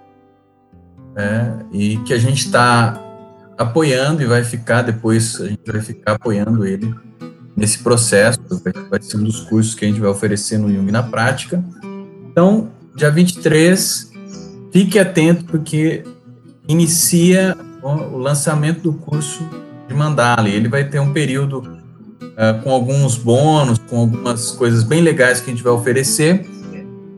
é, 1.15 1.51
e 1.71 1.97
que 1.97 2.15
a 2.15 2.17
gente 2.17 2.47
está 2.47 3.04
apoiando 3.57 4.21
e 4.21 4.25
vai 4.25 4.43
ficar 4.43 4.81
depois, 4.81 5.39
a 5.41 5.47
gente 5.47 5.71
vai 5.71 5.81
ficar 5.81 6.13
apoiando 6.13 6.65
ele 6.65 6.93
nesse 7.55 7.79
processo, 7.79 8.39
vai, 8.63 8.73
vai 8.89 9.01
ser 9.01 9.17
um 9.17 9.23
dos 9.23 9.41
cursos 9.41 9.73
que 9.73 9.85
a 9.85 9.87
gente 9.87 9.99
vai 9.99 10.09
oferecer 10.09 10.57
no 10.57 10.71
Jung 10.71 10.91
na 10.91 11.03
prática. 11.03 11.63
Então, 12.29 12.69
dia 12.95 13.09
23, 13.09 14.11
fique 14.71 14.99
atento 14.99 15.45
porque 15.45 16.03
inicia 16.67 17.55
o 17.81 18.17
lançamento 18.17 18.81
do 18.81 18.93
curso 18.93 19.47
de 19.87 19.93
Mandala. 19.93 20.49
Ele 20.49 20.67
vai 20.67 20.83
ter 20.83 20.99
um 20.99 21.13
período 21.13 21.59
uh, 21.59 22.61
com 22.61 22.71
alguns 22.71 23.17
bônus, 23.17 23.77
com 23.77 24.01
algumas 24.01 24.51
coisas 24.51 24.83
bem 24.83 25.01
legais 25.01 25.39
que 25.39 25.49
a 25.49 25.53
gente 25.53 25.63
vai 25.63 25.71
oferecer 25.71 26.45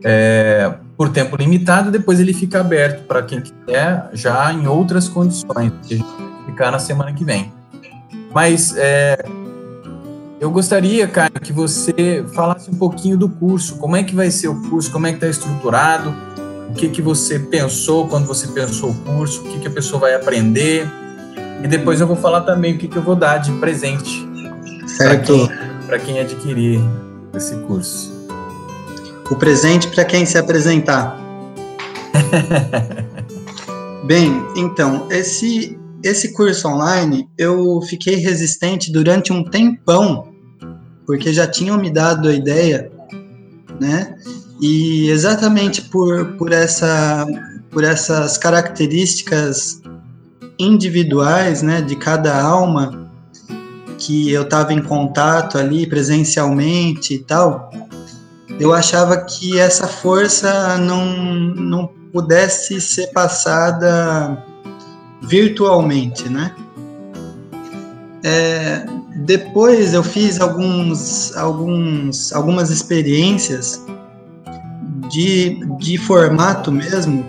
é, 0.04 0.74
por 0.96 1.10
tempo 1.10 1.36
limitado. 1.36 1.90
Depois 1.90 2.20
ele 2.20 2.34
fica 2.34 2.60
aberto 2.60 3.08
para 3.08 3.24
quem 3.24 3.42
quiser, 3.42 4.10
já 4.14 4.54
em 4.54 4.68
outras 4.68 5.08
condições, 5.08 5.74
ficar 6.48 6.72
na 6.72 6.80
semana 6.80 7.14
que 7.14 7.24
vem. 7.24 7.54
Mas 8.34 8.76
é, 8.76 9.24
eu 10.40 10.50
gostaria, 10.50 11.08
cara, 11.08 11.40
que 11.40 11.52
você 11.52 12.26
falasse 12.34 12.70
um 12.70 12.76
pouquinho 12.76 13.18
do 13.18 13.28
curso. 13.28 13.78
Como 13.78 13.96
é 13.96 14.04
que 14.04 14.16
vai 14.16 14.32
ser 14.32 14.48
o 14.48 14.62
curso? 14.70 14.92
Como 14.92 15.06
é 15.06 15.12
que 15.12 15.18
está 15.18 15.28
estruturado? 15.28 16.14
O 16.70 16.74
que, 16.74 16.90
que 16.90 17.02
você 17.02 17.40
pensou 17.40 18.08
quando 18.08 18.26
você 18.26 18.48
pensou 18.48 18.92
o 18.92 18.96
curso? 18.96 19.42
O 19.42 19.44
que, 19.46 19.60
que 19.60 19.68
a 19.68 19.72
pessoa 19.72 20.00
vai 20.00 20.16
aprender? 20.16 20.88
E 21.64 21.68
depois 21.68 22.00
eu 22.00 22.08
vou 22.08 22.16
falar 22.16 22.42
também 22.42 22.76
o 22.76 22.78
que, 22.78 22.88
que 22.88 22.96
eu 22.96 23.02
vou 23.02 23.16
dar 23.16 23.38
de 23.38 23.52
presente 23.54 24.28
certo 24.88 25.48
para 25.86 25.98
quem, 26.00 26.16
quem 26.16 26.20
adquirir 26.20 26.80
esse 27.36 27.56
curso. 27.62 28.16
O 29.30 29.36
presente 29.36 29.88
para 29.88 30.06
quem 30.06 30.26
se 30.26 30.38
apresentar. 30.38 31.18
Bem, 34.06 34.46
então, 34.56 35.08
esse 35.10 35.77
esse 36.04 36.34
curso 36.34 36.68
online 36.68 37.30
eu 37.38 37.82
fiquei 37.82 38.16
resistente 38.16 38.92
durante 38.92 39.34
um 39.34 39.44
tempão, 39.44 40.34
porque 41.06 41.34
já 41.34 41.48
tinham 41.48 41.78
me 41.78 41.90
dado 41.90 42.28
a 42.28 42.34
ideia, 42.34 42.92
né? 43.80 44.16
E 44.62 45.10
exatamente 45.10 45.84
por, 45.84 46.34
por, 46.38 46.52
essa, 46.52 47.26
por 47.70 47.84
essas 47.84 48.38
características 48.38 49.82
individuais, 50.60 51.62
né, 51.62 51.82
de 51.82 51.96
cada 51.96 52.42
alma, 52.42 53.12
que 53.98 54.32
eu 54.32 54.44
estava 54.44 54.74
em 54.74 54.82
contato 54.82 55.58
ali 55.58 55.86
presencialmente 55.86 57.14
e 57.14 57.20
tal, 57.20 57.70
eu 58.60 58.74
achava 58.74 59.18
que 59.18 59.60
essa 59.60 59.88
força 59.88 60.78
não, 60.78 61.06
não 61.56 61.88
pudesse 62.12 62.82
ser 62.82 63.08
passada 63.08 64.44
virtualmente, 65.22 66.30
né? 66.30 66.54
É, 68.24 68.86
depois 69.18 69.94
eu 69.94 70.04
fiz 70.04 70.40
alguns, 70.40 71.36
alguns, 71.36 72.34
algumas 72.34 72.70
experiências 72.70 73.84
de, 75.10 75.60
de 75.80 75.98
formato 75.98 76.72
mesmo, 76.72 77.26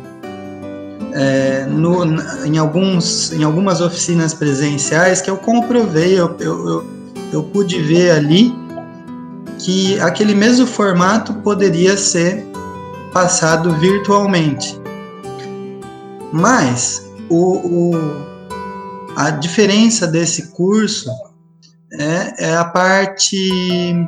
é, 1.13 1.67
no, 1.67 2.05
em, 2.45 2.59
alguns, 2.59 3.33
em 3.33 3.43
algumas 3.43 3.81
oficinas 3.81 4.35
presenciais 4.35 5.21
que 5.21 5.31
eu 5.31 5.37
comprovei, 5.37 6.19
eu, 6.19 6.37
eu, 6.39 6.69
eu, 6.69 6.87
eu 7.33 7.43
pude 7.45 7.81
ver 7.81 8.11
ali 8.13 8.55
que 9.59 9.99
aquele 10.01 10.35
mesmo 10.35 10.67
formato 10.67 11.33
poderia 11.35 11.97
ser 11.97 12.47
passado 13.13 13.75
virtualmente. 13.77 14.79
Mas 16.33 17.08
o, 17.31 17.93
o, 17.93 17.93
a 19.17 19.31
diferença 19.31 20.07
desse 20.07 20.49
curso 20.53 21.11
é, 21.93 22.51
é 22.51 22.57
a 22.57 22.65
parte 22.65 24.07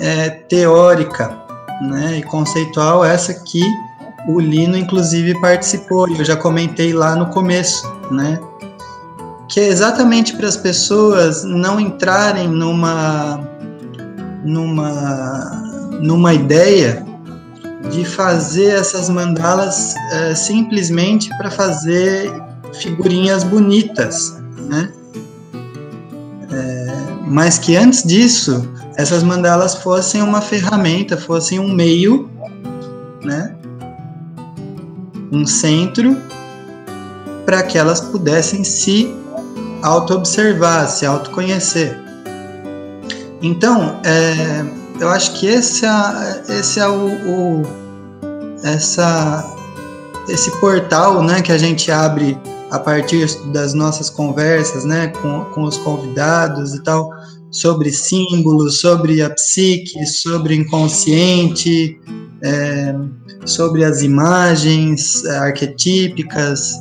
é, 0.00 0.30
teórica 0.30 1.36
né, 1.82 2.18
e 2.18 2.22
conceitual, 2.22 3.04
essa 3.04 3.32
que 3.34 3.62
o 4.28 4.40
Lino, 4.40 4.76
inclusive, 4.76 5.40
participou, 5.40 6.08
eu 6.08 6.24
já 6.24 6.36
comentei 6.36 6.92
lá 6.92 7.16
no 7.16 7.26
começo, 7.26 7.82
né? 8.10 8.38
Que 9.48 9.60
é 9.60 9.68
exatamente 9.68 10.36
para 10.36 10.46
as 10.46 10.56
pessoas 10.56 11.44
não 11.44 11.80
entrarem 11.80 12.46
numa, 12.46 13.40
numa, 14.44 15.40
numa 16.02 16.34
ideia 16.34 17.07
de 17.90 18.04
fazer 18.04 18.70
essas 18.70 19.08
mandalas 19.08 19.94
é, 20.12 20.34
simplesmente 20.34 21.28
para 21.38 21.50
fazer 21.50 22.32
figurinhas 22.74 23.44
bonitas, 23.44 24.36
né? 24.68 24.92
É, 26.50 26.96
mas 27.26 27.58
que 27.58 27.76
antes 27.76 28.02
disso 28.02 28.68
essas 28.96 29.22
mandalas 29.22 29.76
fossem 29.76 30.22
uma 30.22 30.40
ferramenta, 30.40 31.16
fossem 31.16 31.60
um 31.60 31.72
meio, 31.72 32.28
né? 33.22 33.54
Um 35.30 35.46
centro 35.46 36.16
para 37.46 37.62
que 37.62 37.78
elas 37.78 38.00
pudessem 38.00 38.64
se 38.64 39.14
auto-observar, 39.82 40.88
se 40.88 41.06
autoconhecer. 41.06 41.96
Então, 43.40 44.00
é, 44.04 44.64
eu 45.00 45.08
acho 45.08 45.38
que 45.38 45.46
esse 45.46 45.84
é, 45.84 46.42
esse 46.48 46.80
é 46.80 46.88
o, 46.88 47.06
o, 47.06 47.62
essa, 48.64 49.44
esse 50.28 50.50
portal 50.58 51.22
né, 51.22 51.40
que 51.40 51.52
a 51.52 51.58
gente 51.58 51.90
abre 51.90 52.36
a 52.70 52.78
partir 52.78 53.26
das 53.52 53.74
nossas 53.74 54.10
conversas 54.10 54.84
né, 54.84 55.08
com, 55.08 55.44
com 55.46 55.62
os 55.62 55.76
convidados 55.78 56.74
e 56.74 56.82
tal, 56.82 57.10
sobre 57.50 57.90
símbolos, 57.90 58.80
sobre 58.80 59.22
a 59.22 59.30
psique, 59.30 60.04
sobre 60.06 60.54
inconsciente, 60.54 61.98
é, 62.42 62.94
sobre 63.46 63.84
as 63.84 64.02
imagens 64.02 65.24
é, 65.24 65.38
arquetípicas 65.38 66.74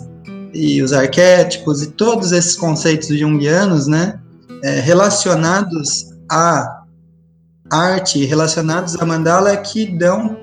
e 0.54 0.82
os 0.82 0.92
arquétipos 0.92 1.84
e 1.84 1.88
todos 1.92 2.32
esses 2.32 2.56
conceitos 2.56 3.08
junguianos, 3.08 3.88
né, 3.88 4.20
é, 4.64 4.80
relacionados 4.80 6.08
a 6.30 6.77
arte 7.70 8.24
relacionados 8.26 8.96
à 8.96 9.06
mandala 9.06 9.52
é 9.52 9.58
que 9.58 9.86
dão 9.86 10.38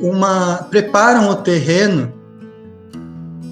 uma 0.00 0.66
preparam 0.70 1.30
o 1.30 1.36
terreno 1.36 2.12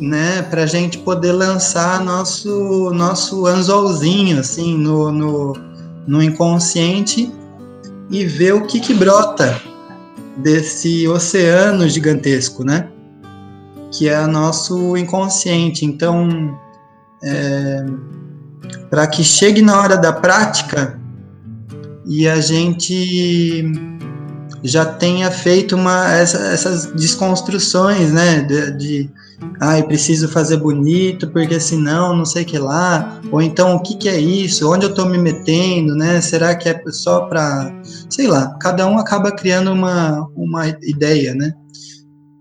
né 0.00 0.42
para 0.42 0.64
a 0.64 0.66
gente 0.66 0.98
poder 0.98 1.32
lançar 1.32 2.04
nosso 2.04 2.90
nosso 2.92 3.46
anzolzinho 3.46 4.40
assim 4.40 4.76
no, 4.76 5.10
no, 5.10 5.52
no 6.06 6.22
inconsciente 6.22 7.32
e 8.10 8.26
ver 8.26 8.54
o 8.54 8.66
que 8.66 8.80
que 8.80 8.92
brota 8.92 9.60
desse 10.36 11.08
oceano 11.08 11.88
gigantesco 11.88 12.64
né 12.64 12.88
que 13.96 14.08
é 14.08 14.20
o 14.20 14.26
nosso 14.26 14.96
inconsciente. 14.96 15.84
Então 15.84 16.58
é, 17.22 17.84
para 18.90 19.06
que 19.06 19.22
chegue 19.22 19.62
na 19.62 19.80
hora 19.80 19.96
da 19.96 20.12
prática 20.12 21.00
e 22.06 22.28
a 22.28 22.40
gente 22.40 23.72
já 24.62 24.84
tenha 24.86 25.30
feito 25.30 25.76
uma, 25.76 26.10
essa, 26.10 26.38
essas 26.46 26.86
desconstruções, 26.86 28.10
né, 28.12 28.40
de, 28.40 28.70
de 28.78 29.10
ai, 29.60 29.80
ah, 29.80 29.84
preciso 29.84 30.26
fazer 30.26 30.56
bonito, 30.56 31.28
porque 31.28 31.60
senão 31.60 32.16
não 32.16 32.24
sei 32.24 32.46
que 32.46 32.58
lá, 32.58 33.20
ou 33.30 33.42
então 33.42 33.76
o 33.76 33.82
que, 33.82 33.94
que 33.94 34.08
é 34.08 34.18
isso, 34.18 34.70
onde 34.72 34.86
eu 34.86 34.90
estou 34.90 35.06
me 35.06 35.18
metendo, 35.18 35.94
né, 35.94 36.18
será 36.22 36.54
que 36.54 36.68
é 36.68 36.82
só 36.88 37.22
para, 37.26 37.70
sei 38.08 38.26
lá, 38.26 38.56
cada 38.58 38.86
um 38.86 38.98
acaba 38.98 39.30
criando 39.30 39.70
uma, 39.70 40.26
uma 40.34 40.66
ideia, 40.82 41.34
né, 41.34 41.52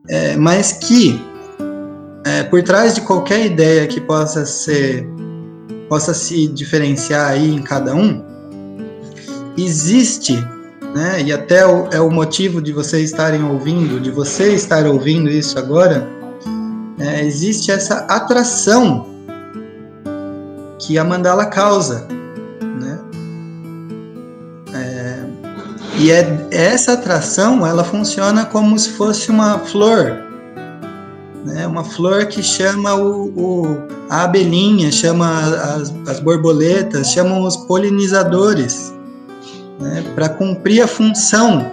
é, 0.07 0.37
mas 0.37 0.71
que 0.71 1.19
é, 2.25 2.43
por 2.43 2.63
trás 2.63 2.95
de 2.95 3.01
qualquer 3.01 3.45
ideia 3.45 3.85
que 3.85 3.99
possa 3.99 4.45
ser, 4.45 5.05
possa 5.89 6.13
se 6.13 6.47
diferenciar 6.47 7.31
aí 7.31 7.53
em 7.53 7.61
cada 7.61 7.93
um, 7.93 8.32
existe, 9.57 10.35
né, 10.95 11.21
e 11.23 11.31
até 11.31 11.65
o, 11.65 11.87
é 11.91 11.99
o 11.99 12.09
motivo 12.09 12.61
de 12.61 12.71
vocês 12.71 13.11
estarem 13.11 13.43
ouvindo, 13.43 13.99
de 13.99 14.11
você 14.11 14.53
estar 14.53 14.85
ouvindo 14.85 15.29
isso 15.29 15.57
agora, 15.57 16.07
é, 16.99 17.25
existe 17.25 17.71
essa 17.71 18.05
atração 18.09 19.07
que 20.79 20.97
a 20.97 21.03
mandala 21.03 21.45
causa, 21.45 22.07
né? 22.79 22.99
É, 24.73 25.23
e 25.97 26.11
é, 26.11 26.47
essa 26.51 26.93
atração, 26.93 27.65
ela 27.65 27.83
funciona 27.83 28.45
como 28.45 28.77
se 28.77 28.89
fosse 28.89 29.31
uma 29.31 29.59
flor, 29.59 30.17
né? 31.45 31.65
Uma 31.67 31.83
flor 31.83 32.25
que 32.27 32.43
chama 32.43 32.93
o, 32.95 33.25
o 33.35 33.77
a 34.09 34.23
abelhinha, 34.23 34.91
chama 34.91 35.27
as, 35.75 35.93
as 36.07 36.19
borboletas, 36.19 37.11
chamam 37.11 37.43
os 37.43 37.57
polinizadores, 37.57 38.93
né? 39.79 40.03
Para 40.15 40.29
cumprir 40.29 40.81
a 40.81 40.87
função 40.87 41.71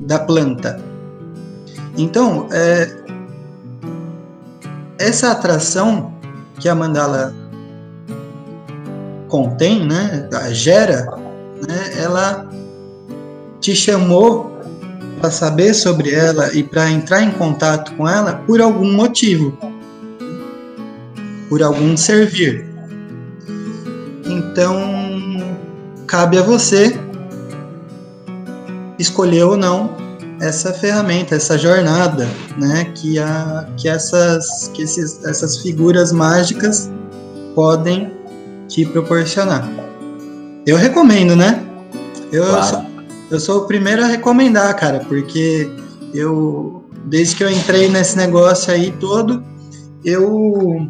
da 0.00 0.18
planta. 0.18 0.80
Então, 1.96 2.48
é, 2.50 2.90
essa 4.98 5.32
atração 5.32 6.12
que 6.58 6.68
a 6.68 6.74
mandala 6.74 7.34
contém, 9.28 9.86
né, 9.86 10.28
gera, 10.50 11.06
né, 11.66 12.02
ela 12.02 12.48
te 13.60 13.74
chamou 13.74 14.52
para 15.20 15.30
saber 15.30 15.72
sobre 15.72 16.10
ela 16.10 16.52
e 16.52 16.62
para 16.62 16.90
entrar 16.90 17.22
em 17.22 17.30
contato 17.30 17.94
com 17.94 18.08
ela 18.08 18.34
por 18.46 18.60
algum 18.60 18.92
motivo, 18.92 19.56
por 21.48 21.62
algum 21.62 21.96
servir. 21.96 22.66
Então, 24.24 25.01
cabe 26.12 26.36
a 26.36 26.42
você 26.42 26.94
escolher 28.98 29.44
ou 29.44 29.56
não 29.56 29.96
essa 30.42 30.70
ferramenta, 30.70 31.34
essa 31.36 31.56
jornada, 31.56 32.28
né, 32.58 32.92
que, 32.94 33.18
a, 33.18 33.66
que, 33.78 33.88
essas, 33.88 34.70
que 34.74 34.82
esses, 34.82 35.24
essas 35.24 35.62
figuras 35.62 36.12
mágicas 36.12 36.90
podem 37.54 38.12
te 38.68 38.84
proporcionar. 38.84 39.66
Eu 40.66 40.76
recomendo, 40.76 41.34
né? 41.34 41.64
Eu, 42.30 42.44
claro. 42.44 42.66
sou, 42.66 42.86
eu 43.30 43.40
sou 43.40 43.58
o 43.60 43.66
primeiro 43.66 44.04
a 44.04 44.06
recomendar, 44.06 44.76
cara, 44.76 45.00
porque 45.08 45.70
eu, 46.12 46.84
desde 47.06 47.36
que 47.36 47.44
eu 47.44 47.50
entrei 47.50 47.88
nesse 47.88 48.18
negócio 48.18 48.70
aí 48.70 48.92
todo, 49.00 49.42
eu 50.04 50.86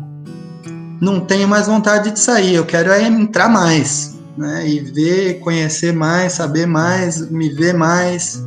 não 1.01 1.21
tenho 1.21 1.47
mais 1.47 1.69
vontade 1.69 2.11
de 2.11 2.19
sair, 2.19 2.57
eu 2.57 2.65
quero 2.65 2.91
é 2.91 3.07
entrar 3.07 3.49
mais, 3.49 4.12
né? 4.43 4.69
E 4.69 4.81
ver, 4.81 5.39
conhecer 5.39 5.93
mais, 5.93 6.33
saber 6.35 6.67
mais, 6.67 7.31
me 7.31 7.49
ver 7.49 7.73
mais. 7.73 8.45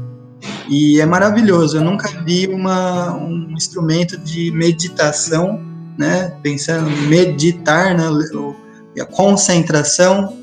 E 0.70 1.00
é 1.00 1.06
maravilhoso. 1.06 1.78
Eu 1.78 1.84
nunca 1.84 2.10
vi 2.24 2.48
uma, 2.48 3.16
um 3.16 3.54
instrumento 3.54 4.18
de 4.18 4.52
meditação, 4.52 5.60
né? 5.98 6.34
Pensando 6.44 6.90
meditar, 7.08 7.96
né? 7.96 8.04
a 9.00 9.06
concentração, 9.06 10.38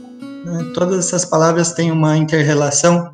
né? 0.44 0.72
todas 0.74 1.06
essas 1.06 1.24
palavras 1.24 1.72
têm 1.72 1.92
uma 1.92 2.16
interrelação. 2.16 3.12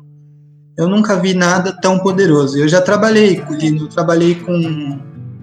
Eu 0.77 0.87
nunca 0.87 1.17
vi 1.17 1.33
nada 1.33 1.77
tão 1.81 1.99
poderoso. 1.99 2.57
Eu 2.57 2.69
já 2.69 2.81
trabalhei 2.81 3.43
eu 3.61 3.87
trabalhei 3.89 4.35
com 4.35 4.99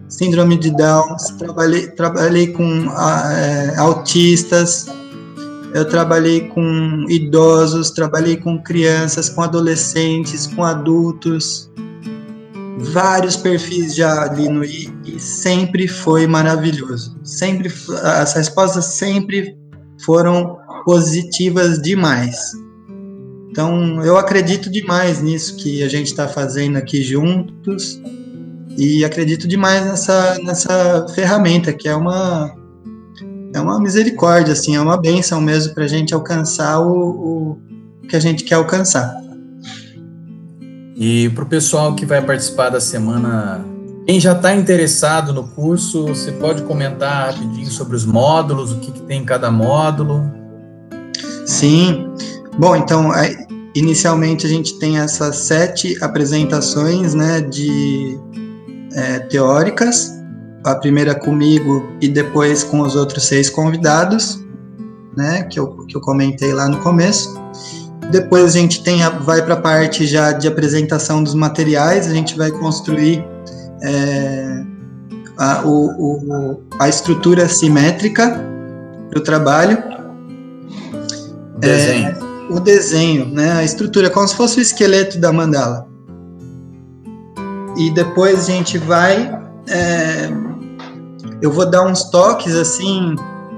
síndrome 0.08 0.56
de 0.56 0.70
Down, 0.70 1.16
trabalhei, 1.38 1.88
trabalhei 1.88 2.46
com 2.48 2.90
é, 2.90 3.76
autistas, 3.76 4.86
eu 5.74 5.84
trabalhei 5.84 6.48
com 6.48 7.04
idosos, 7.08 7.90
trabalhei 7.90 8.36
com 8.36 8.62
crianças, 8.62 9.28
com 9.28 9.42
adolescentes, 9.42 10.46
com 10.46 10.64
adultos, 10.64 11.70
vários 12.78 13.36
perfis 13.36 13.94
já 13.94 14.22
ali 14.22 14.48
no 14.48 14.64
I 14.64 14.92
e 15.04 15.18
sempre 15.18 15.88
foi 15.88 16.26
maravilhoso. 16.26 17.18
Sempre 17.24 17.72
as 18.02 18.34
respostas 18.34 18.84
sempre 18.86 19.56
foram 20.04 20.58
positivas 20.84 21.80
demais. 21.80 22.36
Então, 23.50 24.04
eu 24.04 24.18
acredito 24.18 24.70
demais 24.70 25.22
nisso 25.22 25.56
que 25.56 25.82
a 25.82 25.88
gente 25.88 26.08
está 26.08 26.28
fazendo 26.28 26.76
aqui 26.76 27.02
juntos 27.02 28.00
e 28.76 29.02
acredito 29.04 29.48
demais 29.48 29.82
nessa, 29.84 30.38
nessa 30.44 31.06
ferramenta 31.14 31.72
que 31.72 31.88
é 31.88 31.96
uma 31.96 32.54
é 33.56 33.60
uma 33.60 33.80
misericórdia, 33.80 34.52
assim, 34.52 34.76
é 34.76 34.80
uma 34.80 34.96
benção 34.96 35.40
mesmo 35.40 35.74
para 35.74 35.84
a 35.84 35.88
gente 35.88 36.12
alcançar 36.12 36.80
o, 36.80 37.58
o 38.02 38.08
que 38.08 38.14
a 38.14 38.20
gente 38.20 38.44
quer 38.44 38.56
alcançar. 38.56 39.16
E 40.96 41.28
para 41.30 41.44
o 41.44 41.46
pessoal 41.46 41.94
que 41.94 42.06
vai 42.06 42.22
participar 42.22 42.70
da 42.70 42.80
semana, 42.80 43.64
quem 44.06 44.20
já 44.20 44.32
está 44.32 44.54
interessado 44.54 45.32
no 45.32 45.44
curso, 45.48 46.06
você 46.06 46.32
pode 46.32 46.62
comentar 46.62 47.32
rapidinho 47.32 47.70
sobre 47.70 47.96
os 47.96 48.04
módulos, 48.04 48.72
o 48.72 48.78
que, 48.78 48.92
que 48.92 49.02
tem 49.02 49.22
em 49.22 49.24
cada 49.24 49.50
módulo? 49.50 50.22
Sim. 51.44 52.08
Bom, 52.58 52.76
então, 52.76 53.10
inicialmente 53.74 54.46
a 54.46 54.48
gente 54.48 54.78
tem 54.78 54.98
essas 54.98 55.36
sete 55.36 56.02
apresentações 56.02 57.14
né, 57.14 57.40
de 57.40 58.18
é, 58.94 59.18
teóricas 59.20 60.15
a 60.72 60.74
primeira 60.74 61.14
comigo 61.14 61.88
e 62.00 62.08
depois 62.08 62.64
com 62.64 62.80
os 62.80 62.96
outros 62.96 63.26
seis 63.26 63.48
convidados, 63.48 64.44
né, 65.16 65.44
que 65.44 65.60
eu, 65.60 65.68
que 65.86 65.96
eu 65.96 66.00
comentei 66.00 66.52
lá 66.52 66.68
no 66.68 66.78
começo. 66.78 67.40
Depois 68.10 68.56
a 68.56 68.58
gente 68.58 68.82
tem 68.82 69.02
a, 69.02 69.10
vai 69.10 69.42
para 69.42 69.54
a 69.54 69.60
parte 69.60 70.06
já 70.06 70.32
de 70.32 70.48
apresentação 70.48 71.22
dos 71.22 71.34
materiais, 71.34 72.08
a 72.08 72.12
gente 72.12 72.36
vai 72.36 72.50
construir 72.50 73.24
é, 73.82 74.64
a, 75.38 75.62
o, 75.64 75.86
o, 75.98 76.62
a 76.78 76.88
estrutura 76.88 77.48
simétrica 77.48 78.40
para 79.08 79.18
o 79.20 79.22
trabalho. 79.22 79.78
Desenho. 81.58 82.08
É, 82.08 82.52
o 82.52 82.60
desenho, 82.60 83.26
né, 83.26 83.52
a 83.52 83.64
estrutura, 83.64 84.10
como 84.10 84.26
se 84.26 84.34
fosse 84.34 84.58
o 84.58 84.62
esqueleto 84.62 85.18
da 85.18 85.32
mandala. 85.32 85.86
E 87.76 87.90
depois 87.90 88.48
a 88.48 88.52
gente 88.52 88.78
vai 88.78 89.36
é, 89.68 90.30
eu 91.42 91.52
vou 91.52 91.68
dar 91.68 91.86
uns 91.86 92.04
toques 92.04 92.54
assim 92.54 93.14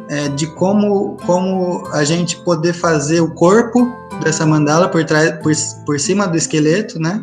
é, 0.08 0.28
de 0.28 0.46
como, 0.46 1.16
como 1.26 1.86
a 1.92 2.04
gente 2.04 2.36
poder 2.38 2.72
fazer 2.72 3.20
o 3.20 3.34
corpo 3.34 3.90
dessa 4.22 4.46
mandala 4.46 4.88
por, 4.88 5.04
trás, 5.04 5.32
por, 5.42 5.52
por 5.84 6.00
cima 6.00 6.26
do 6.26 6.36
esqueleto, 6.36 6.98
né? 6.98 7.22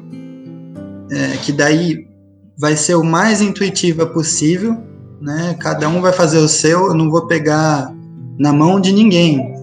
É, 1.11 1.37
que 1.37 1.51
daí 1.51 2.07
vai 2.57 2.75
ser 2.75 2.95
o 2.95 3.03
mais 3.03 3.41
intuitiva 3.41 4.05
possível, 4.05 4.77
né? 5.19 5.55
Cada 5.59 5.89
um 5.89 6.01
vai 6.01 6.13
fazer 6.13 6.37
o 6.37 6.47
seu, 6.47 6.87
eu 6.87 6.93
não 6.93 7.09
vou 7.09 7.25
pegar 7.27 7.93
na 8.37 8.53
mão 8.53 8.79
de 8.79 8.91
ninguém 8.91 9.53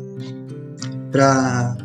para 1.11 1.77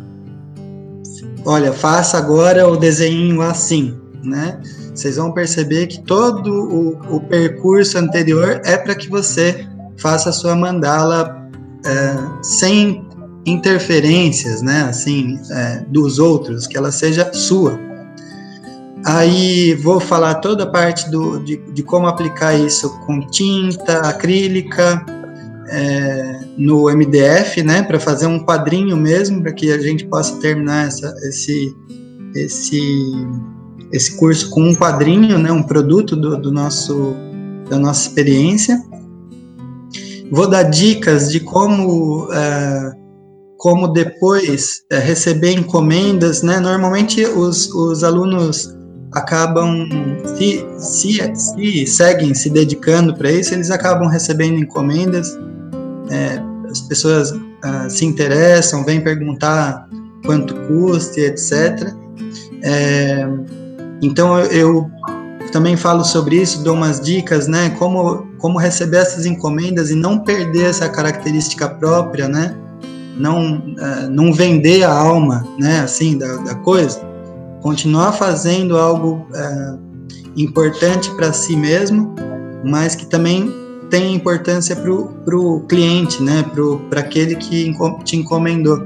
olha, 1.45 1.71
faça 1.71 2.17
agora 2.17 2.67
o 2.67 2.75
desenho 2.75 3.41
assim, 3.41 3.97
né? 4.27 4.59
vocês 4.93 5.15
vão 5.15 5.31
perceber 5.31 5.87
que 5.87 6.01
todo 6.01 6.51
o, 6.51 7.15
o 7.15 7.19
percurso 7.21 7.97
anterior 7.97 8.61
é 8.65 8.75
para 8.77 8.95
que 8.95 9.09
você 9.09 9.67
faça 9.97 10.29
a 10.29 10.33
sua 10.33 10.55
mandala 10.55 11.49
é, 11.85 12.43
sem 12.43 13.05
interferências, 13.45 14.61
né, 14.61 14.83
assim, 14.89 15.39
é, 15.51 15.85
dos 15.87 16.19
outros, 16.19 16.67
que 16.67 16.77
ela 16.77 16.91
seja 16.91 17.31
sua. 17.33 17.79
Aí 19.05 19.73
vou 19.75 19.99
falar 19.99 20.35
toda 20.35 20.63
a 20.63 20.67
parte 20.67 21.09
do, 21.09 21.39
de, 21.43 21.57
de 21.71 21.81
como 21.83 22.07
aplicar 22.07 22.53
isso 22.55 22.89
com 23.05 23.21
tinta 23.27 23.99
acrílica, 23.99 25.05
é, 25.69 26.39
no 26.57 26.89
MDF, 26.89 27.61
né, 27.63 27.83
para 27.83 27.99
fazer 27.99 28.25
um 28.25 28.39
quadrinho 28.39 28.97
mesmo, 28.97 29.41
para 29.41 29.53
que 29.53 29.71
a 29.71 29.79
gente 29.79 30.05
possa 30.05 30.35
terminar 30.39 30.87
essa, 30.87 31.13
esse, 31.23 31.75
esse 32.35 32.81
esse 33.91 34.17
curso 34.17 34.49
com 34.49 34.61
um 34.61 34.75
quadrinho, 34.75 35.37
né, 35.37 35.51
um 35.51 35.63
produto 35.63 36.15
do, 36.15 36.37
do 36.37 36.51
nosso 36.51 37.15
da 37.69 37.77
nossa 37.77 38.07
experiência. 38.07 38.81
Vou 40.31 40.47
dar 40.47 40.63
dicas 40.63 41.31
de 41.31 41.39
como 41.39 42.27
é, 42.31 42.91
como 43.57 43.87
depois 43.87 44.83
é, 44.89 44.99
receber 44.99 45.51
encomendas, 45.51 46.41
né? 46.41 46.59
Normalmente 46.59 47.25
os, 47.25 47.69
os 47.73 48.03
alunos 48.03 48.75
acabam 49.13 49.87
se, 50.37 50.65
se, 50.77 51.35
se 51.35 51.87
seguem 51.87 52.33
se 52.33 52.49
dedicando 52.49 53.15
para 53.15 53.31
isso, 53.31 53.53
eles 53.53 53.71
acabam 53.71 54.07
recebendo 54.07 54.59
encomendas. 54.59 55.37
É, 56.09 56.41
as 56.69 56.81
pessoas 56.81 57.31
uh, 57.31 57.89
se 57.89 58.05
interessam, 58.05 58.83
vêm 58.83 59.01
perguntar 59.01 59.87
quanto 60.25 60.53
custa, 60.67 61.21
etc. 61.21 61.93
É, 62.63 63.27
então 64.01 64.39
eu, 64.39 64.89
também 65.51 65.75
falo 65.75 66.03
sobre 66.03 66.41
isso, 66.41 66.63
dou 66.63 66.75
umas 66.75 66.99
dicas, 66.99 67.47
né? 67.47 67.69
Como, 67.71 68.27
como 68.37 68.59
receber 68.59 68.97
essas 68.97 69.25
encomendas 69.25 69.89
e 69.89 69.95
não 69.95 70.19
perder 70.19 70.65
essa 70.65 70.87
característica 70.89 71.67
própria, 71.67 72.27
né? 72.27 72.55
Não, 73.17 73.57
uh, 73.57 74.09
não 74.09 74.31
vender 74.31 74.83
a 74.83 74.91
alma, 74.91 75.43
né? 75.59 75.79
Assim, 75.79 76.17
da, 76.17 76.35
da 76.37 76.55
coisa. 76.55 77.01
Continuar 77.61 78.11
fazendo 78.11 78.77
algo 78.77 79.27
uh, 79.31 79.79
importante 80.35 81.09
para 81.15 81.33
si 81.33 81.55
mesmo, 81.55 82.13
mas 82.63 82.95
que 82.95 83.05
também 83.05 83.51
tem 83.89 84.13
importância 84.13 84.75
para 84.75 84.91
o 85.35 85.61
cliente, 85.61 86.21
né? 86.21 86.45
Para 86.89 86.99
aquele 86.99 87.35
que 87.35 87.73
te 88.03 88.17
encomendou. 88.17 88.85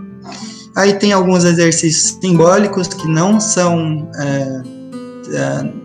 Aí 0.75 0.93
tem 0.93 1.11
alguns 1.11 1.43
exercícios 1.43 2.17
simbólicos 2.21 2.87
que 2.87 3.07
não 3.07 3.39
são. 3.39 4.09
É, 4.15 4.80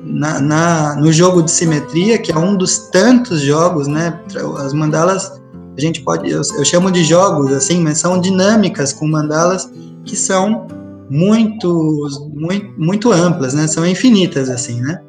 na, 0.05 0.40
na, 0.40 0.97
no 0.97 1.12
jogo 1.12 1.42
de 1.42 1.51
simetria, 1.51 2.18
que 2.18 2.32
é 2.32 2.38
um 2.38 2.57
dos 2.57 2.78
tantos 2.90 3.40
jogos, 3.40 3.86
né? 3.86 4.18
As 4.59 4.72
mandalas, 4.72 5.40
a 5.76 5.80
gente 5.80 6.03
pode, 6.03 6.30
eu, 6.30 6.40
eu 6.57 6.64
chamo 6.64 6.90
de 6.90 7.05
jogos, 7.05 7.53
assim, 7.53 7.80
mas 7.80 7.99
são 7.99 8.20
dinâmicas 8.20 8.92
com 8.92 9.07
mandalas 9.07 9.70
que 10.05 10.16
são 10.16 10.66
muito, 11.09 12.09
muito, 12.34 12.80
muito 12.80 13.12
amplas, 13.12 13.55
né? 13.55 13.66
São 13.66 13.86
infinitas, 13.86 14.49
assim, 14.49 14.80
né? 14.80 15.01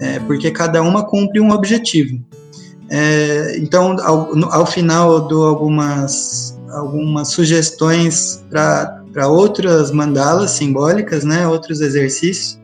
É, 0.00 0.18
porque 0.20 0.50
cada 0.50 0.82
uma 0.82 1.04
cumpre 1.04 1.40
um 1.40 1.50
objetivo. 1.50 2.18
É, 2.88 3.56
então, 3.58 3.96
ao, 4.00 4.52
ao 4.52 4.66
final, 4.66 5.12
eu 5.12 5.20
dou 5.20 5.46
algumas, 5.46 6.58
algumas 6.70 7.28
sugestões 7.28 8.44
para 8.50 9.28
outras 9.28 9.90
mandalas 9.90 10.50
simbólicas, 10.52 11.24
né? 11.24 11.46
Outros 11.46 11.80
exercícios 11.80 12.59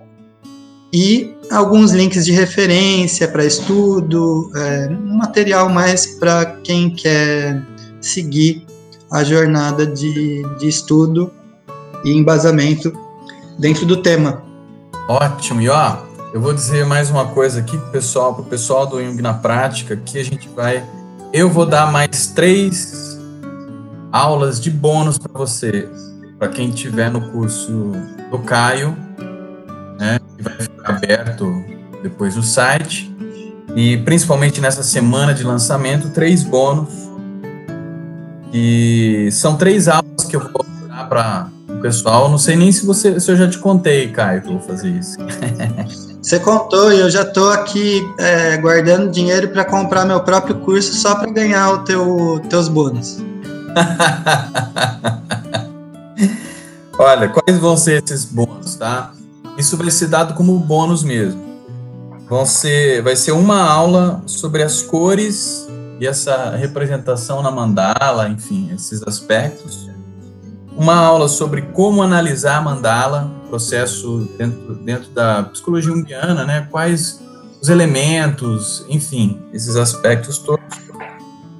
e 0.92 1.34
alguns 1.50 1.92
links 1.92 2.24
de 2.24 2.32
referência 2.32 3.28
para 3.28 3.44
estudo, 3.44 4.50
é, 4.54 4.88
um 4.90 5.18
material 5.18 5.68
mais 5.68 6.06
para 6.06 6.46
quem 6.62 6.90
quer 6.90 7.62
seguir 8.00 8.64
a 9.10 9.22
jornada 9.24 9.86
de, 9.86 10.42
de 10.58 10.68
estudo 10.68 11.30
e 12.04 12.12
embasamento 12.12 12.92
dentro 13.58 13.86
do 13.86 14.02
tema. 14.02 14.42
Ótimo, 15.08 15.60
e 15.60 15.68
ó, 15.68 15.98
eu 16.32 16.40
vou 16.40 16.52
dizer 16.52 16.84
mais 16.84 17.10
uma 17.10 17.26
coisa 17.26 17.60
aqui 17.60 17.76
pro 17.78 17.90
pessoal, 17.90 18.34
pro 18.34 18.44
pessoal 18.44 18.86
do 18.86 19.02
Jung 19.02 19.20
na 19.22 19.34
prática, 19.34 19.96
que 19.96 20.18
a 20.18 20.24
gente 20.24 20.48
vai, 20.48 20.84
eu 21.32 21.48
vou 21.48 21.66
dar 21.66 21.90
mais 21.90 22.28
três 22.28 23.18
aulas 24.10 24.60
de 24.60 24.70
bônus 24.70 25.18
para 25.18 25.32
você, 25.32 25.88
para 26.38 26.48
quem 26.48 26.70
tiver 26.70 27.10
no 27.10 27.30
curso 27.30 27.92
do 28.30 28.38
Caio, 28.40 28.96
aberto 30.96 31.64
depois 32.02 32.36
no 32.36 32.42
site, 32.42 33.14
e 33.74 33.96
principalmente 33.98 34.60
nessa 34.60 34.82
semana 34.82 35.34
de 35.34 35.42
lançamento, 35.42 36.10
três 36.10 36.42
bônus, 36.42 36.88
e 38.52 39.28
são 39.32 39.56
três 39.56 39.88
aulas 39.88 40.24
que 40.28 40.36
eu 40.36 40.40
vou 40.40 40.64
dar 40.88 41.08
para 41.08 41.48
pessoal. 41.86 42.28
Não 42.28 42.38
sei 42.38 42.56
nem 42.56 42.72
se 42.72 42.84
você 42.84 43.20
se 43.20 43.30
eu 43.30 43.36
já 43.36 43.48
te 43.48 43.58
contei, 43.58 44.08
Caio, 44.08 44.42
que 44.42 44.48
eu 44.48 44.58
vou 44.58 44.62
fazer 44.62 44.90
isso. 44.90 45.16
Você 46.26 46.40
contou 46.40 46.92
e 46.92 46.98
eu 46.98 47.08
já 47.08 47.22
estou 47.22 47.52
aqui 47.52 48.02
é, 48.18 48.56
guardando 48.56 49.12
dinheiro 49.12 49.46
para 49.50 49.64
comprar 49.64 50.04
meu 50.04 50.18
próprio 50.18 50.56
curso 50.56 50.92
só 50.92 51.14
para 51.14 51.30
ganhar 51.30 51.70
o 51.70 51.84
teu 51.84 52.42
teus 52.50 52.68
bônus. 52.68 53.22
Olha, 56.98 57.28
quais 57.28 57.60
vão 57.60 57.76
ser 57.76 58.02
esses 58.02 58.24
bônus, 58.24 58.74
tá? 58.74 59.12
Isso 59.58 59.76
vai 59.76 59.90
ser 59.90 60.08
dado 60.08 60.34
como 60.34 60.58
bônus 60.58 61.02
mesmo. 61.02 61.44
Vão 62.28 62.44
ser, 62.44 63.02
vai 63.02 63.16
ser 63.16 63.32
uma 63.32 63.62
aula 63.62 64.22
sobre 64.26 64.62
as 64.62 64.82
cores 64.82 65.66
e 66.00 66.06
essa 66.06 66.50
representação 66.56 67.42
na 67.42 67.50
mandala, 67.50 68.28
enfim, 68.28 68.70
esses 68.72 69.02
aspectos 69.02 69.86
uma 70.76 70.94
aula 70.94 71.26
sobre 71.26 71.62
como 71.62 72.02
analisar 72.02 72.58
a 72.58 72.60
mandala, 72.60 73.32
processo 73.48 74.28
dentro, 74.36 74.74
dentro 74.74 75.10
da 75.10 75.44
psicologia 75.44 75.90
junguiana, 75.90 76.44
né? 76.44 76.68
Quais 76.70 77.20
os 77.60 77.68
elementos, 77.68 78.84
enfim, 78.88 79.40
esses 79.52 79.74
aspectos 79.74 80.38
todos. 80.38 80.64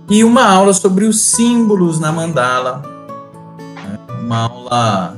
E 0.09 0.23
uma 0.23 0.45
aula 0.45 0.73
sobre 0.75 1.07
os 1.07 1.21
símbolos 1.21 1.99
na 1.99 2.13
mandala, 2.13 2.83
né? 3.59 3.99
uma 4.21 4.39
aula 4.43 5.17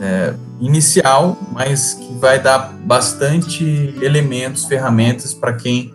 é, 0.00 0.34
inicial, 0.60 1.36
mas 1.52 1.94
que 1.94 2.14
vai 2.14 2.38
dar 2.38 2.72
bastante 2.84 3.94
elementos, 4.00 4.64
ferramentas 4.64 5.34
para 5.34 5.52
quem 5.52 5.94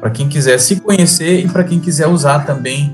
para 0.00 0.10
quem 0.10 0.28
quiser 0.28 0.58
se 0.58 0.80
conhecer 0.80 1.44
e 1.44 1.48
para 1.48 1.62
quem 1.62 1.78
quiser 1.78 2.08
usar 2.08 2.40
também 2.40 2.92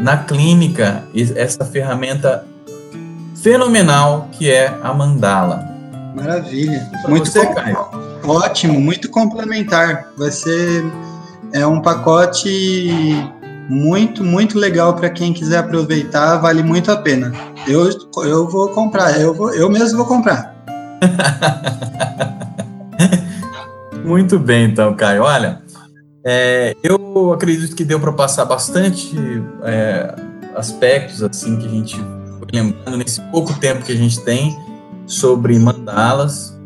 na 0.00 0.16
clínica 0.16 1.04
essa 1.36 1.64
ferramenta 1.64 2.44
fenomenal 3.40 4.28
que 4.32 4.50
é 4.50 4.66
a 4.82 4.92
mandala. 4.92 5.64
Maravilha. 6.16 6.90
Muito 7.06 7.30
você, 7.30 7.48
Ótimo, 8.24 8.80
muito 8.80 9.08
complementar. 9.10 10.08
Vai 10.18 10.32
ser 10.32 10.84
é 11.52 11.66
um 11.66 11.80
pacote 11.80 13.30
muito, 13.70 14.24
muito 14.24 14.58
legal 14.58 14.96
para 14.96 15.08
quem 15.08 15.32
quiser 15.32 15.58
aproveitar, 15.58 16.38
vale 16.38 16.60
muito 16.60 16.90
a 16.90 16.96
pena. 16.96 17.32
Eu, 17.68 17.88
eu 18.24 18.48
vou 18.48 18.70
comprar, 18.70 19.20
eu, 19.20 19.32
vou, 19.32 19.54
eu 19.54 19.70
mesmo 19.70 19.98
vou 19.98 20.06
comprar. 20.06 20.56
muito 24.04 24.40
bem, 24.40 24.64
então, 24.64 24.92
Caio. 24.96 25.22
Olha, 25.22 25.62
é, 26.26 26.76
eu 26.82 27.32
acredito 27.32 27.76
que 27.76 27.84
deu 27.84 28.00
para 28.00 28.12
passar 28.12 28.44
bastante 28.44 29.16
é, 29.62 30.16
aspectos 30.56 31.22
assim 31.22 31.56
que 31.56 31.66
a 31.66 31.70
gente 31.70 31.96
lembrando 32.52 32.96
nesse 32.96 33.20
pouco 33.30 33.56
tempo 33.60 33.84
que 33.84 33.92
a 33.92 33.96
gente 33.96 34.20
tem 34.24 34.58
sobre 35.06 35.56
mandalas 35.60 36.58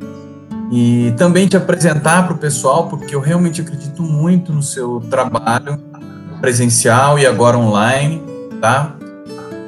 e 0.73 1.13
também 1.19 1.47
te 1.47 1.59
apresentar 1.59 2.25
para 2.25 2.35
o 2.35 2.39
pessoal, 2.39 2.89
porque 2.89 3.15
eu 3.15 3.21
realmente 3.21 3.61
acredito 3.61 4.03
muito 4.03 4.55
no 4.55 4.63
seu 4.63 5.01
trabalho 5.11 5.79
presencial 6.41 7.19
e 7.19 7.27
agora 7.27 7.57
online, 7.57 8.23
tá? 8.61 8.95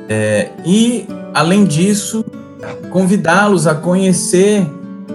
É, 0.08 0.50
e 0.64 1.06
além 1.34 1.64
disso, 1.64 2.24
convidá-los 2.90 3.66
a 3.66 3.74
conhecer 3.74 4.66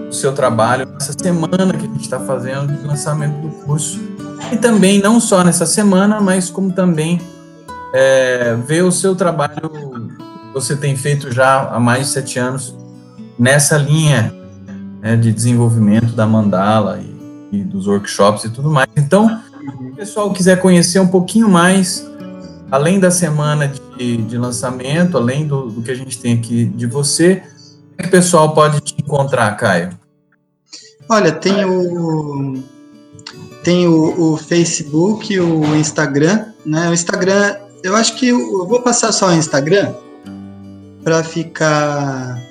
o 0.10 0.14
seu 0.14 0.34
trabalho 0.34 0.88
nessa 0.88 1.14
semana 1.14 1.74
que 1.74 1.86
a 1.86 1.90
gente 1.90 2.02
está 2.02 2.20
fazendo 2.20 2.74
de 2.74 2.86
lançamento 2.86 3.36
do 3.42 3.50
curso 3.66 4.00
e 4.52 4.58
também 4.58 5.00
não 5.00 5.20
só 5.20 5.44
nessa 5.44 5.66
semana, 5.66 6.20
mas 6.20 6.50
como 6.50 6.72
também 6.72 7.22
é, 7.94 8.56
ver 8.68 8.84
o 8.84 8.92
seu 8.92 9.16
trabalho 9.16 9.72
você 10.54 10.76
tem 10.76 10.96
feito 10.96 11.32
já 11.32 11.70
há 11.70 11.80
mais 11.80 12.08
de 12.08 12.14
sete 12.14 12.38
anos 12.38 12.76
nessa 13.40 13.78
linha 13.78 14.34
né, 15.02 15.16
de 15.16 15.32
desenvolvimento 15.32 16.14
da 16.14 16.28
mandala 16.28 17.00
e, 17.00 17.58
e, 17.58 17.64
dos 17.64 17.88
workshops 17.88 18.44
e 18.44 18.50
tudo 18.50 18.70
mais. 18.70 18.88
Então, 18.96 19.42
o 19.62 19.96
pessoal 19.96 20.32
quiser 20.34 20.60
conhecer 20.60 21.00
um 21.00 21.08
pouquinho 21.08 21.50
mais, 21.50 22.10
além 22.70 23.00
da 23.00 23.12
semana 23.12 23.72
de, 23.98 24.18
de 24.18 24.38
lançamento, 24.38 25.18
além 25.18 25.48
do, 25.48 25.70
do, 25.70 25.82
que 25.82 25.92
a 25.92 25.96
gente 25.96 26.20
tem 26.20 26.34
aqui 26.34 26.66
de 26.66 26.86
você, 26.86 27.36
como 27.36 27.96
é 27.98 28.04
que 28.04 28.08
o 28.08 28.12
pessoal 28.12 28.54
pode 28.54 28.80
te 28.82 28.96
encontrar, 29.00 29.56
Caio? 29.58 29.90
Olha, 31.10 31.32
tem 31.32 31.66
o 31.66 32.64
tem 33.64 33.88
o, 33.88 34.34
o 34.34 34.38
Facebook, 34.38 35.40
o 35.40 35.76
Instagram, 35.76 36.46
né? 36.66 36.90
O 36.90 36.94
Instagram, 36.94 37.58
eu 37.84 37.96
acho 37.96 38.16
que 38.16 38.30
eu, 38.30 38.40
eu 38.40 38.68
vou 38.68 38.82
passar 38.82 39.12
só 39.12 39.30
o 39.30 39.34
Instagram, 39.34 39.94
para 41.04 41.24
ficar 41.24 42.42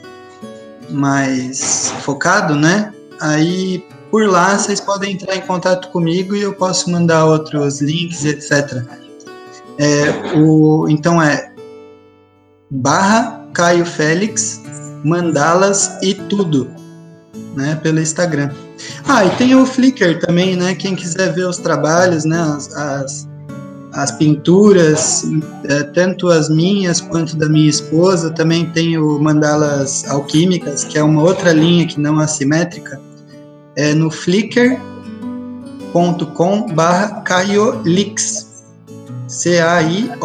mais 0.91 1.93
focado, 2.01 2.55
né? 2.55 2.93
Aí 3.21 3.85
por 4.11 4.29
lá 4.29 4.59
vocês 4.59 4.81
podem 4.81 5.15
entrar 5.15 5.37
em 5.37 5.41
contato 5.43 5.89
comigo 5.89 6.35
e 6.35 6.43
eu 6.43 6.55
posso 6.55 6.91
mandar 6.91 7.25
outros 7.27 7.81
links, 7.81 8.25
etc. 8.25 8.85
É, 9.79 10.37
o, 10.37 10.89
então 10.89 11.23
é 11.23 11.53
barra 12.71 13.47
Caio 13.53 13.85
Félix, 13.85 14.61
mandalas 15.05 15.91
e 16.03 16.15
tudo, 16.15 16.71
né? 17.57 17.79
Pelo 17.83 18.01
Instagram. 18.01 18.51
Ah, 19.07 19.25
e 19.25 19.31
tem 19.37 19.55
o 19.55 19.67
Flickr 19.67 20.21
também, 20.21 20.57
né? 20.57 20.75
Quem 20.75 20.95
quiser 20.95 21.33
ver 21.33 21.47
os 21.47 21.59
trabalhos, 21.59 22.25
né? 22.25 22.39
As, 22.39 22.75
as 22.75 23.31
as 23.93 24.13
pinturas, 24.13 25.25
é, 25.65 25.83
tanto 25.83 26.29
as 26.29 26.49
minhas 26.49 27.01
quanto 27.01 27.37
da 27.37 27.49
minha 27.49 27.69
esposa. 27.69 28.31
Também 28.31 28.67
tenho 28.71 29.19
mandalas 29.19 30.09
alquímicas, 30.09 30.85
que 30.85 30.99
é 30.99 31.03
uma 31.03 31.23
outra 31.23 31.53
linha 31.53 31.87
que 31.87 32.01
não 32.01 32.21
é 32.21 32.25
assimétrica. 32.25 33.01
É 33.81 33.95
no 33.95 34.11
flickr.com 34.11 34.77
barra 36.75 37.23
Caiolix. 37.23 38.63
C-A-I-O-L-I-X. 39.27 40.19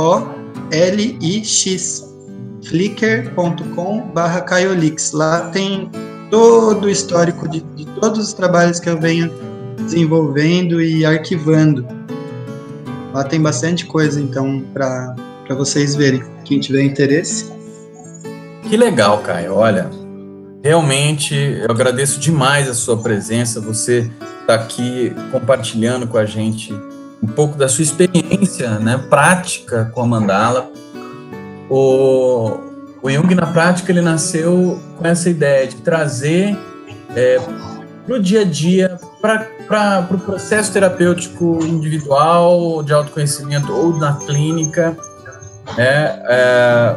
flickr.com 2.65 4.01
barra 4.13 4.41
Caiolix. 4.41 5.13
Lá 5.13 5.51
tem 5.51 5.89
todo 6.29 6.83
o 6.83 6.89
histórico 6.89 7.47
de, 7.47 7.61
de 7.61 7.85
todos 8.01 8.27
os 8.27 8.33
trabalhos 8.33 8.81
que 8.81 8.89
eu 8.89 8.99
venho 8.99 9.31
desenvolvendo 9.77 10.81
e 10.81 11.05
arquivando. 11.05 11.87
Lá 13.13 13.23
tem 13.23 13.41
bastante 13.41 13.85
coisa, 13.85 14.19
então, 14.19 14.65
para 14.73 15.15
vocês 15.51 15.95
verem. 15.95 16.21
Quem 16.43 16.59
tiver 16.59 16.83
interesse. 16.83 17.49
Que 18.63 18.75
legal, 18.75 19.19
Caio. 19.19 19.53
Olha, 19.53 19.89
realmente 20.65 21.35
eu 21.35 21.69
agradeço 21.69 22.19
demais 22.19 22.67
a 22.67 22.73
sua 22.73 22.97
presença. 22.97 23.61
Você 23.61 24.09
está 24.41 24.55
aqui 24.55 25.15
compartilhando 25.31 26.07
com 26.07 26.17
a 26.17 26.25
gente 26.25 26.73
um 27.21 27.27
pouco 27.27 27.55
da 27.55 27.69
sua 27.69 27.83
experiência 27.83 28.79
né, 28.79 28.97
prática 29.07 29.91
com 29.93 30.01
a 30.01 30.07
mandala. 30.07 30.71
O, 31.69 32.57
o 32.99 33.11
Jung, 33.11 33.35
na 33.35 33.45
prática, 33.45 33.91
ele 33.91 34.01
nasceu 34.01 34.81
com 34.97 35.05
essa 35.05 35.29
ideia 35.29 35.67
de 35.67 35.75
trazer 35.75 36.57
é, 37.15 37.39
para 38.03 38.15
o 38.15 38.19
dia 38.19 38.41
a 38.41 38.43
dia 38.43 38.97
para 39.21 40.01
o 40.01 40.07
pro 40.07 40.17
processo 40.17 40.73
terapêutico 40.73 41.59
individual, 41.63 42.81
de 42.81 42.91
autoconhecimento 42.91 43.71
ou 43.71 43.97
na 43.97 44.13
clínica, 44.13 44.97
é, 45.77 46.19
é, 46.27 46.95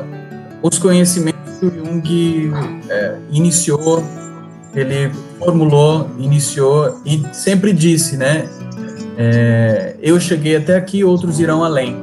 os 0.62 0.78
conhecimentos 0.78 1.37
que 1.58 1.66
o 1.66 1.70
Jung 1.70 2.52
é, 2.88 3.16
iniciou, 3.30 4.04
ele 4.74 5.10
formulou, 5.38 6.08
iniciou 6.18 7.00
e 7.04 7.22
sempre 7.32 7.72
disse, 7.72 8.16
né? 8.16 8.48
É, 9.16 9.96
eu 10.00 10.20
cheguei 10.20 10.56
até 10.56 10.76
aqui, 10.76 11.02
outros 11.02 11.40
irão 11.40 11.64
além. 11.64 12.00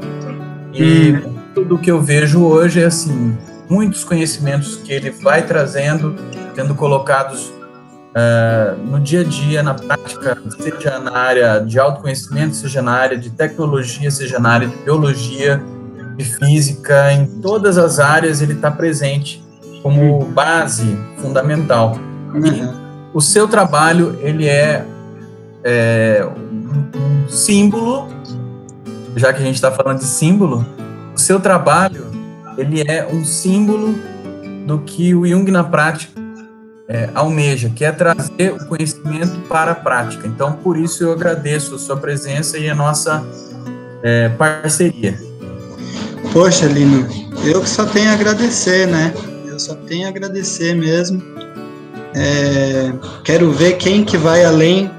E 0.74 1.12
hum. 1.12 1.36
tudo 1.54 1.78
que 1.78 1.90
eu 1.90 2.02
vejo 2.02 2.44
hoje 2.44 2.82
é 2.82 2.86
assim, 2.86 3.38
muitos 3.70 4.04
conhecimentos 4.04 4.76
que 4.78 4.92
ele 4.92 5.12
vai 5.12 5.46
trazendo, 5.46 6.16
tendo 6.54 6.76
colocados 6.76 7.46
uh, 7.48 8.78
no 8.84 9.00
dia 9.00 9.22
a 9.22 9.24
dia, 9.24 9.64
na 9.64 9.74
prática, 9.74 10.38
seja 10.60 11.00
na 11.00 11.12
área 11.12 11.60
de 11.60 11.80
autoconhecimento, 11.80 12.56
seja 12.56 12.82
na 12.82 12.92
área 12.92 13.18
de 13.18 13.30
tecnologia, 13.30 14.12
seja 14.12 14.38
na 14.38 14.50
área 14.50 14.68
de 14.68 14.76
biologia, 14.78 15.64
de 16.18 16.26
física, 16.26 17.14
em 17.14 17.26
todas 17.42 17.78
as 17.78 18.00
áreas 18.00 18.42
ele 18.42 18.54
está 18.54 18.70
presente 18.70 19.45
como 19.86 20.26
base 20.26 20.98
fundamental. 21.20 21.96
Uhum. 22.34 22.44
E 22.44 22.68
o 23.14 23.22
seu 23.22 23.48
trabalho 23.48 24.18
ele 24.20 24.48
é, 24.48 24.84
é 25.64 26.28
um, 26.36 27.00
um 27.00 27.30
símbolo, 27.30 28.08
já 29.16 29.32
que 29.32 29.44
a 29.44 29.46
gente 29.46 29.54
está 29.54 29.72
falando 29.72 30.00
de 30.00 30.06
símbolo, 30.06 30.66
o 31.14 31.20
seu 31.20 31.40
trabalho 31.40 32.08
ele 32.58 32.82
é 32.82 33.06
um 33.06 33.24
símbolo 33.24 33.94
do 34.66 34.80
que 34.80 35.14
o 35.14 35.24
Jung 35.24 35.52
na 35.52 35.64
prática 35.64 36.20
é, 36.88 37.12
almeja, 37.14 37.70
que 37.70 37.86
é 37.86 37.92
trazer 37.92 38.54
o 38.54 38.66
conhecimento 38.66 39.40
para 39.48 39.74
a 39.74 39.76
prática. 39.76 40.28
Então, 40.28 40.54
por 40.54 40.80
isso 40.80 41.04
eu 41.04 41.12
agradeço 41.12 41.76
a 41.76 41.78
sua 41.78 41.98
presença 41.98 42.58
e 42.58 42.68
a 42.68 42.74
nossa 42.74 43.24
é, 44.02 44.30
parceria. 44.30 45.16
Poxa, 46.34 46.66
Lino, 46.66 47.08
eu 47.44 47.62
que 47.62 47.70
só 47.70 47.86
tenho 47.86 48.10
a 48.10 48.14
agradecer, 48.14 48.88
né? 48.88 49.14
Eu 49.56 49.60
só 49.60 49.74
tenho 49.74 50.06
a 50.06 50.10
agradecer 50.10 50.76
mesmo. 50.76 51.24
É, 52.14 52.92
quero 53.24 53.54
ver 53.54 53.78
quem 53.78 54.04
que 54.04 54.18
vai 54.18 54.44
além 54.44 54.92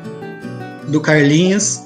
do 0.88 0.98
Carlinhos. 0.98 1.82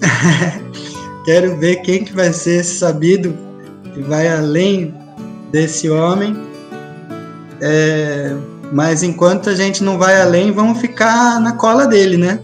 quero 1.24 1.56
ver 1.60 1.76
quem 1.82 2.04
que 2.04 2.12
vai 2.12 2.32
ser 2.32 2.62
esse 2.62 2.74
sabido 2.74 3.38
que 3.94 4.02
vai 4.02 4.26
além 4.26 4.92
desse 5.52 5.88
homem. 5.88 6.36
É, 7.60 8.34
mas 8.72 9.04
enquanto 9.04 9.48
a 9.48 9.54
gente 9.54 9.84
não 9.84 9.96
vai 9.96 10.20
além, 10.20 10.50
vamos 10.50 10.80
ficar 10.80 11.40
na 11.40 11.52
cola 11.52 11.86
dele, 11.86 12.16
né? 12.16 12.40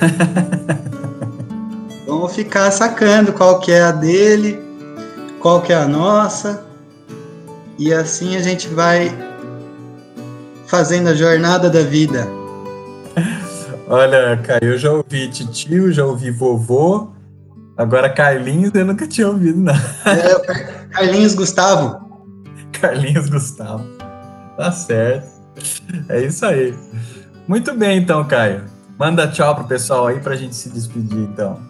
vamos 2.06 2.32
ficar 2.32 2.70
sacando 2.70 3.32
qual 3.32 3.58
que 3.58 3.72
é 3.72 3.82
a 3.82 3.90
dele, 3.90 4.62
qual 5.40 5.60
que 5.60 5.72
é 5.72 5.76
a 5.76 5.88
nossa. 5.88 6.72
E 7.78 7.92
assim 7.92 8.36
a 8.36 8.40
gente 8.40 8.68
vai 8.68 9.12
fazendo 10.66 11.08
a 11.08 11.14
jornada 11.14 11.68
da 11.68 11.82
vida. 11.82 12.26
Olha, 13.88 14.36
Caio, 14.38 14.72
eu 14.72 14.78
já 14.78 14.90
ouvi 14.90 15.28
tio, 15.28 15.92
já 15.92 16.04
ouvi 16.04 16.30
vovô, 16.30 17.12
agora 17.76 18.08
Carlinhos 18.08 18.72
eu 18.74 18.84
nunca 18.84 19.06
tinha 19.06 19.28
ouvido, 19.28 19.58
não. 19.58 19.74
É, 19.74 20.86
Carlinhos 20.90 21.34
Gustavo. 21.34 22.00
Carlinhos 22.80 23.28
Gustavo. 23.28 23.84
Tá 24.56 24.72
certo. 24.72 25.28
É 26.08 26.22
isso 26.22 26.44
aí. 26.46 26.74
Muito 27.46 27.74
bem, 27.74 27.98
então, 27.98 28.24
Caio. 28.24 28.64
Manda 28.98 29.28
tchau 29.28 29.54
pro 29.54 29.64
pessoal 29.64 30.06
aí 30.06 30.20
pra 30.20 30.36
gente 30.36 30.54
se 30.54 30.68
despedir, 30.70 31.18
então. 31.18 31.60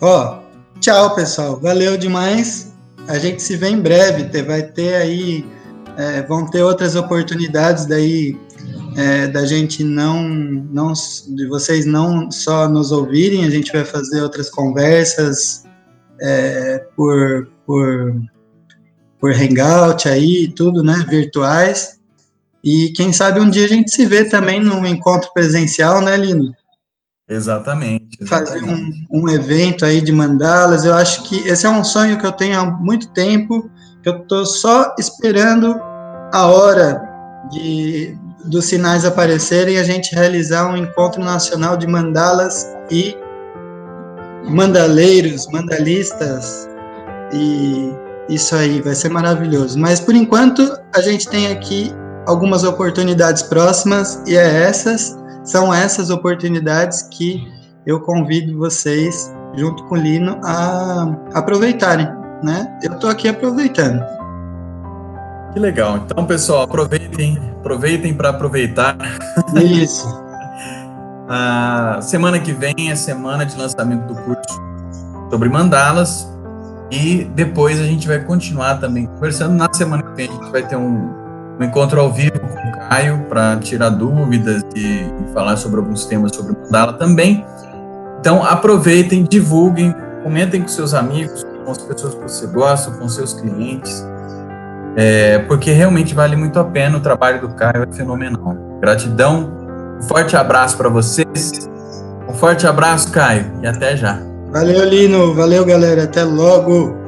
Ó, 0.00 0.38
tchau, 0.80 1.14
pessoal. 1.14 1.58
Valeu 1.60 1.96
demais. 1.96 2.72
A 3.08 3.18
gente 3.18 3.42
se 3.42 3.56
vê 3.56 3.68
em 3.68 3.80
breve. 3.80 4.42
Vai 4.42 4.62
ter 4.62 4.94
aí, 4.94 5.44
é, 5.96 6.22
vão 6.22 6.46
ter 6.46 6.62
outras 6.62 6.94
oportunidades 6.94 7.86
daí 7.86 8.38
é, 8.96 9.26
da 9.26 9.44
gente 9.46 9.82
não, 9.82 10.28
não, 10.28 10.92
de 10.92 11.46
vocês 11.46 11.86
não 11.86 12.30
só 12.30 12.68
nos 12.68 12.92
ouvirem. 12.92 13.44
A 13.44 13.50
gente 13.50 13.72
vai 13.72 13.84
fazer 13.84 14.22
outras 14.22 14.50
conversas 14.50 15.64
é, 16.20 16.84
por, 16.94 17.48
por, 17.66 18.20
por 19.18 19.32
Hangout 19.32 20.08
aí, 20.08 20.48
tudo, 20.48 20.82
né, 20.82 21.04
virtuais. 21.08 21.98
E 22.62 22.92
quem 22.94 23.12
sabe 23.12 23.40
um 23.40 23.48
dia 23.48 23.64
a 23.64 23.68
gente 23.68 23.90
se 23.90 24.04
vê 24.04 24.24
também 24.24 24.60
num 24.60 24.84
encontro 24.84 25.32
presencial, 25.32 26.00
né, 26.00 26.16
Lino? 26.16 26.52
Exatamente. 27.28 28.18
exatamente. 28.20 28.26
Fazer 28.26 28.64
um, 28.64 29.22
um, 29.22 29.28
evento 29.28 29.84
aí 29.84 30.00
de 30.00 30.12
mandalas. 30.12 30.84
Eu 30.84 30.94
acho 30.94 31.24
que 31.24 31.46
esse 31.46 31.66
é 31.66 31.70
um 31.70 31.84
sonho 31.84 32.18
que 32.18 32.26
eu 32.26 32.32
tenho 32.32 32.58
há 32.58 32.64
muito 32.64 33.08
tempo, 33.08 33.70
que 34.02 34.08
eu 34.08 34.18
estou 34.18 34.46
só 34.46 34.94
esperando 34.98 35.78
a 36.32 36.46
hora 36.46 37.02
de, 37.50 38.16
dos 38.44 38.64
sinais 38.64 39.04
aparecerem 39.04 39.74
e 39.74 39.78
a 39.78 39.84
gente 39.84 40.14
realizar 40.14 40.70
um 40.70 40.76
encontro 40.76 41.22
nacional 41.22 41.76
de 41.76 41.86
mandalas 41.86 42.66
e 42.90 43.14
mandaleiros, 44.48 45.46
mandalistas 45.48 46.68
e 47.32 47.92
isso 48.28 48.54
aí 48.54 48.80
vai 48.80 48.94
ser 48.94 49.10
maravilhoso. 49.10 49.78
Mas 49.78 50.00
por 50.00 50.14
enquanto 50.14 50.78
a 50.94 51.00
gente 51.00 51.28
tem 51.28 51.48
aqui 51.48 51.92
algumas 52.26 52.64
oportunidades 52.64 53.42
próximas 53.42 54.22
e 54.26 54.36
é 54.36 54.62
essas 54.64 55.17
são 55.48 55.72
essas 55.72 56.10
oportunidades 56.10 57.02
que 57.10 57.48
eu 57.86 58.00
convido 58.00 58.58
vocês 58.58 59.34
junto 59.56 59.82
com 59.84 59.94
o 59.94 59.98
Lino 59.98 60.38
a 60.44 61.08
aproveitarem, 61.32 62.06
né? 62.42 62.78
Eu 62.82 62.92
estou 62.92 63.08
aqui 63.08 63.28
aproveitando. 63.28 64.04
Que 65.54 65.58
legal. 65.58 65.96
Então, 65.96 66.26
pessoal, 66.26 66.62
aproveitem, 66.62 67.38
aproveitem 67.60 68.12
para 68.12 68.28
aproveitar. 68.28 68.94
Isso. 69.54 70.06
a 71.26 71.98
semana 72.02 72.38
que 72.38 72.52
vem 72.52 72.90
é 72.90 72.94
semana 72.94 73.46
de 73.46 73.56
lançamento 73.56 74.06
do 74.06 74.14
curso 74.20 74.60
sobre 75.30 75.48
mandalas 75.48 76.30
e 76.90 77.24
depois 77.34 77.80
a 77.80 77.84
gente 77.84 78.06
vai 78.06 78.22
continuar 78.22 78.80
também 78.80 79.06
conversando. 79.06 79.54
Na 79.54 79.72
semana 79.72 80.02
que 80.02 80.14
vem 80.14 80.28
a 80.28 80.32
gente 80.32 80.50
vai 80.50 80.62
ter 80.62 80.76
um 80.76 81.28
um 81.58 81.64
encontro 81.64 82.00
ao 82.00 82.12
vivo 82.12 82.38
com 82.38 82.67
Caio 82.88 83.26
para 83.28 83.56
tirar 83.56 83.90
dúvidas 83.90 84.62
e, 84.74 84.80
e, 84.80 85.32
falar 85.34 85.56
sobre 85.56 85.80
alguns 85.80 86.06
temas 86.06 86.34
sobre 86.34 86.56
mandala 86.56 86.94
também. 86.94 87.44
Então 88.20 88.42
aproveitem, 88.42 89.24
divulguem, 89.24 89.94
comentem 90.22 90.62
com 90.62 90.68
seus 90.68 90.94
amigos, 90.94 91.44
com 91.64 91.70
as 91.70 91.78
pessoas 91.78 92.14
que 92.14 92.22
você 92.22 92.46
gosta, 92.46 92.90
com 92.92 93.08
seus 93.08 93.34
clientes, 93.34 94.04
é, 94.96 95.38
porque 95.40 95.70
realmente 95.70 96.14
vale 96.14 96.34
muito 96.34 96.58
a 96.58 96.64
pena. 96.64 96.96
O 96.96 97.00
trabalho 97.00 97.40
do 97.40 97.48
Caio 97.50 97.86
é 97.88 97.94
fenomenal. 97.94 98.56
Gratidão, 98.80 99.52
um 99.98 100.02
forte 100.02 100.36
abraço 100.36 100.76
para 100.76 100.88
vocês. 100.88 101.68
Um 102.28 102.34
forte 102.34 102.66
abraço, 102.66 103.10
Caio, 103.12 103.52
e 103.62 103.66
até 103.66 103.96
já. 103.96 104.20
Valeu, 104.50 104.84
Lino. 104.84 105.34
Valeu, 105.34 105.64
galera. 105.64 106.04
Até 106.04 106.24
logo. 106.24 107.07